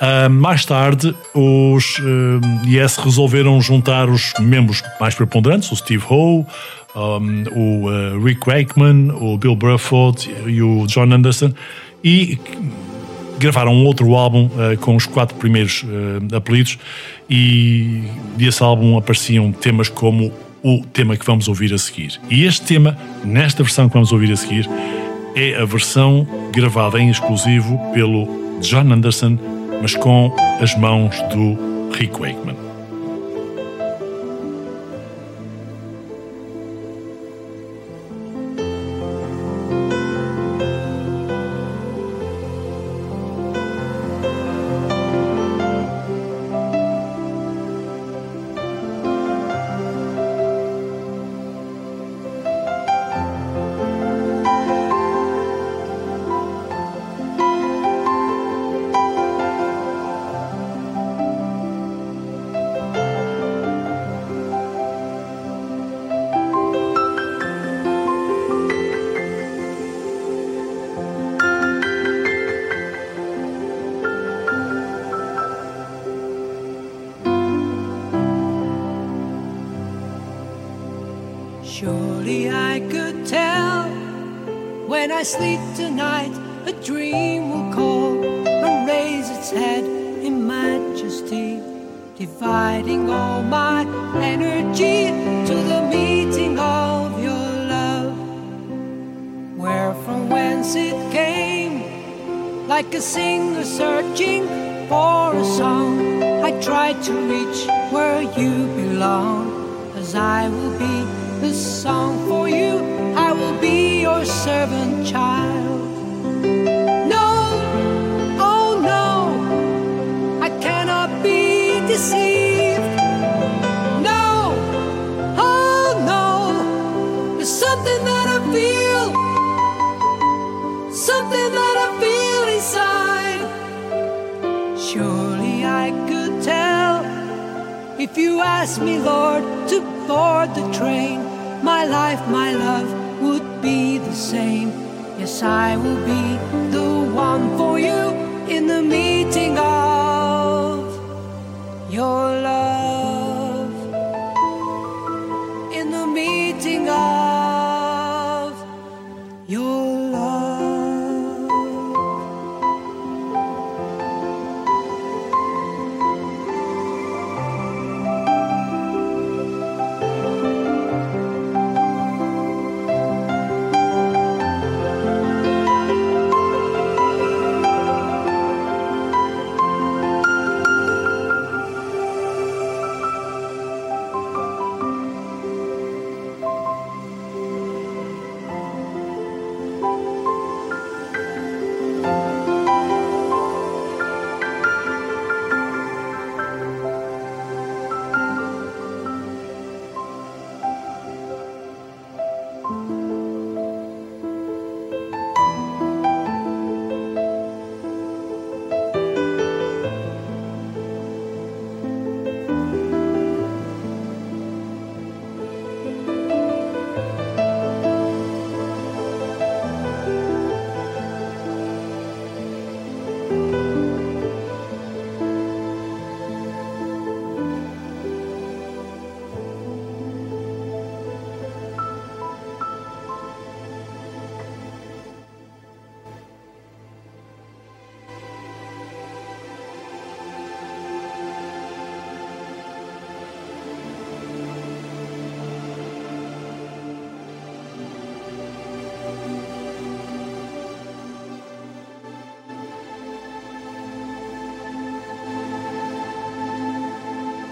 uh, 0.02 0.30
mais 0.30 0.66
tarde 0.66 1.16
os 1.34 2.00
uh, 2.00 2.68
Yes 2.68 2.98
resolveram 2.98 3.60
juntar 3.62 4.10
os 4.10 4.34
membros 4.40 4.84
mais 5.00 5.16
preponderantes, 5.16 5.72
o 5.72 5.76
Steve 5.76 6.04
Howe, 6.08 6.46
um, 6.96 7.44
o 7.52 7.90
uh, 7.90 8.24
Rick 8.24 8.42
Wakeman, 8.46 9.12
o 9.12 9.38
Bill 9.38 9.56
Bruford 9.56 10.30
e 10.46 10.62
o 10.62 10.86
John 10.88 11.12
Anderson 11.12 11.52
e 12.04 12.40
gravaram 13.40 13.74
um 13.74 13.86
outro 13.86 14.16
álbum 14.16 14.50
com 14.82 14.96
os 14.96 15.06
quatro 15.06 15.36
primeiros 15.36 15.86
apelidos 16.36 16.80
e 17.30 18.04
desse 18.36 18.64
álbum 18.64 18.98
apareciam 18.98 19.52
temas 19.52 19.90
como 19.90 20.34
o 20.64 20.84
tema 20.94 21.16
que 21.16 21.26
vamos 21.26 21.48
ouvir 21.48 21.74
a 21.74 21.78
seguir. 21.78 22.20
E 22.30 22.46
este 22.46 22.66
tema, 22.66 22.98
nesta 23.24 23.64
versão 23.64 23.88
que 23.88 23.94
vamos 23.94 24.12
ouvir 24.12 24.32
a 24.32 24.36
seguir, 24.36 24.68
é 25.36 25.56
a 25.56 25.66
versão 25.66 26.28
gravada 26.52 27.00
em 27.00 27.10
exclusivo 27.10 27.80
pelo 27.94 28.60
John 28.62 28.92
Anderson, 28.92 29.38
mas 29.82 29.96
com 29.96 30.36
as 30.60 30.76
mãos 30.78 31.16
do 31.34 31.92
Rick 31.92 32.20
Wakeman. 32.20 32.67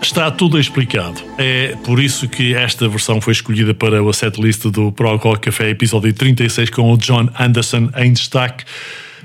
Está 0.06 0.30
tudo 0.30 0.60
explicado. 0.60 1.20
É 1.36 1.76
por 1.84 2.00
isso 2.00 2.30
que 2.30 2.54
esta 2.54 2.88
versão 2.88 3.20
foi 3.20 3.34
escolhida 3.34 3.74
para 3.74 4.04
o 4.04 4.14
setlist 4.14 4.64
do 4.68 4.92
Pro 4.92 5.18
Rock 5.18 5.50
Café, 5.50 5.72
episódio 5.72 6.14
36, 6.14 6.70
com 6.70 6.94
o 6.94 6.96
John 6.96 7.28
Anderson 7.40 7.90
em 7.98 8.14
destaque. 8.14 8.66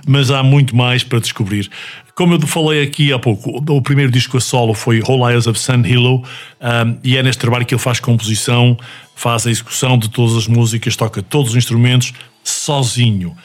Mas 0.09 0.31
há 0.31 0.43
muito 0.43 0.74
mais 0.74 1.05
para 1.05 1.20
descobrir. 1.20 1.68
Como 2.14 2.33
eu 2.33 2.41
falei 2.47 2.83
aqui 2.83 3.12
há 3.12 3.18
pouco, 3.18 3.62
o 3.70 3.83
primeiro 3.83 4.11
disco 4.11 4.39
a 4.39 4.41
solo 4.41 4.72
foi 4.72 5.03
Whole 5.07 5.31
Eyes 5.31 5.47
of 5.47 5.61
Sun 5.61 5.83
Hilo, 5.85 6.24
um, 6.62 6.99
e 7.05 7.18
é 7.18 7.22
neste 7.22 7.41
trabalho 7.41 7.66
que 7.66 7.74
ele 7.74 7.83
faz 7.83 8.01
composição, 8.01 8.76
faz 9.14 9.47
a 9.47 9.51
execução 9.51 9.99
de 9.99 10.09
todas 10.09 10.35
as 10.35 10.49
músicas, 10.49 10.97
toca 10.97 11.20
todos 11.20 11.51
os 11.51 11.57
instrumentos 11.57 12.14
sozinho. 12.43 13.37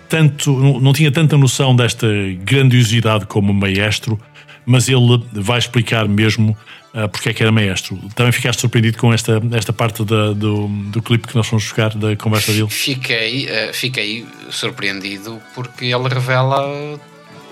tanto, 0.08 0.80
não 0.80 0.94
tinha 0.94 1.12
tanta 1.12 1.38
noção 1.38 1.76
desta 1.76 2.08
grandiosidade 2.44 3.26
como 3.26 3.54
maestro, 3.54 4.20
mas 4.66 4.88
ele 4.88 5.24
vai 5.34 5.58
explicar 5.58 6.08
mesmo 6.08 6.56
uh, 6.94 7.10
porque 7.10 7.30
é 7.30 7.34
que 7.34 7.42
era 7.44 7.52
maestro. 7.52 7.98
Também 8.16 8.32
ficaste 8.32 8.60
surpreendido 8.60 8.98
com 8.98 9.14
esta, 9.14 9.42
esta 9.54 9.74
parte 9.74 10.04
da, 10.04 10.34
do, 10.34 10.68
do 10.68 11.02
clipe 11.02 11.28
que 11.28 11.36
nós 11.36 11.48
vamos 11.48 11.64
buscar, 11.64 11.96
da 11.96 12.16
conversa 12.16 12.52
dele? 12.52 12.70
Fiquei, 12.70 13.46
uh, 13.46 13.74
fiquei 13.74 14.26
surpreendido 14.50 15.42
porque 15.54 15.86
ele 15.86 16.08
revela 16.08 17.00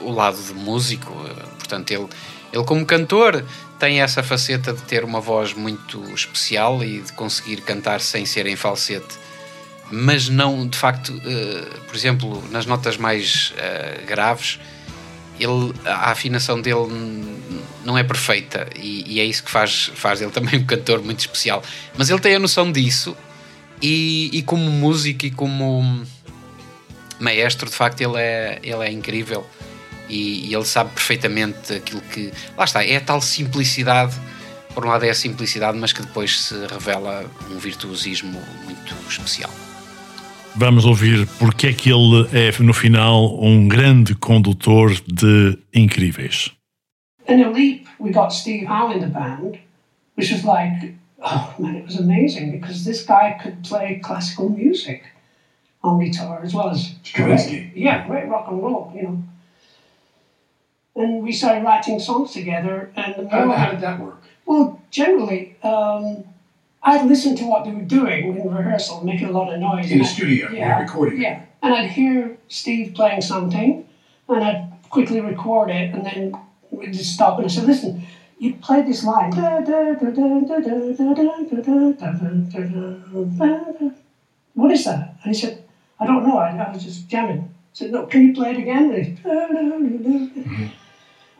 o 0.01 0.11
lado 0.11 0.41
de 0.41 0.53
músico. 0.53 1.13
Portanto, 1.57 1.91
ele, 1.91 2.07
ele 2.53 2.63
como 2.63 2.85
cantor 2.85 3.43
tem 3.77 4.01
essa 4.01 4.21
faceta 4.21 4.73
de 4.73 4.81
ter 4.83 5.03
uma 5.03 5.21
voz 5.21 5.53
muito 5.53 6.03
especial 6.13 6.83
e 6.83 7.01
de 7.01 7.13
conseguir 7.13 7.61
cantar 7.61 8.01
sem 8.01 8.25
ser 8.25 8.45
em 8.45 8.55
falsete 8.55 9.29
mas 9.91 10.29
não, 10.29 10.67
de 10.67 10.77
facto, 10.77 11.11
por 11.87 11.95
exemplo, 11.95 12.43
nas 12.51 12.67
notas 12.67 12.95
mais 12.95 13.51
graves, 14.05 14.59
ele, 15.39 15.73
a 15.85 16.11
afinação 16.11 16.61
dele 16.61 16.87
não 17.83 17.97
é 17.97 18.03
perfeita 18.03 18.67
e, 18.75 19.15
e, 19.15 19.19
é 19.19 19.25
isso 19.25 19.43
que 19.43 19.49
faz, 19.49 19.91
faz 19.95 20.21
ele 20.21 20.31
também 20.31 20.59
um 20.59 20.65
cantor 20.65 21.01
muito 21.01 21.19
especial. 21.19 21.63
Mas 21.97 22.09
ele 22.09 22.19
tem 22.19 22.35
a 22.35 22.39
noção 22.39 22.71
disso 22.71 23.15
e, 23.81 24.29
e 24.33 24.41
como 24.43 24.69
músico 24.69 25.25
e 25.25 25.31
como 25.31 26.05
maestro, 27.19 27.69
de 27.69 27.75
facto, 27.75 28.01
ele 28.01 28.17
é, 28.17 28.59
ele 28.63 28.85
é 28.85 28.91
incrível 28.91 29.45
e, 30.09 30.49
e 30.49 30.53
ele 30.53 30.65
sabe 30.65 30.91
perfeitamente 30.91 31.73
aquilo 31.73 32.01
que. 32.01 32.31
Lá 32.57 32.65
está, 32.65 32.83
é 32.83 32.97
a 32.97 33.01
tal 33.01 33.21
simplicidade. 33.21 34.15
Por 34.73 34.85
um 34.85 34.89
lado 34.89 35.03
é 35.03 35.09
a 35.09 35.15
simplicidade, 35.15 35.77
mas 35.77 35.91
que 35.91 36.01
depois 36.01 36.41
se 36.41 36.55
revela 36.67 37.25
um 37.49 37.57
virtuosismo 37.57 38.41
muito 38.63 38.95
especial. 39.09 39.51
Vamos 40.59 40.83
ouvir 40.85 41.25
porque 41.39 41.67
é 41.67 41.73
que 41.73 41.89
ele 41.89 42.27
é, 42.33 42.51
no 42.61 42.73
final, 42.73 43.41
um 43.41 43.65
grande 43.69 44.13
condutor 44.13 44.91
de 45.07 45.57
incríveis. 45.73 46.51
In 47.29 47.41
a 47.41 47.49
leap, 47.49 47.87
we 47.97 48.11
got 48.11 48.33
Steve 48.33 48.65
Howe 48.67 48.91
in 48.91 48.99
the 48.99 49.07
band, 49.07 49.57
which 50.17 50.33
was 50.33 50.43
like, 50.43 50.95
oh 51.23 51.53
man, 51.57 51.77
it 51.77 51.85
was 51.85 51.97
amazing 51.97 52.51
because 52.51 52.83
this 52.83 53.05
guy 53.05 53.37
could 53.41 53.63
play 53.63 54.01
classical 54.03 54.49
music 54.49 55.03
on 55.81 56.03
guitar 56.03 56.41
as 56.43 56.53
well 56.53 56.69
as 56.71 56.93
Stravinsky. 57.03 57.71
yeah, 57.73 58.05
great 58.05 58.27
rock 58.27 58.49
and 58.49 58.61
roll, 58.61 58.91
you 58.93 59.03
know. 59.03 59.23
And 60.97 61.23
we 61.23 61.31
started 61.31 61.63
writing 61.63 62.01
songs 62.01 62.33
together, 62.33 62.91
and 62.97 63.15
the 63.15 63.29
How, 63.29 63.45
more 63.45 63.55
how 63.55 63.71
did 63.71 63.79
that 63.79 63.97
work? 64.01 64.21
well, 64.45 64.81
generally, 64.91 65.55
um, 65.63 66.25
I'd 66.81 67.05
listen 67.05 67.35
to 67.35 67.45
what 67.45 67.65
they 67.65 67.71
were 67.71 67.81
doing 67.81 68.37
in 68.37 68.49
rehearsal, 68.53 69.03
making 69.03 69.27
a 69.27 69.31
lot 69.31 69.53
of 69.53 69.59
noise. 69.59 69.91
In 69.91 69.99
the 69.99 70.05
studio, 70.05 70.49
yeah, 70.51 70.79
recording. 70.79 71.21
Yeah, 71.21 71.43
and 71.61 71.73
I'd 71.73 71.89
hear 71.89 72.37
Steve 72.47 72.93
playing 72.95 73.21
something, 73.21 73.85
and 74.29 74.43
I'd 74.43 74.71
quickly 74.89 75.19
record 75.19 75.69
it, 75.69 75.93
and 75.93 76.05
then 76.05 76.35
we'd 76.71 76.93
just 76.93 77.13
stop 77.13 77.37
and 77.37 77.45
I 77.45 77.49
said, 77.49 77.65
"Listen, 77.65 78.03
you 78.37 78.53
played 78.55 78.85
this 78.87 79.03
line." 79.03 79.31
What 84.53 84.71
is 84.71 84.85
that? 84.85 85.15
And 85.23 85.35
he 85.35 85.39
said, 85.39 85.63
"I 85.99 86.05
don't 86.05 86.25
know. 86.25 86.37
I, 86.37 86.55
I 86.55 86.71
was 86.71 86.83
just 86.83 87.07
jamming." 87.09 87.39
I 87.39 87.73
said, 87.73 87.91
"No, 87.91 88.05
can 88.05 88.25
you 88.27 88.33
play 88.33 88.51
it 88.51 88.57
again?" 88.57 89.19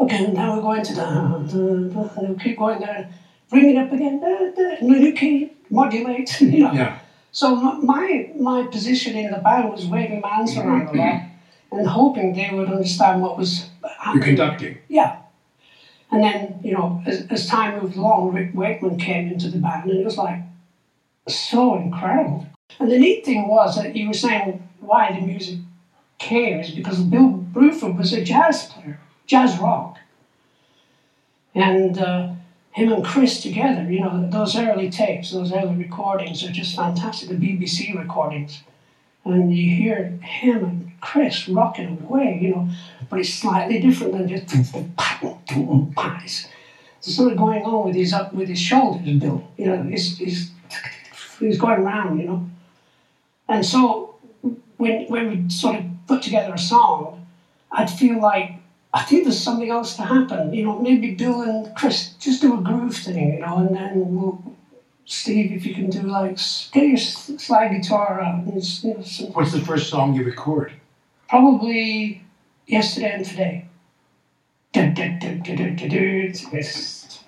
Okay, 0.01 0.27
now 0.31 0.55
we're 0.55 0.61
going 0.61 0.83
to 0.83 0.93
the. 0.95 2.09
We'll 2.17 2.35
keep 2.39 2.57
going 2.57 2.79
there 2.79 3.09
bring 3.49 3.69
it 3.69 3.77
up 3.77 3.91
again, 3.91 4.19
da, 4.19 4.77
you 4.81 5.49
modulate, 5.69 6.39
you 6.41 6.59
know. 6.59 6.71
Yeah. 6.71 6.99
So 7.31 7.55
my 7.55 8.31
my 8.39 8.63
position 8.63 9.15
in 9.15 9.31
the 9.31 9.37
band 9.37 9.69
was 9.71 9.85
waving 9.85 10.21
my 10.21 10.29
hands 10.29 10.57
around 10.57 10.87
a 10.89 10.93
lot 10.93 11.21
and 11.71 11.87
hoping 11.87 12.33
they 12.33 12.49
would 12.51 12.69
understand 12.69 13.21
what 13.21 13.37
was 13.37 13.69
You're 13.83 13.91
happening. 13.91 14.23
conducting. 14.23 14.77
Yeah. 14.87 15.17
And 16.11 16.23
then, 16.23 16.59
you 16.63 16.73
know, 16.73 17.03
as, 17.05 17.27
as 17.29 17.45
time 17.45 17.79
moved 17.79 17.95
along, 17.95 18.33
Rick 18.33 18.51
Wakeman 18.55 18.97
came 18.97 19.31
into 19.31 19.47
the 19.49 19.59
band 19.59 19.91
and 19.91 19.99
it 19.99 20.05
was 20.05 20.17
like 20.17 20.41
so 21.27 21.75
incredible. 21.77 22.47
And 22.79 22.91
the 22.91 22.97
neat 22.97 23.25
thing 23.25 23.47
was 23.47 23.75
that 23.75 23.95
you 23.95 24.07
were 24.07 24.13
saying 24.15 24.67
why 24.79 25.11
the 25.13 25.21
music 25.25 25.59
came 26.17 26.59
is 26.59 26.71
because 26.71 26.99
Bill 27.03 27.45
Bruford 27.53 27.95
was 27.97 28.11
a 28.11 28.23
jazz 28.23 28.65
player, 28.65 28.99
jazz 29.27 29.59
rock. 29.59 29.97
And 31.53 31.97
uh, 31.99 32.31
him 32.71 32.91
and 32.91 33.03
Chris 33.03 33.41
together, 33.41 33.83
you 33.91 33.99
know, 34.01 34.29
those 34.31 34.55
early 34.55 34.89
tapes, 34.89 35.31
those 35.31 35.51
early 35.51 35.75
recordings 35.75 36.43
are 36.43 36.51
just 36.51 36.75
fantastic, 36.75 37.29
the 37.29 37.35
BBC 37.35 37.97
recordings. 37.97 38.61
And 39.25 39.55
you 39.55 39.75
hear 39.75 40.05
him 40.21 40.63
and 40.63 40.91
Chris 41.01 41.47
rocking 41.49 41.99
away, 42.03 42.39
you 42.41 42.51
know, 42.51 42.69
but 43.09 43.19
it's 43.19 43.33
slightly 43.33 43.79
different 43.79 44.13
than 44.13 44.27
just 44.27 44.47
There's 47.01 47.15
something 47.15 47.37
going 47.37 47.63
on 47.63 47.87
with 47.87 47.95
his 47.95 48.13
up 48.13 48.33
with 48.33 48.49
his 48.49 48.59
shoulders, 48.59 49.19
Bill. 49.19 49.49
You 49.57 49.65
know, 49.67 49.83
he's, 49.83 50.17
he's 50.17 50.51
he's 51.39 51.57
going 51.57 51.79
around, 51.79 52.19
you 52.19 52.25
know. 52.25 52.49
And 53.47 53.65
so 53.65 54.15
when 54.77 55.05
when 55.07 55.29
we 55.29 55.49
sort 55.49 55.77
of 55.77 55.85
put 56.07 56.21
together 56.21 56.53
a 56.53 56.59
song, 56.59 57.25
I'd 57.71 57.89
feel 57.89 58.21
like 58.21 58.58
I 58.93 59.03
think 59.03 59.23
there's 59.23 59.39
something 59.39 59.69
else 59.69 59.95
to 59.97 60.01
happen. 60.03 60.53
You 60.53 60.65
know, 60.65 60.79
maybe 60.79 61.13
Bill 61.13 61.41
and 61.41 61.75
Chris 61.75 62.13
just 62.19 62.41
do 62.41 62.57
a 62.57 62.61
groove 62.61 62.95
thing, 62.95 63.33
you 63.33 63.39
know, 63.39 63.57
and 63.59 63.75
then 63.75 64.15
we'll, 64.15 64.41
Steve, 65.05 65.51
if 65.51 65.65
you 65.65 65.75
can 65.75 65.89
do 65.89 66.01
like 66.01 66.37
get 66.71 66.87
your 66.87 66.97
slide 66.97 67.69
guitar 67.69 68.19
out 68.21 68.45
and 68.45 68.47
you 68.83 68.93
know, 68.95 69.01
some, 69.03 69.27
What's 69.33 69.51
the 69.51 69.61
first 69.61 69.89
song 69.89 70.13
you 70.15 70.23
record? 70.23 70.73
probably 71.27 72.23
yesterday 72.65 73.11
and 73.13 73.25
today. 73.25 73.65
Du- 74.73 74.91
du- 74.93 75.19
du- 75.19 75.35
du- 75.37 75.55
du- 75.55 75.75
du- 75.75 75.89
du. 75.89 76.33
It's- 76.53 77.23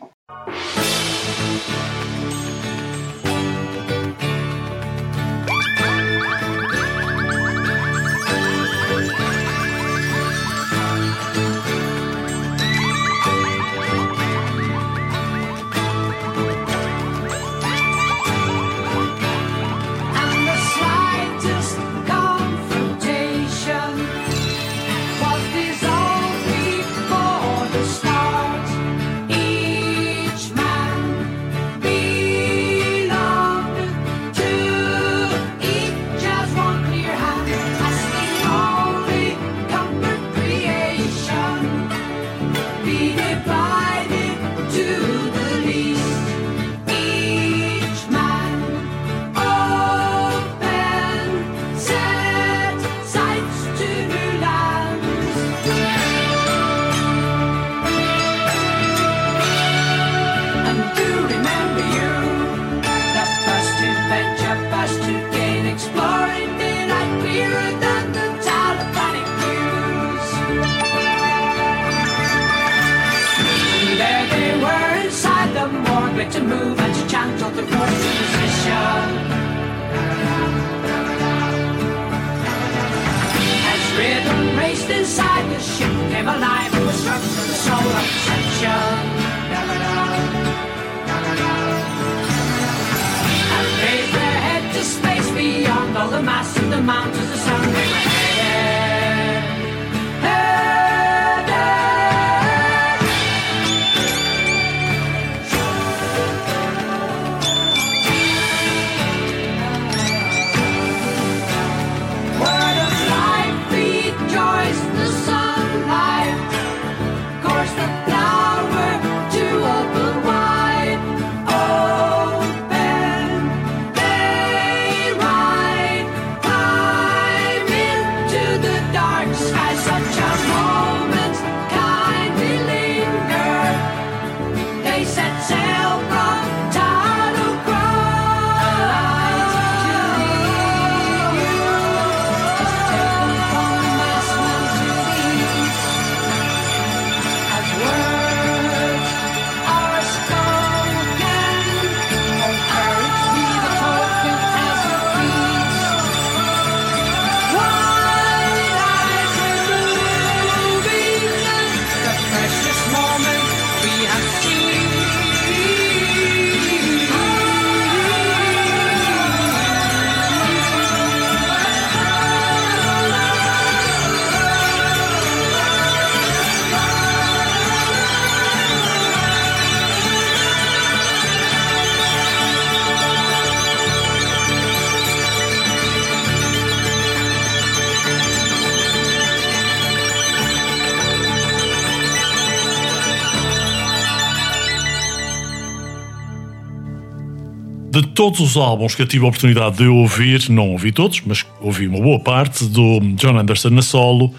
De 197.92 198.02
todos 198.04 198.40
os 198.40 198.56
álbuns 198.56 198.96
que 198.96 199.02
eu 199.02 199.06
tive 199.06 199.26
a 199.26 199.28
oportunidade 199.28 199.76
de 199.76 199.86
ouvir, 199.86 200.50
não 200.50 200.70
ouvi 200.70 200.94
todos, 200.94 201.22
mas 201.26 201.46
ouvi 201.60 201.90
uma 201.90 202.00
boa 202.00 202.18
parte 202.22 202.64
do 202.64 203.02
John 203.18 203.38
Anderson 203.38 203.72
na 203.72 203.82
solo. 203.82 204.34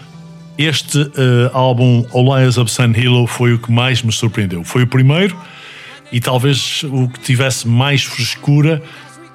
Este 0.57 0.99
eh, 0.99 1.51
álbum, 1.53 2.03
Elias 2.15 2.57
of 2.57 2.71
Sun 2.71 2.93
Hilo, 2.97 3.27
foi 3.27 3.53
o 3.53 3.59
que 3.59 3.71
mais 3.71 4.01
me 4.01 4.11
surpreendeu. 4.11 4.63
Foi 4.63 4.81
o 4.81 4.87
primeiro 4.87 5.37
e 6.11 6.19
talvez 6.19 6.81
o 6.81 7.07
que 7.07 7.19
tivesse 7.19 7.67
mais 7.67 8.03
frescura 8.03 8.81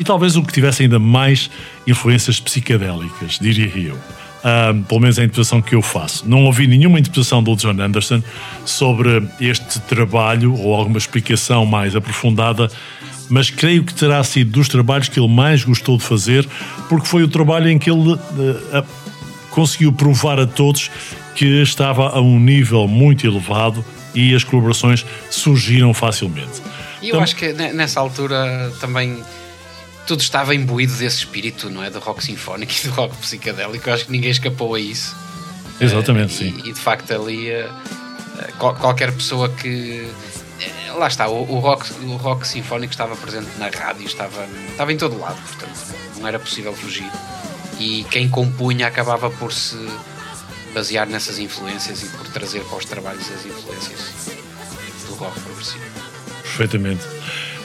e 0.00 0.04
talvez 0.04 0.34
o 0.34 0.42
que 0.42 0.52
tivesse 0.52 0.82
ainda 0.82 0.98
mais 0.98 1.48
influências 1.86 2.40
psicadélicas, 2.40 3.38
diria 3.40 3.70
eu. 3.76 3.96
Ah, 4.42 4.74
pelo 4.88 5.00
menos 5.00 5.16
é 5.18 5.22
a 5.22 5.24
interpretação 5.26 5.62
que 5.62 5.76
eu 5.76 5.82
faço. 5.82 6.28
Não 6.28 6.44
ouvi 6.44 6.66
nenhuma 6.66 6.98
interpretação 6.98 7.40
do 7.40 7.54
John 7.54 7.80
Anderson 7.80 8.20
sobre 8.64 9.22
este 9.40 9.78
trabalho 9.82 10.54
ou 10.54 10.74
alguma 10.74 10.98
explicação 10.98 11.64
mais 11.64 11.94
aprofundada, 11.94 12.68
mas 13.28 13.50
creio 13.50 13.84
que 13.84 13.92
terá 13.94 14.22
sido 14.24 14.50
dos 14.52 14.68
trabalhos 14.68 15.08
que 15.08 15.18
ele 15.20 15.28
mais 15.28 15.62
gostou 15.64 15.96
de 15.98 16.04
fazer, 16.04 16.48
porque 16.88 17.06
foi 17.06 17.22
o 17.22 17.28
trabalho 17.28 17.68
em 17.68 17.78
que 17.78 17.90
ele 17.90 18.12
eh, 18.14 18.78
a- 18.78 18.84
conseguiu 19.50 19.92
provar 19.92 20.38
a 20.38 20.46
todos 20.46 20.90
que 21.34 21.44
estava 21.62 22.08
a 22.10 22.20
um 22.20 22.38
nível 22.40 22.86
muito 22.88 23.26
elevado 23.26 23.84
e 24.14 24.34
as 24.34 24.42
colaborações 24.44 25.04
surgiram 25.30 25.92
facilmente. 25.94 26.60
E 27.00 27.06
eu 27.06 27.10
Então- 27.10 27.22
acho 27.22 27.36
que 27.36 27.52
ne- 27.52 27.72
nessa 27.72 28.00
altura 28.00 28.72
também 28.80 29.22
tudo 30.06 30.20
estava 30.20 30.54
imbuído 30.54 30.94
desse 30.94 31.18
espírito, 31.18 31.68
não 31.70 31.84
é? 31.84 31.90
Do 31.90 31.98
rock 31.98 32.24
sinfónico 32.24 32.72
e 32.82 32.88
do 32.88 32.94
rock 32.94 33.14
psicadélico. 33.18 33.88
Eu 33.88 33.94
acho 33.94 34.06
que 34.06 34.10
ninguém 34.12 34.30
escapou 34.30 34.74
a 34.74 34.80
isso. 34.80 35.14
Exatamente, 35.80 36.32
Eh, 36.34 36.50
sim. 36.50 36.62
E, 36.64 36.70
e 36.70 36.72
de 36.72 36.80
facto 36.80 37.12
ali 37.12 37.50
eh, 37.50 37.68
qual- 38.58 38.74
qualquer 38.74 39.12
pessoa 39.12 39.48
que. 39.48 40.08
Eh, 40.60 40.92
Lá 40.92 41.06
está, 41.06 41.28
o, 41.28 41.42
o 41.42 41.58
rock, 41.58 41.92
o 42.04 42.16
rock 42.16 42.46
sinfónico 42.46 42.92
estava 42.92 43.16
presente 43.16 43.48
na 43.58 43.68
rádio, 43.68 44.06
estava, 44.06 44.46
estava 44.70 44.92
em 44.92 44.96
todo 44.96 45.18
lado, 45.18 45.40
portanto 45.42 45.94
não 46.18 46.26
era 46.26 46.38
possível 46.38 46.72
fugir. 46.74 47.10
E 47.78 48.04
quem 48.10 48.28
compunha 48.28 48.88
acabava 48.88 49.30
por 49.30 49.52
se 49.52 49.78
basear 50.74 51.08
nessas 51.08 51.38
influências 51.38 52.02
e 52.02 52.08
por 52.08 52.26
trazer 52.28 52.60
para 52.64 52.78
os 52.78 52.84
trabalhos 52.84 53.30
as 53.30 53.46
influências 53.46 54.32
do 55.06 55.14
rock 55.14 55.38
progressivo. 55.40 55.84
Perfeitamente. 56.42 57.02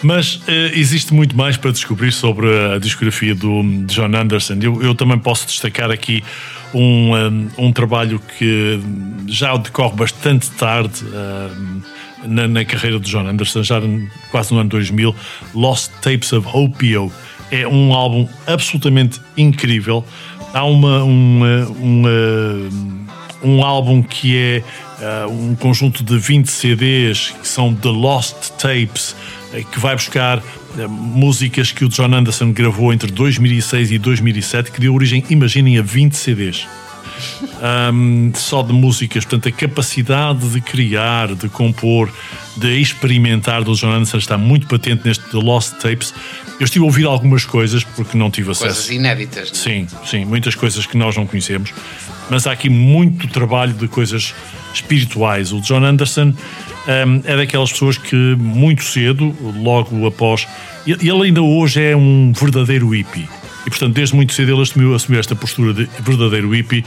Mas 0.04 0.42
eh, 0.48 0.72
existe 0.74 1.14
muito 1.14 1.36
mais 1.36 1.56
para 1.56 1.72
descobrir 1.72 2.12
sobre 2.12 2.48
a 2.74 2.78
discografia 2.78 3.34
do 3.34 3.64
John 3.86 4.14
Anderson. 4.14 4.60
Eu, 4.62 4.82
eu 4.84 4.94
também 4.94 5.18
posso 5.18 5.48
destacar 5.48 5.90
aqui 5.90 6.24
um, 6.74 7.50
um, 7.58 7.72
trabalho 7.72 8.20
que 8.38 8.80
já 9.28 9.56
decorre 9.58 9.96
bastante 9.96 10.50
tarde 10.52 11.04
na, 12.26 12.48
na 12.48 12.66
carreira 12.66 13.00
do 13.00 13.08
John 13.08 13.28
Anderson, 13.28 13.64
já 13.64 13.82
quase 14.32 14.54
no 14.54 14.60
ano 14.60 14.70
2000, 14.70 15.16
Lost 15.54 15.92
Tapes 16.02 16.34
of 16.34 16.48
Opio. 16.54 17.12
É 17.52 17.68
um 17.68 17.94
álbum 17.94 18.28
absolutamente 18.48 19.22
incrível. 19.38 20.04
Há 20.54 20.64
uma, 20.66 21.04
uma, 21.04 21.68
uma 21.80 22.10
um 23.44 23.64
álbum 23.64 24.02
que 24.02 24.38
é 24.38 24.64
uh, 25.26 25.30
um 25.30 25.56
conjunto 25.56 26.04
de 26.04 26.18
20 26.18 26.48
CDs 26.48 27.34
que 27.42 27.48
são 27.48 27.74
The 27.74 27.90
Lost 27.90 28.52
Tapes, 28.52 29.16
que 29.62 29.80
vai 29.80 29.96
buscar 29.96 30.40
uh, 30.40 30.90
músicas 30.90 31.72
que 31.72 31.86
o 31.86 31.90
John 31.90 32.14
Anderson 32.14 32.52
gravou 32.52 32.94
entre 32.94 33.12
2006 33.12 33.92
e 33.92 33.98
2007, 33.98 34.72
que 34.72 34.80
deu 34.80 34.94
origem, 34.94 35.24
imaginem, 35.30 35.78
a 35.78 35.82
20 35.82 36.14
CDs. 36.14 36.68
Um, 37.94 38.32
só 38.36 38.62
de 38.62 38.74
músicas, 38.74 39.24
portanto, 39.24 39.48
a 39.48 39.52
capacidade 39.52 40.50
de 40.50 40.60
criar, 40.60 41.34
de 41.36 41.48
compor, 41.48 42.12
de 42.58 42.80
experimentar 42.80 43.64
do 43.64 43.74
John 43.74 43.92
Anderson 43.92 44.18
está 44.18 44.38
muito 44.38 44.68
patente 44.68 45.06
neste 45.06 45.24
The 45.30 45.38
Lost 45.38 45.74
Tapes. 45.76 46.14
Eu 46.60 46.66
estive 46.66 46.84
a 46.84 46.88
ouvir 46.88 47.06
algumas 47.06 47.46
coisas 47.46 47.84
porque 47.84 48.18
não 48.18 48.30
tive 48.30 48.52
acesso. 48.52 48.66
Coisas 48.66 48.90
inéditas. 48.90 49.52
não 49.52 49.58
é? 49.58 49.62
Sim, 49.62 49.88
sim, 50.06 50.26
muitas 50.26 50.56
coisas 50.56 50.86
que 50.86 50.98
nós 50.98 51.16
não 51.16 51.26
conhecemos, 51.26 51.74
mas 52.30 52.46
há 52.48 52.52
aqui 52.52 52.70
muito 52.70 53.28
trabalho 53.28 53.74
de 53.74 53.88
coisas 53.88 54.34
espirituais. 54.74 55.52
O 55.52 55.62
John 55.62 55.84
Anderson 55.84 56.34
é 56.88 57.38
daquelas 57.38 57.72
pessoas 57.72 57.98
que 57.98 58.16
muito 58.16 58.84
cedo, 58.84 59.36
logo 59.62 60.06
após. 60.06 60.48
Ele 60.86 61.10
ainda 61.10 61.42
hoje 61.42 61.82
é 61.82 61.96
um 61.96 62.34
verdadeiro 62.34 62.90
hippie. 62.90 63.28
E 63.66 63.70
portanto, 63.70 63.94
desde 63.94 64.16
muito 64.16 64.34
cedo 64.34 64.52
ele 64.52 64.62
assumiu, 64.62 64.94
assumiu 64.94 65.20
esta 65.20 65.36
postura 65.36 65.74
de 65.74 65.90
verdadeiro 66.02 66.50
hippie, 66.50 66.84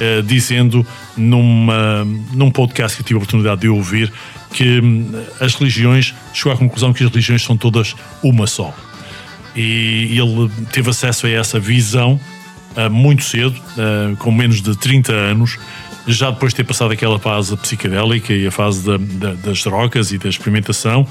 eh, 0.00 0.22
dizendo 0.22 0.84
numa, 1.16 2.04
num 2.32 2.50
podcast 2.50 2.96
que 2.96 3.04
tive 3.04 3.14
a 3.14 3.18
oportunidade 3.18 3.60
de 3.60 3.68
ouvir 3.68 4.12
que 4.52 4.80
hum, 4.80 5.12
as 5.40 5.54
religiões, 5.54 6.14
chegou 6.34 6.52
à 6.52 6.56
conclusão 6.56 6.92
que 6.92 7.04
as 7.04 7.10
religiões 7.10 7.42
são 7.42 7.56
todas 7.56 7.94
uma 8.22 8.46
só 8.46 8.74
e 9.56 10.18
ele 10.18 10.50
teve 10.70 10.90
acesso 10.90 11.26
a 11.26 11.30
essa 11.30 11.58
visão 11.58 12.20
ah, 12.76 12.90
muito 12.90 13.24
cedo, 13.24 13.56
ah, 13.78 14.14
com 14.18 14.30
menos 14.30 14.60
de 14.60 14.76
30 14.76 15.12
anos, 15.12 15.58
já 16.06 16.30
depois 16.30 16.52
de 16.52 16.56
ter 16.58 16.64
passado 16.64 16.92
aquela 16.92 17.18
fase 17.18 17.56
psicadélica 17.56 18.32
e 18.32 18.46
a 18.46 18.50
fase 18.50 18.84
da- 18.86 18.96
da- 18.96 19.34
das 19.34 19.62
drogas 19.62 20.12
e 20.12 20.18
da 20.18 20.28
experimentação, 20.28 21.06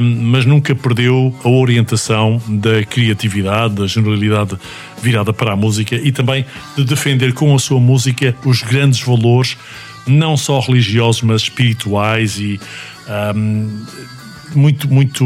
mas 0.00 0.46
nunca 0.46 0.74
perdeu 0.74 1.34
a 1.44 1.48
orientação 1.48 2.40
da 2.48 2.82
criatividade, 2.84 3.74
da 3.74 3.86
generalidade 3.86 4.56
virada 5.02 5.32
para 5.34 5.52
a 5.52 5.56
música 5.56 5.96
e 5.96 6.10
também 6.12 6.46
de 6.76 6.84
defender 6.84 7.34
com 7.34 7.54
a 7.54 7.58
sua 7.58 7.78
música 7.78 8.34
os 8.44 8.62
grandes 8.62 9.00
valores, 9.00 9.56
não 10.06 10.36
só 10.36 10.60
religiosos, 10.60 11.20
mas 11.22 11.42
espirituais 11.42 12.38
e. 12.38 12.58
ah, 13.08 13.34
muito, 14.54 14.88
muito 14.88 15.24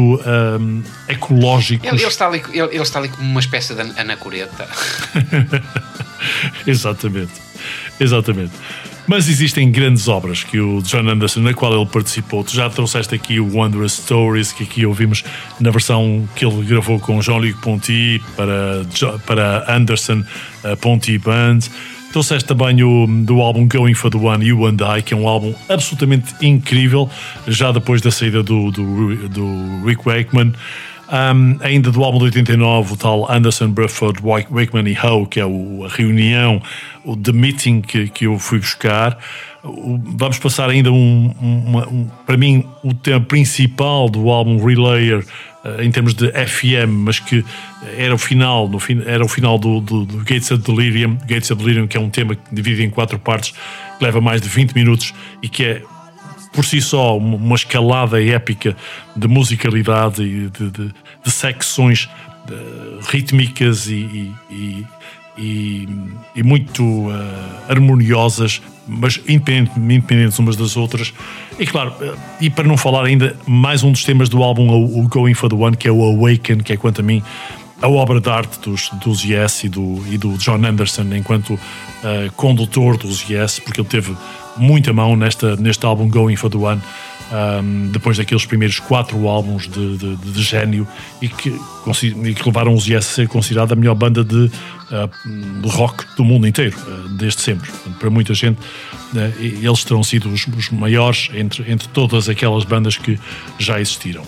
um, 0.59 0.81
ecológicos. 1.07 1.87
Ele, 1.87 2.01
ele 2.01 2.07
está 2.07 2.27
ali, 2.27 2.41
ele, 2.51 2.67
ele 2.73 2.81
está 2.81 2.99
ali 2.99 3.07
como 3.07 3.29
uma 3.29 3.39
espécie 3.39 3.73
de 3.73 3.79
anacoreta. 3.97 4.67
Exatamente. 6.67 7.31
Exatamente. 8.01 8.51
Mas 9.07 9.29
existem 9.29 9.71
grandes 9.71 10.07
obras 10.07 10.43
que 10.43 10.59
o 10.59 10.81
John 10.81 11.07
Anderson, 11.07 11.41
na 11.41 11.53
qual 11.53 11.73
ele 11.73 11.85
participou. 11.85 12.43
Tu 12.43 12.55
já 12.55 12.69
trouxeste 12.69 13.13
aqui 13.13 13.39
o 13.39 13.57
Wondrous 13.57 13.93
Stories, 13.93 14.51
que 14.51 14.63
aqui 14.63 14.85
ouvimos 14.85 15.23
na 15.59 15.69
versão 15.69 16.27
que 16.35 16.45
ele 16.45 16.63
gravou 16.65 16.99
com 16.99 17.21
Jean-Luc 17.21 17.59
Ponty 17.61 18.21
para, 18.35 18.85
para 19.25 19.75
Anderson 19.75 20.23
uh, 20.63 20.77
Ponty 20.77 21.17
Band. 21.17 21.59
Trouxeste 22.11 22.47
também 22.47 22.83
o 22.83 23.07
do 23.07 23.39
álbum 23.39 23.67
Going 23.67 23.93
for 23.93 24.11
the 24.11 24.17
One, 24.17 24.45
You 24.45 24.65
and 24.65 24.77
I, 24.97 25.01
que 25.01 25.13
é 25.13 25.17
um 25.17 25.27
álbum 25.27 25.53
absolutamente 25.69 26.33
incrível, 26.41 27.09
já 27.47 27.71
depois 27.71 28.01
da 28.01 28.11
saída 28.11 28.43
do, 28.43 28.69
do, 28.71 29.29
do 29.29 29.85
Rick 29.85 30.03
Wakeman. 30.05 30.53
Um, 31.11 31.57
ainda 31.59 31.91
do 31.91 32.03
álbum 32.05 32.19
de 32.19 32.23
89, 32.25 32.93
o 32.93 32.97
tal 32.97 33.29
Anderson, 33.29 33.67
Bruford, 33.69 34.21
Wake- 34.23 34.47
Wakeman 34.49 34.87
e 34.89 34.97
Howe, 34.97 35.27
que 35.27 35.41
é 35.41 35.45
o- 35.45 35.83
a 35.85 35.89
reunião, 35.89 36.61
o 37.03 37.17
The 37.17 37.33
Meeting 37.33 37.81
que, 37.81 38.07
que 38.07 38.25
eu 38.27 38.39
fui 38.39 38.59
buscar. 38.59 39.17
Vamos 39.61 40.39
passar 40.39 40.69
ainda 40.69 40.89
um, 40.91 41.35
uma- 41.41 41.87
um- 41.87 42.07
para 42.25 42.37
mim, 42.37 42.63
o 42.81 42.93
tema 42.93 43.19
principal 43.19 44.07
do 44.09 44.29
álbum 44.29 44.63
Relayer, 44.63 45.23
eh, 45.65 45.83
em 45.83 45.91
termos 45.91 46.13
de 46.13 46.31
FM, 46.31 46.87
mas 47.03 47.19
que 47.19 47.43
era 47.97 48.15
o 48.15 48.17
final, 48.17 48.69
no 48.69 48.79
fin, 48.79 49.01
era 49.05 49.23
o 49.23 49.27
final 49.27 49.59
do, 49.59 49.81
do- 49.81 50.05
do 50.05 50.17
Gates 50.19 50.49
of 50.49 50.63
Delirium, 50.63 51.17
Gates 51.27 51.51
of 51.51 51.61
Delirium, 51.61 51.87
que 51.87 51.97
é 51.97 51.99
um 51.99 52.09
tema 52.09 52.35
que 52.35 52.41
divide 52.55 52.83
em 52.83 52.89
quatro 52.89 53.19
partes, 53.19 53.51
que 53.99 54.03
leva 54.03 54.21
mais 54.21 54.41
de 54.41 54.47
20 54.47 54.71
minutos 54.73 55.13
e 55.43 55.49
que 55.49 55.63
é 55.65 55.81
por 56.53 56.65
si 56.65 56.81
só 56.81 57.17
uma 57.17 57.55
escalada 57.55 58.21
épica 58.23 58.75
de 59.15 59.27
musicalidade 59.27 60.21
e 60.23 60.49
de, 60.49 60.69
de- 60.69 60.93
de 61.23 61.31
secções 61.31 62.09
de- 62.45 63.09
rítmicas 63.09 63.87
e, 63.87 64.31
e- 64.49 64.85
e- 65.37 65.87
e- 66.35 66.43
muito 66.43 66.83
eh, 67.09 67.71
harmoniosas, 67.71 68.61
mas 68.87 69.19
independente- 69.27 69.79
independentes 69.79 70.37
umas 70.39 70.55
das 70.57 70.75
outras. 70.75 71.13
E 71.57 71.65
claro, 71.65 71.93
eh, 72.01 72.13
e 72.41 72.49
para 72.49 72.67
não 72.67 72.75
falar 72.77 73.05
ainda, 73.05 73.35
mais 73.47 73.81
um 73.83 73.91
dos 73.91 74.03
temas 74.03 74.27
do 74.27 74.43
álbum, 74.43 74.69
o, 74.69 74.99
o 74.99 75.07
Going 75.07 75.33
for 75.33 75.49
the 75.49 75.55
One, 75.55 75.77
que 75.77 75.87
é 75.87 75.91
o 75.91 76.03
Awaken, 76.03 76.57
que 76.59 76.73
é 76.73 76.77
quanto 76.77 76.99
a 76.99 77.03
mim 77.03 77.23
a 77.81 77.87
obra 77.87 78.21
de 78.21 78.29
arte 78.29 78.59
dos, 78.59 78.89
dos 79.03 79.23
Yes 79.23 79.63
e 79.63 79.69
do, 79.69 80.03
e 80.11 80.15
do 80.17 80.37
John 80.37 80.63
Anderson 80.63 81.05
enquanto 81.15 81.57
eh, 82.03 82.29
condutor 82.35 82.95
dos 82.97 83.27
Yes, 83.27 83.59
porque 83.59 83.81
ele 83.81 83.87
teve 83.87 84.15
muita 84.57 84.91
mão 84.93 85.15
nesta, 85.15 85.55
neste 85.55 85.85
álbum 85.85 86.09
Going 86.09 86.35
for 86.35 86.49
the 86.49 86.57
One, 86.57 86.81
um, 87.31 87.87
depois 87.91 88.17
daqueles 88.17 88.45
primeiros 88.45 88.79
quatro 88.79 89.27
álbuns 89.27 89.67
de, 89.67 89.97
de, 89.97 90.15
de- 90.17 90.41
gênio 90.43 90.85
e 91.21 91.29
que, 91.29 91.49
e 91.49 92.33
que 92.33 92.45
levaram 92.45 92.73
os 92.73 92.85
Yes 92.85 93.07
a 93.07 93.13
ser 93.13 93.27
considerada 93.29 93.73
a 93.73 93.75
melhor 93.77 93.95
banda 93.95 94.21
de, 94.23 94.35
uh, 94.35 95.61
de 95.61 95.69
rock 95.69 96.03
do 96.17 96.25
mundo 96.25 96.45
inteiro, 96.45 96.75
uh, 96.77 97.07
desde 97.09 97.41
sempre. 97.41 97.71
Portanto, 97.71 97.97
para 97.99 98.09
muita 98.09 98.33
gente, 98.33 98.59
uh, 98.59 99.33
eles 99.39 99.83
terão 99.85 100.03
sido 100.03 100.27
os, 100.29 100.45
os 100.47 100.69
maiores 100.71 101.29
entre, 101.33 101.71
entre 101.71 101.87
todas 101.87 102.27
aquelas 102.27 102.65
bandas 102.65 102.97
que 102.97 103.17
já 103.57 103.79
existiram. 103.79 104.23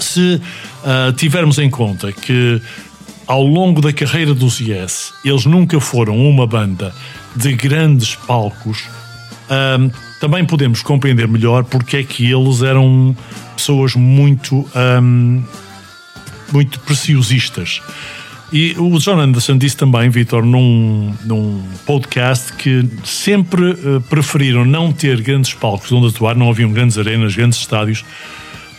Se 0.00 0.40
uh, 0.82 1.12
tivermos 1.12 1.58
em 1.58 1.70
conta 1.70 2.10
que 2.12 2.60
ao 3.28 3.42
longo 3.44 3.80
da 3.80 3.92
carreira 3.92 4.34
dos 4.34 4.58
Yes, 4.58 5.12
eles 5.24 5.44
nunca 5.44 5.78
foram 5.78 6.16
uma 6.16 6.46
banda 6.46 6.92
de 7.36 7.52
grandes 7.52 8.14
palcos, 8.16 8.88
um, 9.50 9.90
também 10.20 10.44
podemos 10.44 10.82
compreender 10.82 11.28
melhor 11.28 11.64
porque 11.64 11.98
é 11.98 12.02
que 12.02 12.30
eles 12.30 12.62
eram 12.62 13.16
pessoas 13.56 13.94
muito, 13.94 14.68
um, 15.02 15.42
muito 16.52 16.80
preciosistas. 16.80 17.80
E 18.50 18.74
o 18.78 18.98
John 18.98 19.20
Anderson 19.20 19.58
disse 19.58 19.76
também, 19.76 20.08
Vitor, 20.08 20.44
num, 20.44 21.14
num 21.24 21.62
podcast, 21.84 22.54
que 22.54 22.88
sempre 23.04 23.72
eh, 23.72 24.00
preferiram 24.08 24.64
não 24.64 24.90
ter 24.90 25.20
grandes 25.20 25.52
palcos 25.52 25.92
onde 25.92 26.08
atuar, 26.08 26.34
não 26.34 26.48
haviam 26.48 26.72
grandes 26.72 26.96
arenas, 26.96 27.36
grandes 27.36 27.58
estádios, 27.58 28.06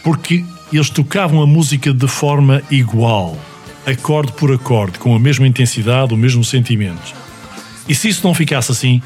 porque 0.03 0.43
eles 0.73 0.89
tocavam 0.89 1.43
a 1.43 1.45
música 1.45 1.93
de 1.93 2.07
forma 2.07 2.63
igual, 2.71 3.37
acorde 3.85 4.31
por 4.31 4.51
acorde, 4.51 4.97
com 4.97 5.15
a 5.15 5.19
mesma 5.19 5.47
intensidade, 5.47 6.15
o 6.15 6.17
mesmo 6.17 6.43
sentimento. 6.43 7.13
E 7.87 7.93
se 7.93 8.09
isso 8.09 8.25
não 8.25 8.33
ficasse 8.33 8.71
assim, 8.71 9.03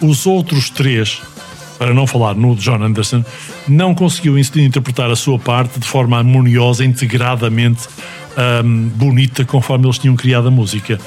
os 0.00 0.26
outros 0.26 0.70
três, 0.70 1.20
para 1.78 1.92
não 1.92 2.06
falar 2.06 2.34
no 2.34 2.54
John 2.56 2.82
Anderson, 2.82 3.24
não 3.68 3.94
conseguiu 3.94 4.38
in- 4.38 4.44
interpretar 4.56 5.10
a 5.10 5.16
sua 5.16 5.38
parte 5.38 5.78
de 5.78 5.86
forma 5.86 6.16
harmoniosa, 6.16 6.84
integradamente 6.84 7.86
hum, 8.64 8.88
bonita, 8.94 9.44
conforme 9.44 9.86
eles 9.86 9.98
tinham 9.98 10.16
criado 10.16 10.48
a 10.48 10.50
música. 10.50 10.98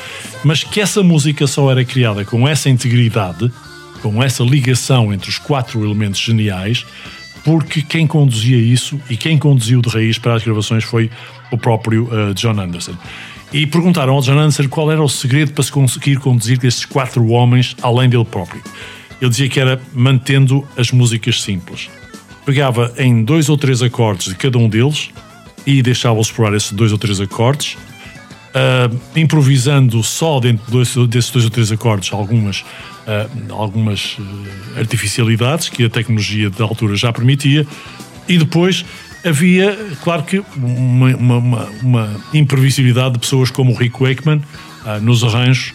Mas 0.44 0.64
que 0.64 0.80
essa 0.80 1.02
música 1.02 1.48
só 1.48 1.72
era 1.72 1.84
criada 1.84 2.24
com 2.24 2.48
essa 2.48 2.70
integridade, 2.70 3.52
com 4.02 4.22
essa 4.24 4.44
ligação 4.44 5.12
entre 5.14 5.30
os 5.30 5.38
quatro 5.38 5.84
elementos 5.84 6.20
geniais, 6.20 6.86
porque 7.44 7.82
quem 7.82 8.06
conduzia 8.06 8.58
isso 8.58 9.00
e 9.10 9.18
quem 9.18 9.38
conduziu 9.38 9.82
de 9.82 9.90
raiz 9.90 10.18
para 10.18 10.36
as 10.36 10.44
gravações 10.44 10.84
foi 10.84 11.10
o 11.52 11.58
próprio 11.58 12.04
uh, 12.04 12.34
John 12.34 12.60
Anderson. 12.60 12.94
E 13.52 13.66
perguntaram 13.66 14.14
ao 14.14 14.22
John 14.22 14.38
Anderson 14.38 14.68
qual 14.70 14.92
era 14.92 15.02
o 15.02 15.10
segredo 15.10 15.54
para 15.54 15.64
se 15.64 15.72
conseguir 15.72 16.18
conduzir 16.18 16.60
esses 16.64 16.86
quatro 16.86 17.28
homens 17.30 17.76
além 17.82 18.08
dele 18.08 18.26
próprio. 18.26 18.62
Ele 19.20 19.30
dizia 19.30 19.50
que 19.50 19.60
era 19.60 19.82
mantendo 19.94 20.66
as 20.78 20.92
músicas 20.92 21.42
simples. 21.42 21.90
Pegava 22.46 22.94
em 22.98 23.24
dois 23.24 23.50
ou 23.50 23.58
três 23.58 23.82
acordes 23.82 24.28
de 24.28 24.36
cada 24.36 24.58
um 24.58 24.70
deles 24.70 25.10
e 25.66 25.82
deixava-os 25.82 26.28
explorar 26.28 26.56
esses 26.56 26.72
dois 26.72 26.92
ou 26.92 26.98
três 26.98 27.20
acordes, 27.20 27.74
uh, 27.74 29.00
improvisando 29.16 30.02
só 30.04 30.40
dentro 30.40 30.66
de 30.66 30.72
dois- 30.72 31.10
desses 31.10 31.32
dois 31.32 31.46
ou 31.46 31.52
três 31.52 31.72
acordes 31.72 32.14
algumas, 32.14 32.62
uh, 32.62 33.54
algumas 33.54 34.18
uh, 34.18 34.24
artificialidades 34.78 35.70
que 35.70 35.84
a 35.86 35.90
tecnologia 35.90 36.50
da 36.50 36.64
altura 36.64 36.96
já 36.96 37.12
permitia, 37.12 37.68
e 38.28 38.38
depois 38.38 38.86
havia, 39.26 39.78
claro 40.04 40.24
que, 40.24 40.44
uma, 40.56 41.16
uma, 41.16 41.70
uma, 41.82 42.16
imprevisibilidade 42.34 43.14
de 43.14 43.20
pessoas 43.20 43.52
como 43.52 43.74
o 43.74 43.76
Rick 43.76 44.02
Wakeman 44.02 44.38
uh, 44.86 45.02
nos 45.02 45.24
arranjos. 45.24 45.74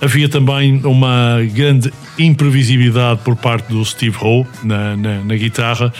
Havia 0.00 0.28
também 0.28 0.80
uma 0.84 1.38
grande 1.54 1.92
imprevisibilidade 2.18 3.20
por 3.22 3.36
parte 3.36 3.68
do 3.68 3.84
Steve 3.84 4.16
Howe 4.20 4.44
na, 4.64 4.96
na, 4.96 5.24
na 5.24 5.36
guitarra, 5.36 5.92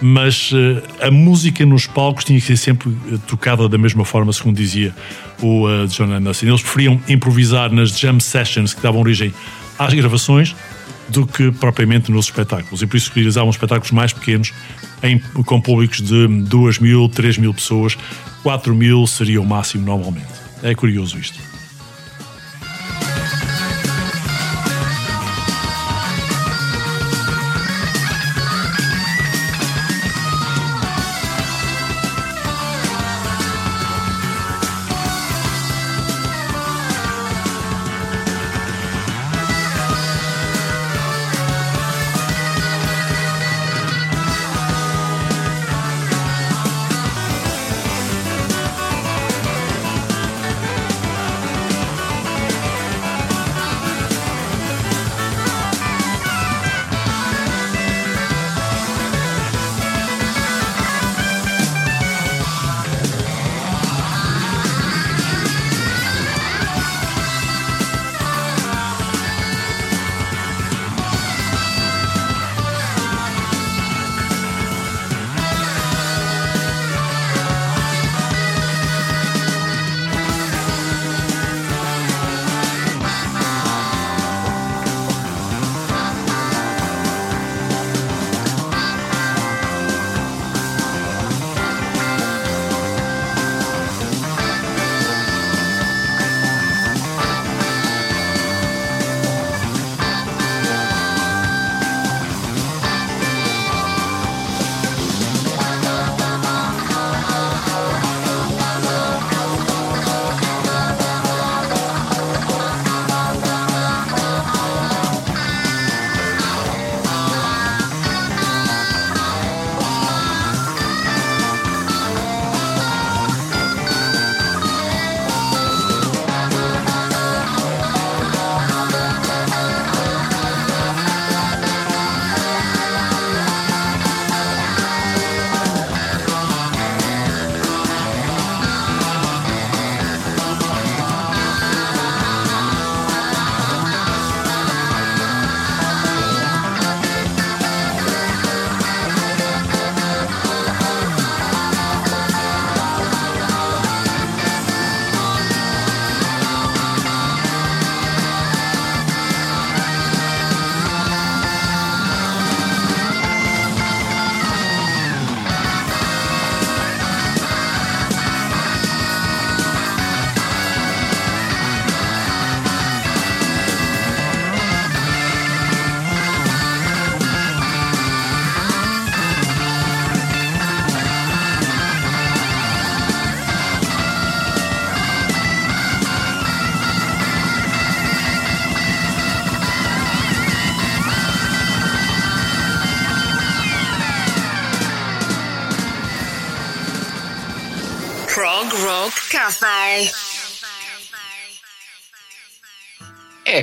mas 0.00 0.50
eh, 0.52 1.06
a 1.06 1.10
música 1.10 1.64
nos 1.64 1.86
palcos 1.86 2.24
tinha 2.24 2.38
que 2.38 2.46
ser 2.46 2.56
sempre 2.58 2.90
eh, 3.10 3.16
tocada 3.26 3.66
da 3.66 3.78
mesma 3.78 4.04
forma, 4.04 4.32
segundo 4.32 4.56
dizia 4.56 4.94
o 5.40 5.68
eh, 5.68 5.86
John 5.86 6.12
Anderson. 6.12 6.46
Eles 6.46 6.60
preferiam 6.60 7.00
improvisar 7.08 7.72
nas 7.72 7.98
jam 7.98 8.20
sessions 8.20 8.74
que 8.74 8.82
davam 8.82 9.00
origem 9.00 9.32
às 9.78 9.94
gravações 9.94 10.54
do 11.08 11.26
que 11.26 11.50
propriamente 11.52 12.10
nos 12.10 12.26
espetáculos. 12.26 12.82
E 12.82 12.86
por 12.86 12.96
isso 12.96 13.10
realizavam 13.14 13.50
espetáculos 13.50 13.90
mais 13.92 14.12
pequenos, 14.12 14.52
em- 15.02 15.18
com 15.44 15.60
públicos 15.60 16.00
de 16.00 16.26
2 16.26 16.78
mil, 16.78 17.08
3 17.08 17.38
mil 17.38 17.52
pessoas, 17.54 17.96
4 18.42 18.74
mil 18.74 19.06
seria 19.06 19.40
o 19.40 19.46
máximo 19.46 19.84
normalmente. 19.84 20.26
É 20.62 20.74
curioso 20.74 21.18
isto. 21.18 21.38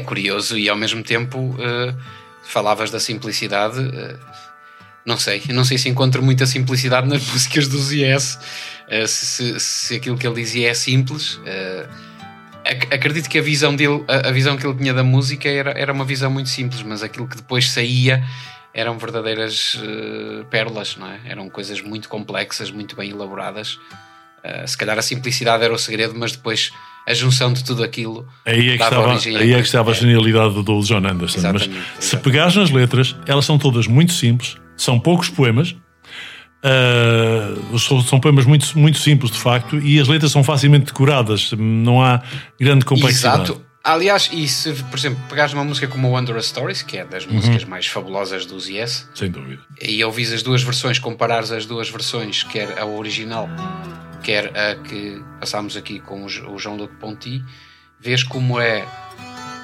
Curioso 0.03 0.57
e 0.57 0.69
ao 0.69 0.75
mesmo 0.75 1.01
tempo 1.03 1.55
eh, 1.59 1.93
falavas 2.43 2.91
da 2.91 2.99
simplicidade. 2.99 3.80
eh, 3.80 4.15
não 5.05 5.17
sei, 5.17 5.41
não 5.49 5.65
sei 5.65 5.77
se 5.77 5.89
encontro 5.89 6.21
muita 6.23 6.45
simplicidade 6.45 7.07
nas 7.07 7.25
músicas 7.27 7.67
dos 7.67 7.91
Yes. 7.91 8.39
Eh, 8.88 9.07
se, 9.07 9.25
se- 9.25 9.59
se 9.59 9.95
aquilo 9.95 10.17
que 10.17 10.25
ele 10.27 10.35
dizia 10.35 10.69
é 10.69 10.73
simples. 10.73 11.39
eh, 11.45 11.88
ac- 12.65 12.93
acredito 12.93 13.30
que 13.30 13.38
a 13.39 13.41
visão 13.41 13.75
dele, 13.75 14.03
a, 14.07 14.30
a 14.30 14.31
visão 14.31 14.55
que 14.57 14.65
ele 14.65 14.77
tinha 14.77 14.93
da 14.93 15.03
música 15.03 15.49
era, 15.49 15.71
era 15.71 15.91
uma 15.91 16.05
visão 16.05 16.30
muito 16.31 16.49
simples, 16.49 16.81
mas 16.84 17.03
aquilo 17.03 17.27
que 17.27 17.35
depois 17.35 17.69
saía 17.71 18.23
eram 18.73 18.97
verdadeiras 18.97 19.77
pérolas, 20.49 20.95
não 20.97 21.05
é? 21.07 21.19
Eram 21.25 21.47
coisas 21.47 21.80
muito 21.81 22.09
complexas, 22.09 22.71
muito 22.71 22.95
bem 22.95 23.11
elaboradas. 23.11 23.77
Se 24.65 24.75
calhar 24.75 24.97
a 24.97 25.01
simplicidade 25.03 25.63
era 25.63 25.71
o 25.71 25.77
segredo, 25.77 26.15
mas 26.17 26.31
depois 26.31 26.71
a 27.07 27.13
junção 27.13 27.51
de 27.51 27.63
tudo 27.63 27.84
aquilo 27.84 28.25
Aí 28.45 28.69
é 28.71 28.77
que 28.77 28.84
estava, 28.84 29.13
aí 29.13 29.53
é 29.53 29.55
que 29.57 29.65
estava 29.67 29.91
a 29.91 29.93
genialidade 29.93 30.61
do 30.63 30.81
John 30.81 30.97
Anderson. 31.05 31.38
Exatamente, 31.39 31.69
Mas 31.69 31.85
se 31.99 31.99
exatamente. 32.15 32.23
pegares 32.23 32.55
nas 32.55 32.69
letras, 32.71 33.15
elas 33.27 33.45
são 33.45 33.57
todas 33.57 33.88
muito 33.88 34.13
simples, 34.13 34.55
são 34.77 34.99
poucos 34.99 35.30
poemas, 35.30 35.75
ah, 36.63 37.77
são, 37.77 38.01
são 38.01 38.19
poemas 38.19 38.45
muito, 38.45 38.77
muito 38.77 38.97
simples 38.97 39.31
de 39.31 39.38
facto, 39.39 39.77
e 39.80 39.99
as 39.99 40.07
letras 40.07 40.31
são 40.31 40.43
facilmente 40.43 40.85
decoradas, 40.85 41.51
não 41.57 42.01
há 42.01 42.21
grande 42.59 42.85
complexidade. 42.85 43.43
Exato. 43.43 43.61
Aliás, 43.85 44.30
e 44.31 44.47
se, 44.47 44.71
por 44.71 44.97
exemplo, 44.97 45.21
pegares 45.27 45.51
uma 45.51 45.65
música 45.65 45.89
como 45.89 46.07
Wondrous 46.15 46.45
Stories, 46.45 46.81
que 46.81 46.97
é 46.99 47.03
das 47.03 47.25
Uhum. 47.25 47.34
músicas 47.34 47.65
mais 47.65 47.85
fabulosas 47.85 48.45
dos 48.45 48.69
Yes, 48.69 49.09
Sem 49.13 49.30
dúvida. 49.30 49.61
e 49.81 50.01
ouvis 50.05 50.31
as 50.31 50.41
duas 50.41 50.63
versões, 50.63 50.99
comparares 50.99 51.51
as 51.51 51.65
duas 51.65 51.89
versões, 51.89 52.43
quer 52.43 52.80
a 52.80 52.85
original, 52.85 53.49
quer 54.23 54.51
a 54.57 54.75
que 54.75 55.21
passámos 55.39 55.75
aqui 55.77 55.99
com 55.99 56.23
o 56.25 56.29
J- 56.29 56.47
o 56.47 56.57
João 56.57 56.77
Luc 56.77 56.93
Ponty, 56.95 57.43
vês 57.99 58.23
como 58.23 58.59
é 58.59 58.85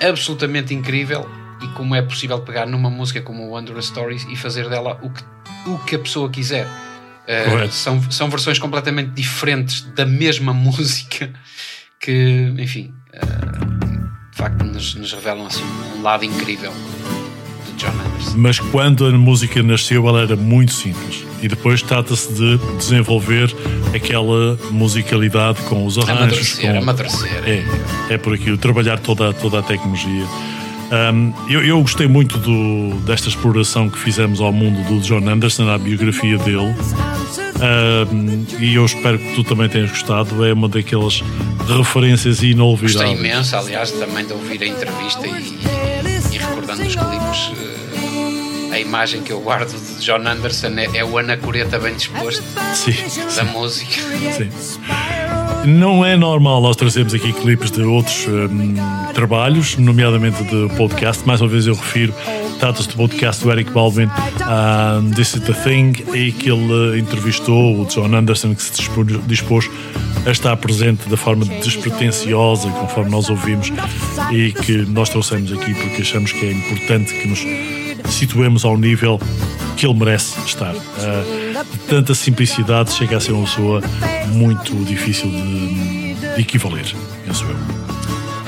absolutamente 0.07 0.73
incrível 0.73 1.27
e 1.61 1.67
como 1.69 1.95
é 1.95 2.01
possível 2.01 2.39
pegar 2.41 2.65
numa 2.65 2.89
música 2.89 3.21
como 3.21 3.49
Wondrous 3.49 3.87
Stories 3.87 4.25
e 4.29 4.35
fazer 4.35 4.69
dela 4.69 4.99
o 5.01 5.09
que, 5.09 5.23
o 5.69 5.77
que 5.85 5.95
a 5.95 5.99
pessoa 5.99 6.29
quiser. 6.29 6.65
Uh, 6.65 7.71
são, 7.71 8.11
são 8.11 8.29
versões 8.29 8.57
completamente 8.57 9.11
diferentes 9.11 9.81
da 9.81 10.05
mesma 10.05 10.51
música 10.53 11.31
que, 11.99 12.53
enfim, 12.57 12.93
uh, 13.13 14.31
de 14.31 14.37
facto 14.37 14.63
nos, 14.63 14.95
nos 14.95 15.13
revelam 15.13 15.45
assim, 15.45 15.63
um 15.97 16.01
lado 16.01 16.25
incrível. 16.25 16.71
Mas 18.35 18.59
quando 18.59 19.05
a 19.05 19.11
música 19.11 19.61
nasceu, 19.63 20.07
ela 20.07 20.21
era 20.21 20.35
muito 20.35 20.73
simples. 20.73 21.25
E 21.41 21.47
depois 21.47 21.81
trata-se 21.81 22.33
de 22.33 22.57
desenvolver 22.77 23.53
aquela 23.95 24.57
musicalidade 24.71 25.61
com 25.63 25.85
os 25.85 25.97
arranjos. 25.97 26.59
Amadurecer, 26.59 26.71
com... 26.71 26.77
amadurecer. 26.77 27.43
É, 28.09 28.13
é 28.13 28.17
por 28.17 28.33
aquilo, 28.33 28.57
trabalhar 28.57 28.99
toda, 28.99 29.33
toda 29.33 29.59
a 29.59 29.61
tecnologia. 29.61 30.25
Um, 30.91 31.33
eu, 31.47 31.63
eu 31.63 31.79
gostei 31.81 32.07
muito 32.07 32.37
do, 32.39 32.95
desta 33.05 33.29
exploração 33.29 33.89
que 33.89 33.99
fizemos 33.99 34.41
ao 34.41 34.51
mundo 34.51 34.83
do 34.87 34.99
John 35.01 35.27
Anderson, 35.29 35.69
à 35.69 35.77
biografia 35.77 36.37
dele. 36.39 36.75
Um, 37.59 38.45
e 38.59 38.75
eu 38.75 38.85
espero 38.85 39.19
que 39.19 39.35
tu 39.35 39.43
também 39.43 39.69
tenhas 39.69 39.91
gostado. 39.91 40.43
É 40.43 40.51
uma 40.51 40.67
daquelas 40.67 41.23
referências 41.67 42.41
inolvidáveis. 42.41 43.11
Gostei 43.11 43.31
imenso, 43.31 43.55
aliás, 43.55 43.91
também 43.91 44.25
de 44.25 44.33
ouvir 44.33 44.63
a 44.63 44.67
entrevista 44.67 45.27
e, 45.27 45.57
e 46.77 46.83
recordando 46.83 47.29
os 47.31 47.47
clipes. 47.47 48.71
a 48.71 48.79
imagem 48.79 49.23
que 49.23 49.31
eu 49.31 49.41
guardo 49.41 49.71
de 49.71 50.05
John 50.05 50.27
Anderson 50.27 50.77
é, 50.77 50.97
é 50.97 51.05
o 51.05 51.17
anacoreta 51.17 51.79
bem 51.79 51.95
disposto 51.95 52.43
Sim, 52.75 52.93
da 53.35 53.43
música. 53.45 54.01
Sim. 54.37 54.49
Não 55.65 56.05
é 56.05 56.15
normal 56.15 56.61
nós 56.61 56.75
trazermos 56.75 57.13
aqui 57.13 57.33
clipes 57.33 57.69
de 57.69 57.81
outros 57.81 58.25
hum, 58.27 58.75
trabalhos, 59.13 59.77
nomeadamente 59.77 60.43
de 60.43 60.75
podcast. 60.75 61.25
Mais 61.27 61.41
uma 61.41 61.49
vez 61.49 61.67
eu 61.67 61.75
refiro, 61.75 62.13
trata-se 62.59 62.87
do 62.89 62.95
podcast 62.95 63.43
do 63.43 63.51
Eric 63.51 63.71
Baldwin, 63.71 64.07
um, 64.07 65.11
This 65.11 65.35
is 65.35 65.43
the 65.43 65.53
Thing, 65.53 65.93
e 66.13 66.31
que 66.31 66.49
ele 66.49 66.99
entrevistou 66.99 67.81
o 67.81 67.85
John 67.85 68.15
Anderson, 68.15 68.55
que 68.55 68.63
se 68.63 68.71
dispôs 69.27 69.69
a 70.25 70.31
estar 70.31 70.55
presente 70.57 71.07
da 71.09 71.17
forma 71.17 71.45
despretensiosa, 71.45 72.69
conforme 72.69 73.11
nós 73.11 73.29
ouvimos, 73.29 73.71
e 74.31 74.51
que 74.51 74.77
nós 74.89 75.09
trouxemos 75.09 75.51
aqui 75.51 75.73
porque 75.73 76.01
achamos 76.01 76.31
que 76.31 76.45
é 76.45 76.51
importante 76.51 77.13
que 77.13 77.27
nos 77.27 77.43
situemos 78.09 78.65
ao 78.65 78.77
nível 78.77 79.19
que 79.75 79.85
ele 79.85 79.93
merece 79.93 80.39
estar. 80.45 80.73
Ah, 80.75 81.63
de 81.63 81.79
tanta 81.87 82.13
simplicidade 82.13 82.91
chega 82.91 83.17
a 83.17 83.19
ser 83.19 83.31
uma 83.31 83.45
pessoa 83.45 83.81
muito 84.27 84.73
difícil 84.85 85.29
de, 85.29 86.13
de 86.15 86.41
equivaler, 86.41 86.85
penso 87.25 87.45
eu. 87.45 87.55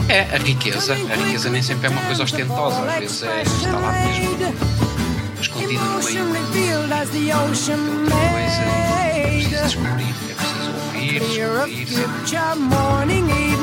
É, 0.10 0.36
a 0.36 0.38
riqueza. 0.38 0.94
A 0.94 1.16
riqueza 1.16 1.50
nem 1.50 1.62
sempre 1.62 1.88
é 1.88 1.90
uma 1.90 2.02
coisa 2.02 2.24
ostentosa, 2.24 2.82
às 2.82 3.00
vezes 3.00 3.24
é, 3.24 3.42
está 3.44 3.72
lá 3.72 3.92
mesmo 3.92 4.82
escondida 5.42 5.80
no 5.84 6.04
meio 6.04 6.26
coisa 8.32 8.62
é 8.62 9.28
preciso 9.28 9.64
descobrir, 9.64 10.16
é 10.30 10.34
preciso 10.34 10.70
ouvir, 10.86 11.20
descobrir. 11.20 11.92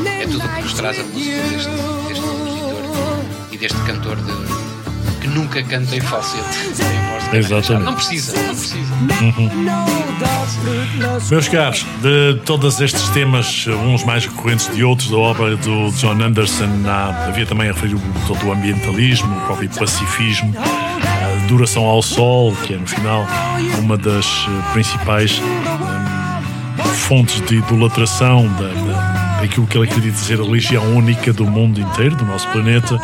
É 0.06 0.26
tudo 0.26 0.38
o 0.38 0.48
que 0.48 0.62
nos 0.62 0.74
traz 0.74 0.98
a 0.98 1.02
música 1.04 1.42
deste, 1.42 1.70
deste 2.08 2.24
compositor 2.24 2.74
e 3.52 3.56
deste 3.56 3.78
cantor 3.84 4.16
de, 4.16 4.57
que 5.28 5.34
nunca 5.38 5.62
canta 5.62 5.94
em 5.96 6.00
falsete. 6.00 6.44
Exatamente. 7.32 7.84
Não 7.84 7.94
precisa, 7.94 8.34
não 8.42 8.54
precisa. 8.54 8.94
Meus 11.30 11.48
caros, 11.48 11.84
de 12.02 12.40
todos 12.44 12.80
estes 12.80 13.08
temas, 13.10 13.66
uns 13.86 14.04
mais 14.04 14.24
recorrentes 14.26 14.74
de 14.74 14.82
outros, 14.82 15.10
da 15.10 15.16
obra 15.16 15.56
do 15.56 15.90
John 15.92 16.20
Anderson, 16.22 16.68
há- 16.86 17.26
havia 17.28 17.44
também 17.46 17.68
a 17.68 17.72
referir 17.72 17.94
o, 17.94 18.00
todo 18.26 18.46
o 18.46 18.52
ambientalismo, 18.52 19.36
o 19.36 19.40
próprio 19.42 19.68
pacifismo, 19.70 20.54
a 20.58 21.46
duração 21.46 21.84
ao 21.84 22.02
sol, 22.02 22.54
que 22.64 22.74
é 22.74 22.76
no 22.78 22.86
final 22.86 23.26
uma 23.78 23.96
das 23.96 24.26
eh, 24.48 24.72
principais 24.72 25.40
hum, 25.40 26.82
fontes 26.94 27.40
de 27.46 27.56
idolatração 27.56 28.46
da, 28.54 28.68
da, 28.68 29.38
daquilo 29.42 29.66
que 29.66 29.76
ele 29.78 29.88
acredita 29.88 30.16
ser 30.16 30.40
a 30.40 30.44
religião 30.44 30.84
única 30.96 31.32
do 31.32 31.44
mundo 31.46 31.80
inteiro, 31.80 32.16
do 32.16 32.24
nosso 32.24 32.48
planeta. 32.48 32.98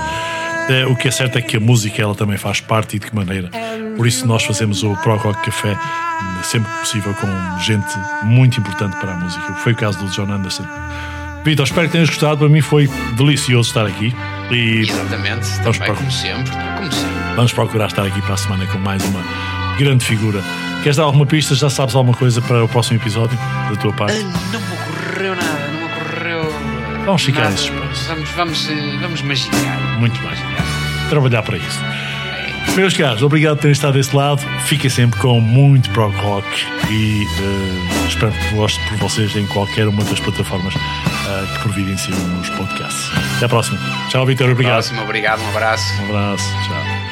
Eh, 0.69 0.87
o 0.87 0.97
que 0.97 1.09
é 1.09 1.11
certo 1.11 1.37
é 1.39 1.43
que 1.43 1.57
a 1.57 1.61
música 1.61 2.01
ela 2.03 2.15
também 2.15 2.39
faz 2.39 2.61
parte 2.61 2.97
e 2.97 2.99
de 2.99 3.07
que 3.07 3.15
maneira. 3.15 3.51
Por 3.97 4.07
isso 4.07 4.27
nós 4.27 4.45
fazemos 4.45 4.83
o 4.83 4.97
Pro 4.97 5.17
Rock 5.17 5.45
Café 5.45 5.77
sempre 6.43 6.71
que 6.73 6.79
possível 6.81 7.15
com 7.15 7.59
gente 7.61 7.87
muito 8.23 8.59
importante 8.61 8.97
para 8.97 9.13
a 9.13 9.17
música. 9.17 9.53
Foi 9.55 9.73
o 9.73 9.77
caso 9.77 9.99
do 9.99 10.07
John 10.11 10.31
Anderson. 10.33 10.65
Vitor, 11.45 11.67
espero 11.67 11.87
que 11.87 11.93
tenhas 11.93 12.09
gostado. 12.09 12.39
Para 12.39 12.49
mim 12.49 12.63
foi 12.63 12.89
delicioso 13.17 13.69
estar 13.69 13.85
aqui. 13.87 14.15
E 14.51 14.81
Exatamente, 14.89 15.47
Vamos 15.63 15.63
também 15.63 15.79
para- 15.81 15.95
como 15.95 16.11
sempre, 16.11 16.51
como 16.79 16.93
sempre. 16.93 17.35
vamos 17.37 17.53
procurar 17.53 17.87
estar 17.87 18.03
aqui 18.07 18.21
para 18.23 18.35
a 18.35 18.37
semana 18.39 18.67
com 18.67 18.79
mais 18.79 19.05
uma 19.05 19.23
grande 19.79 20.05
figura. 20.05 20.43
Queres 20.83 20.97
dar 20.97 21.05
alguma 21.05 21.27
pista? 21.27 21.55
Já 21.55 21.69
sabes 21.69 21.95
alguma 21.95 22.17
coisa 22.17 22.41
para 22.43 22.65
o 22.65 22.69
próximo 22.69 22.99
episódio 22.99 23.37
da 23.71 23.77
tua 23.77 23.93
parte? 23.93 24.19
Não 24.23 24.61
me 24.61 24.67
ocorreu 24.75 25.35
nada, 25.37 25.45
não 25.45 25.73
me 25.73 25.75
ocorreu. 25.77 25.84
Vamos 27.05 27.23
ficar 27.23 27.43
nada. 27.43 27.55
em 27.55 27.57
suspense. 27.57 28.09
Vamos, 28.09 28.31
vamos, 28.31 28.71
eh, 28.71 28.99
vamos 29.01 29.23
magicar. 29.23 29.99
Muito 29.99 30.19
bem. 30.21 30.31
Trabalhar 31.09 31.43
para 31.43 31.59
isso. 31.59 31.81
Meus 32.77 32.97
caros, 32.97 33.23
obrigado 33.23 33.57
por 33.57 33.63
terem 33.63 33.73
estado 33.73 33.93
desse 33.95 34.15
lado. 34.17 34.43
Fiquem 34.65 34.91
sempre 34.91 35.21
com 35.21 35.41
muito 35.41 35.89
prog 35.91 36.15
rock 36.17 36.49
e 36.91 37.23
eh, 37.23 38.09
espero 38.09 38.33
que 38.33 38.55
goste 38.55 38.81
por 38.89 38.99
vocês 38.99 39.37
em 39.37 39.47
qualquer 39.47 39.87
uma 39.87 40.03
das 40.03 40.19
plataformas 40.19 40.75
eh, 40.75 41.53
que 41.53 41.59
providenciam 41.61 42.41
os 42.41 42.49
podcasts. 42.51 43.11
Até 43.37 43.47
à 43.47 43.49
próxima. 43.49 43.79
Tchau, 44.09 44.27
Vitor. 44.27 44.51
Obrigado. 44.51 44.75
Próximo, 44.75 45.03
obrigado, 45.03 45.41
um 45.43 45.49
abraço. 45.51 46.03
Um 46.03 46.05
abraço. 46.07 46.51
Tchau. 46.67 47.04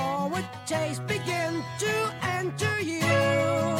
forward 0.00 0.46
taste 0.66 1.06
begin 1.06 1.62
to 1.78 1.92
enter 2.38 2.80
you. 2.80 3.79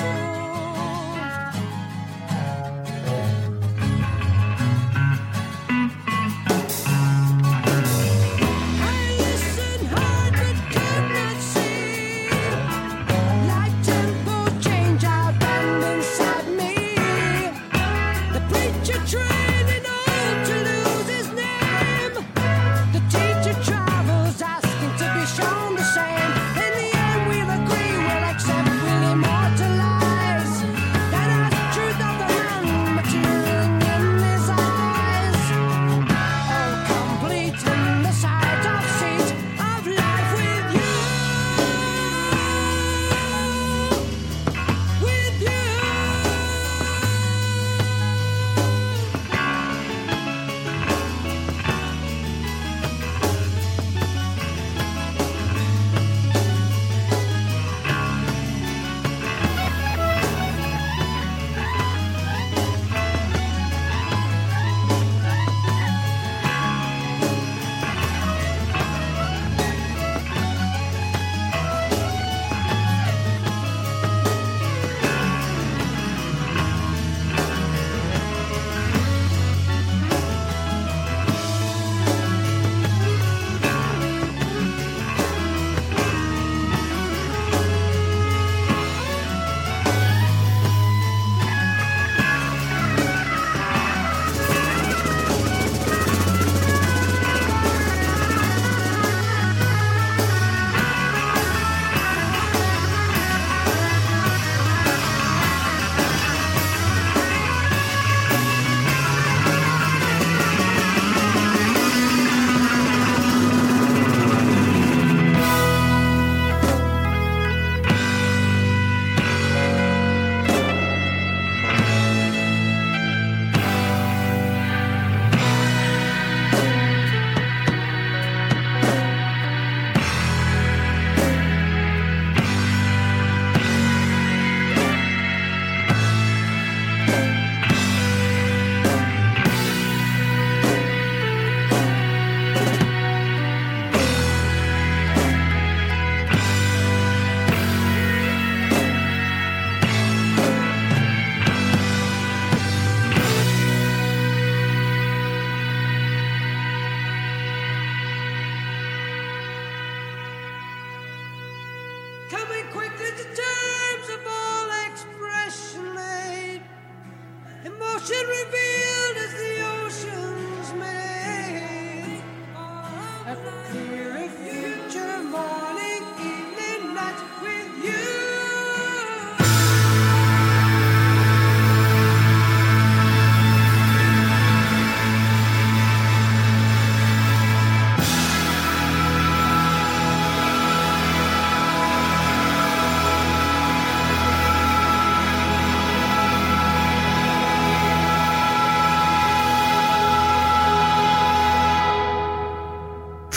ocean 168.01 168.27
revealed 168.27 169.17
as 169.19 169.33
the 169.35 169.53
ocean's 169.85 170.73
made. 170.81 172.23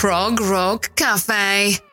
Prog 0.03 0.41
Rock 0.41 0.89
Cafe. 0.97 1.92